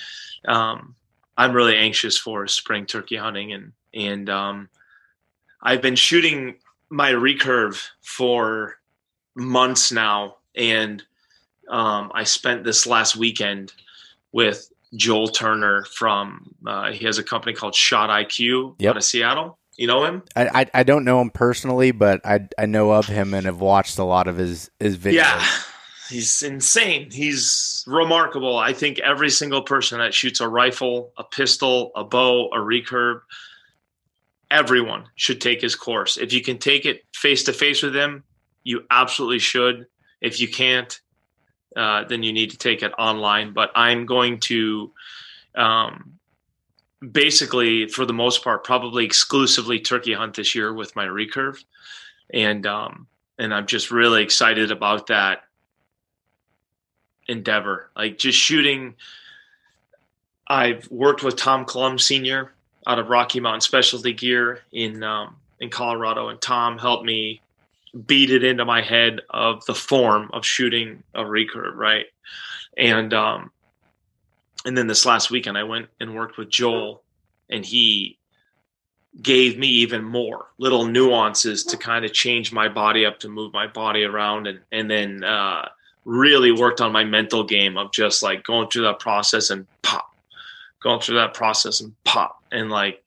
[0.47, 0.95] um,
[1.37, 4.69] I'm really anxious for spring turkey hunting and and um,
[5.61, 6.55] I've been shooting
[6.91, 8.77] my recurve for
[9.35, 11.03] months now, and
[11.69, 13.73] um, I spent this last weekend
[14.31, 16.55] with Joel Turner from.
[16.65, 18.91] Uh, he has a company called Shot IQ yep.
[18.91, 20.23] out of Seattle you know him?
[20.37, 23.61] I, I, I don't know him personally, but I I know of him and have
[23.61, 25.15] watched a lot of his his videos.
[25.15, 25.47] Yeah,
[26.11, 27.11] he's insane.
[27.11, 28.59] He's remarkable.
[28.59, 33.23] I think every single person that shoots a rifle, a pistol, a bow, a recurve,
[34.51, 36.19] everyone should take his course.
[36.19, 38.23] If you can take it face to face with him,
[38.63, 39.87] you absolutely should.
[40.21, 41.01] If you can't,
[41.75, 43.55] uh, then you need to take it online.
[43.55, 44.93] But I'm going to
[45.55, 46.20] um,
[47.01, 51.65] basically, for the most part, probably exclusively turkey hunt this year with my recurve,
[52.33, 53.07] and um,
[53.39, 55.45] and I'm just really excited about that
[57.27, 57.91] endeavor.
[57.97, 58.95] Like just shooting.
[60.47, 62.53] I've worked with Tom Clum Senior
[62.87, 67.41] out of Rocky Mountain Specialty Gear in um, in Colorado, and Tom helped me
[68.07, 72.07] beat it into my head of the form of shooting a recurve, right?
[72.77, 73.51] And um,
[74.65, 77.03] and then this last weekend I went and worked with Joel,
[77.49, 78.19] and he
[79.23, 83.53] gave me even more little nuances to kind of change my body up to move
[83.53, 84.47] my body around.
[84.47, 85.69] And and then uh,
[86.05, 90.11] really worked on my mental game of just like going through that process and pop
[90.81, 92.43] going through that process and pop.
[92.51, 93.05] And like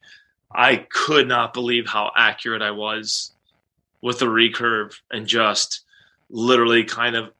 [0.51, 3.31] I could not believe how accurate I was
[4.01, 5.81] with the recurve and just
[6.29, 7.31] literally kind of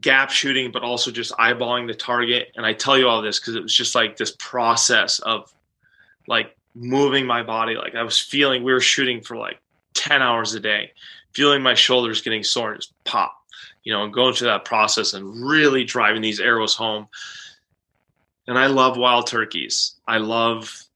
[0.00, 2.52] gap shooting, but also just eyeballing the target.
[2.56, 5.52] And I tell you all this because it was just like this process of
[6.26, 7.74] like moving my body.
[7.74, 9.60] Like I was feeling we were shooting for like
[9.94, 10.92] 10 hours a day,
[11.32, 13.34] feeling my shoulders getting sore and just pop,
[13.84, 17.08] you know, and going through that process and really driving these arrows home.
[18.46, 19.94] And I love wild turkeys.
[20.06, 20.87] I love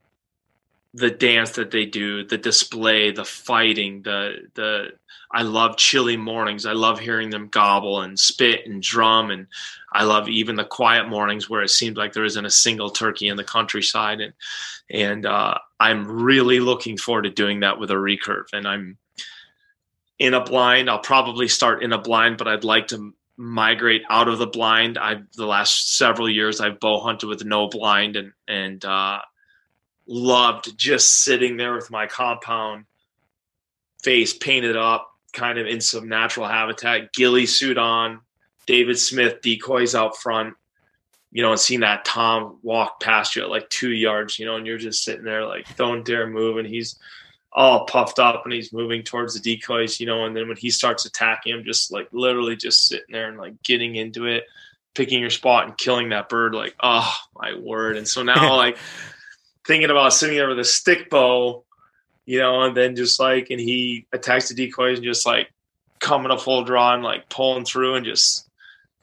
[0.93, 4.89] the dance that they do, the display, the fighting, the the
[5.31, 6.65] I love chilly mornings.
[6.65, 9.47] I love hearing them gobble and spit and drum and
[9.91, 13.27] I love even the quiet mornings where it seems like there isn't a single turkey
[13.27, 14.33] in the countryside and
[14.89, 18.97] and uh, I'm really looking forward to doing that with a recurve and I'm
[20.19, 20.89] in a blind.
[20.89, 24.99] I'll probably start in a blind, but I'd like to migrate out of the blind.
[24.99, 29.19] I've the last several years I've bow hunted with no blind and and uh,
[30.07, 32.85] loved just sitting there with my compound
[34.03, 38.19] face painted up, kind of in some natural habitat, ghillie suit on,
[38.65, 40.55] David Smith decoys out front,
[41.31, 44.55] you know, and seeing that Tom walk past you at like two yards, you know,
[44.55, 46.57] and you're just sitting there like, don't dare move.
[46.57, 46.97] And he's
[47.51, 50.69] all puffed up and he's moving towards the decoys, you know, and then when he
[50.69, 54.45] starts attacking I'm just like literally just sitting there and like getting into it,
[54.95, 57.97] picking your spot and killing that bird, like, oh my word.
[57.97, 58.77] And so now like
[59.65, 61.63] thinking about sitting there with a stick bow,
[62.25, 65.51] you know, and then just like, and he attacks the decoys and just like
[65.99, 68.47] coming a full draw and like pulling through and just,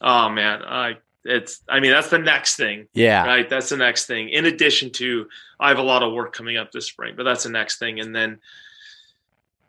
[0.01, 2.89] oh man, I, it's, I mean, that's the next thing.
[2.95, 3.27] Yeah.
[3.27, 3.49] Right.
[3.49, 4.31] That's the next thing.
[4.31, 5.29] In addition to,
[5.59, 8.01] I have a lot of work coming up this spring, but that's the next thing.
[8.01, 8.39] And then,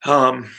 [0.06, 0.50] um,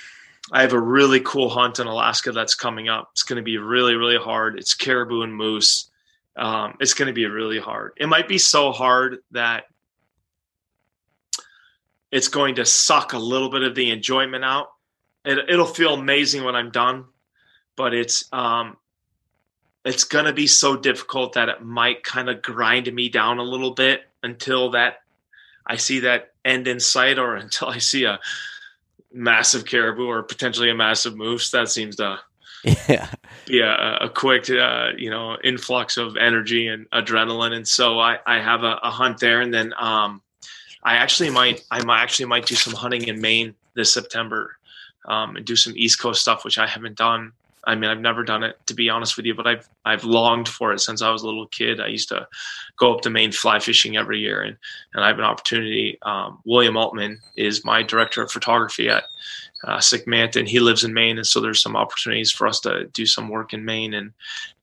[0.51, 3.11] I have a really cool hunt in Alaska that's coming up.
[3.13, 4.59] It's going to be really, really hard.
[4.59, 5.91] It's caribou and moose.
[6.37, 7.93] Um, it's going to be really hard.
[7.97, 9.67] It might be so hard that
[12.13, 14.69] it's going to suck a little bit of the enjoyment out.
[15.25, 17.07] It, it'll feel amazing when I'm done,
[17.75, 18.77] but it's um,
[19.85, 23.43] it's going to be so difficult that it might kind of grind me down a
[23.43, 25.03] little bit until that
[25.67, 28.21] I see that end in sight, or until I see a
[29.13, 31.51] massive caribou or potentially a massive moose.
[31.51, 32.21] That seems to
[32.89, 33.09] yeah
[33.47, 37.55] be a, a quick uh, you know influx of energy and adrenaline.
[37.55, 40.22] And so I I have a, a hunt there, and then um,
[40.83, 44.57] I actually might I might actually might do some hunting in Maine this September
[45.07, 47.33] um, and do some East Coast stuff, which I haven't done.
[47.65, 50.49] I mean, I've never done it to be honest with you, but I've I've longed
[50.49, 51.81] for it since I was a little kid.
[51.81, 52.27] I used to
[52.77, 54.57] go up to Maine fly fishing every year, and
[54.95, 55.99] and I have an opportunity.
[56.03, 59.05] Um, William Altman is my director of photography at
[59.65, 62.59] uh, Sick Manta, and he lives in Maine, and so there's some opportunities for us
[62.61, 64.13] to do some work in Maine, and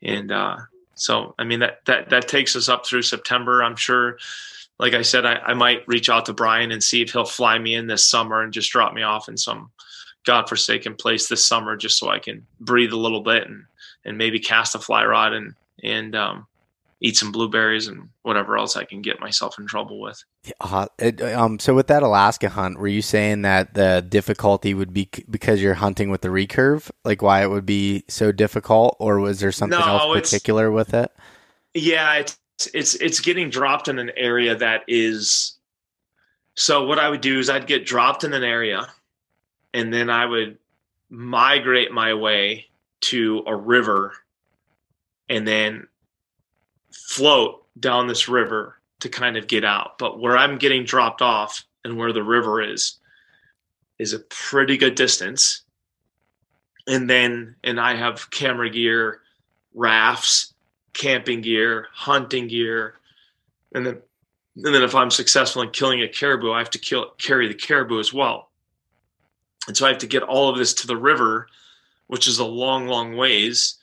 [0.01, 0.57] and uh,
[0.95, 3.63] so I mean that that that takes us up through September.
[3.63, 4.17] I'm sure
[4.79, 7.59] like I said, I, I might reach out to Brian and see if he'll fly
[7.59, 9.71] me in this summer and just drop me off in some
[10.25, 13.65] godforsaken place this summer, just so I can breathe a little bit and
[14.05, 15.53] and maybe cast a fly rod and
[15.83, 16.47] and um,
[17.01, 20.23] eat some blueberries and whatever else I can get myself in trouble with.
[20.61, 24.93] Uh, it, um, so with that Alaska hunt, were you saying that the difficulty would
[24.93, 28.95] be c- because you're hunting with the recurve, like why it would be so difficult,
[28.99, 31.11] or was there something no, else particular with it?
[31.73, 35.57] Yeah, it's it's it's getting dropped in an area that is
[36.55, 38.87] so what I would do is I'd get dropped in an area
[39.73, 40.57] and then I would
[41.09, 42.65] migrate my way
[43.01, 44.13] to a river
[45.29, 45.87] and then
[46.91, 49.97] float down this river to kind of get out.
[49.97, 52.97] But where I'm getting dropped off and where the river is
[53.97, 55.61] is a pretty good distance.
[56.87, 59.21] And then and I have camera gear,
[59.73, 60.53] rafts,
[60.93, 62.95] camping gear, hunting gear,
[63.73, 64.01] and then
[64.55, 67.53] and then if I'm successful in killing a caribou, I have to kill carry the
[67.53, 68.49] caribou as well.
[69.67, 71.47] And so I have to get all of this to the river,
[72.07, 73.75] which is a long, long ways.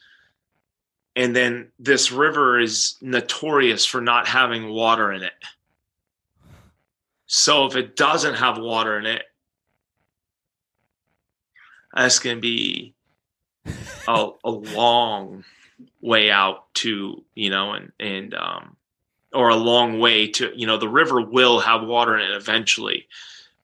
[1.14, 5.32] And then this river is notorious for not having water in it.
[7.26, 9.22] So if it doesn't have water in it,
[11.94, 12.94] that's going to be
[14.06, 15.44] a, a long
[16.06, 18.76] way out to you know and and um
[19.32, 23.06] or a long way to you know the river will have water in it eventually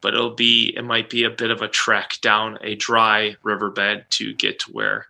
[0.01, 4.05] but it'll be it might be a bit of a trek down a dry riverbed
[4.11, 5.07] to get to where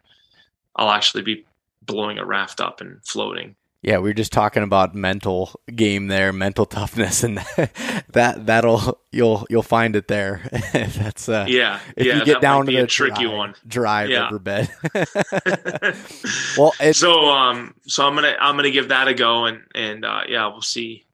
[0.76, 1.44] I'll actually be
[1.82, 3.56] blowing a raft up and floating.
[3.82, 7.38] Yeah, we were just talking about mental game there, mental toughness, and
[8.12, 10.48] that that'll you'll you'll find it there.
[10.72, 14.30] That's uh, yeah, if yeah, you get down to the tricky dry, one, dry yeah.
[14.30, 14.68] riverbed.
[16.56, 20.22] well, so um, so I'm gonna I'm gonna give that a go, and and uh,
[20.28, 21.04] yeah, we'll see.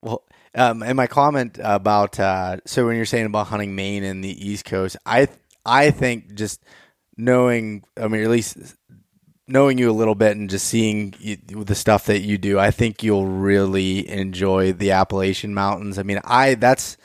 [0.00, 0.22] Well,
[0.54, 4.48] um, and my comment about uh, so when you're saying about hunting Maine and the
[4.48, 5.26] East Coast, I
[5.66, 6.62] I think just
[7.16, 8.76] knowing, I mean, at least
[9.50, 12.70] knowing you a little bit and just seeing you, the stuff that you do, I
[12.70, 15.98] think you'll really enjoy the Appalachian Mountains.
[15.98, 16.96] I mean, I that's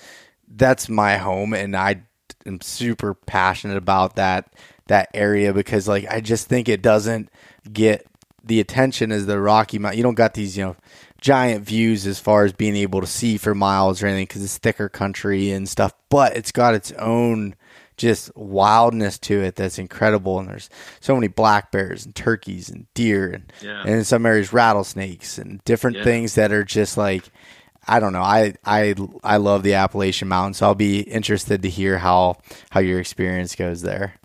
[0.48, 2.04] that's my home, and I
[2.46, 4.54] am super passionate about that
[4.88, 7.30] that area because, like, I just think it doesn't
[7.72, 8.06] get
[8.44, 9.98] the attention as the Rocky Mountain.
[9.98, 10.76] You don't got these, you know,
[11.20, 14.60] giant views as far as being able to see for miles or anything because it's
[14.60, 17.56] thicker country and stuff, but it's got its own
[17.98, 20.40] just wildness to it that's incredible.
[20.40, 20.70] And there's
[21.00, 23.82] so many black bears and turkeys and deer and, Yeah.
[23.82, 26.04] and in some areas rattlesnakes and different Yeah.
[26.04, 27.24] things that are just like
[27.88, 28.22] I don't know.
[28.24, 30.58] I I I love the Appalachian Mountains.
[30.58, 32.38] So I'll be interested to hear how
[32.72, 34.16] how your experience goes there.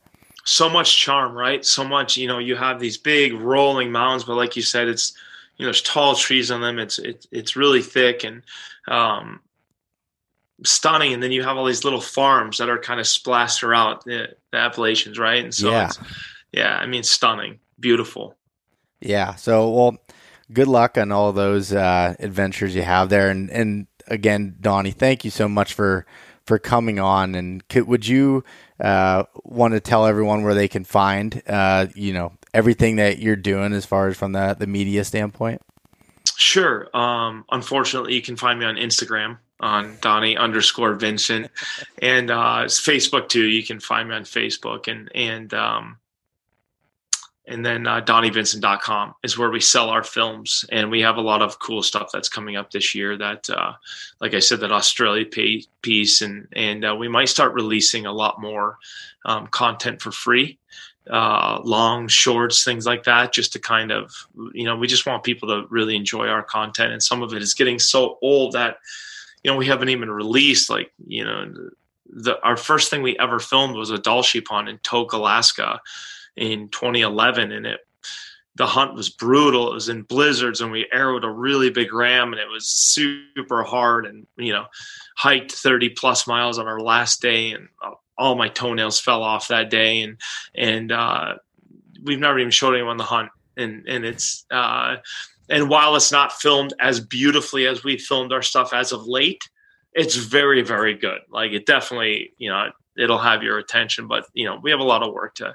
[0.46, 1.64] so much charm, right?
[1.66, 5.12] So much, you know, you have these big rolling mountains, but like you said, it's
[5.58, 6.78] you know, there's tall trees on them.
[6.78, 8.42] It's it's it's really thick and
[8.88, 9.40] um,
[10.64, 11.12] stunning.
[11.12, 14.28] And then you have all these little farms that are kind of splashed throughout the,
[14.52, 15.42] the Appalachians, right?
[15.42, 15.86] And so Yeah.
[15.86, 15.98] it's
[16.52, 18.36] yeah, I mean, stunning, beautiful.
[19.00, 19.36] Yeah.
[19.36, 19.96] So, well,
[20.52, 23.30] good luck on all those uh, adventures you have there.
[23.30, 26.06] And and again, Donnie, thank you so much for
[26.46, 27.34] for coming on.
[27.34, 28.42] And could, would you
[28.80, 33.36] uh, want to tell everyone where they can find uh, you know everything that you're
[33.36, 35.62] doing as far as from the the media standpoint?
[36.36, 36.88] Sure.
[36.96, 41.50] Um, unfortunately, you can find me on Instagram on Donnie underscore Vincent,
[42.00, 43.46] and uh, it's Facebook too.
[43.46, 45.98] You can find me on Facebook, and and um,
[47.46, 51.42] and then uh, DonnieVincent.com is where we sell our films, and we have a lot
[51.42, 53.16] of cool stuff that's coming up this year.
[53.16, 53.72] That, uh,
[54.20, 55.26] like I said, that Australia
[55.82, 58.78] piece, and and uh, we might start releasing a lot more
[59.24, 60.58] um, content for free
[61.08, 64.12] uh, long shorts, things like that, just to kind of,
[64.52, 66.92] you know, we just want people to really enjoy our content.
[66.92, 68.78] And some of it is getting so old that,
[69.42, 71.52] you know, we haven't even released like, you know,
[72.06, 75.80] the, our first thing we ever filmed was a Dulce pond in Tok, Alaska
[76.36, 77.52] in 2011.
[77.52, 77.80] And it,
[78.56, 79.70] the hunt was brutal.
[79.70, 83.62] It was in blizzards and we arrowed a really big ram and it was super
[83.62, 84.66] hard and, you know,
[85.16, 89.48] hiked 30 plus miles on our last day and uh, all my toenails fell off
[89.48, 90.20] that day and
[90.54, 91.34] and uh,
[92.02, 94.96] we've never even showed anyone the hunt and and it's uh,
[95.50, 99.42] and while it's not filmed as beautifully as we filmed our stuff as of late
[99.92, 101.20] it's very very good.
[101.30, 104.84] Like it definitely you know it'll have your attention but you know we have a
[104.84, 105.54] lot of work to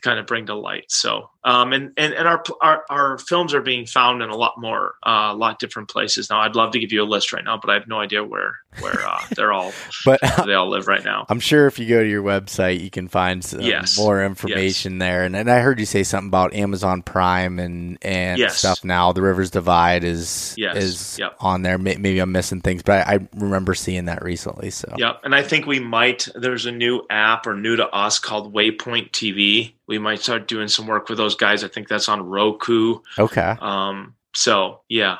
[0.00, 3.54] to kind of bring to light so um and and, and our, our our films
[3.54, 6.72] are being found in a lot more uh, a lot different places now i'd love
[6.72, 9.26] to give you a list right now but i have no idea where where uh,
[9.36, 9.74] they're all
[10.06, 12.88] But they all live right now I'm sure if you go to your website, you
[12.88, 13.98] can find some Yes.
[13.98, 15.24] more information there.
[15.24, 18.56] And, and I heard you say something about Amazon Prime and and Yes.
[18.56, 18.82] stuff.
[18.84, 20.76] Now the Rivers Divide is Yes.
[20.76, 21.36] is Yep.
[21.40, 21.76] on there.
[21.76, 24.70] Maybe I'm missing things, but I, I remember seeing that recently.
[24.70, 25.20] So Yep.
[25.24, 29.10] And I think we might, there's a new app or new to us called Waypoint
[29.10, 29.74] TV.
[29.90, 31.62] We might start doing some work with those guys.
[31.64, 33.00] I think that's on Roku.
[33.18, 35.18] okay, Um, so yeah,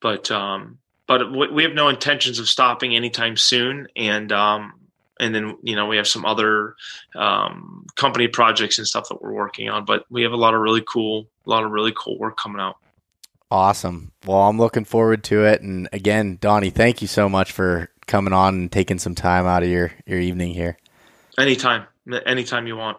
[0.00, 3.86] but, um, but we we have no intentions of stopping anytime soon.
[3.96, 4.74] And, um,
[5.20, 6.74] and then, you know, we have some other,
[7.14, 10.60] um, company projects and stuff that we're working on, but we have a lot of
[10.60, 12.76] really cool, a lot of really cool work coming out.
[13.50, 14.10] awesome.
[14.26, 15.62] Well, I'm looking forward to it.
[15.62, 19.62] And again, Donnie, thank you so much for coming on and taking some time out
[19.62, 20.76] of your your evening here.
[21.38, 21.86] Anytime,
[22.26, 22.98] anytime you want.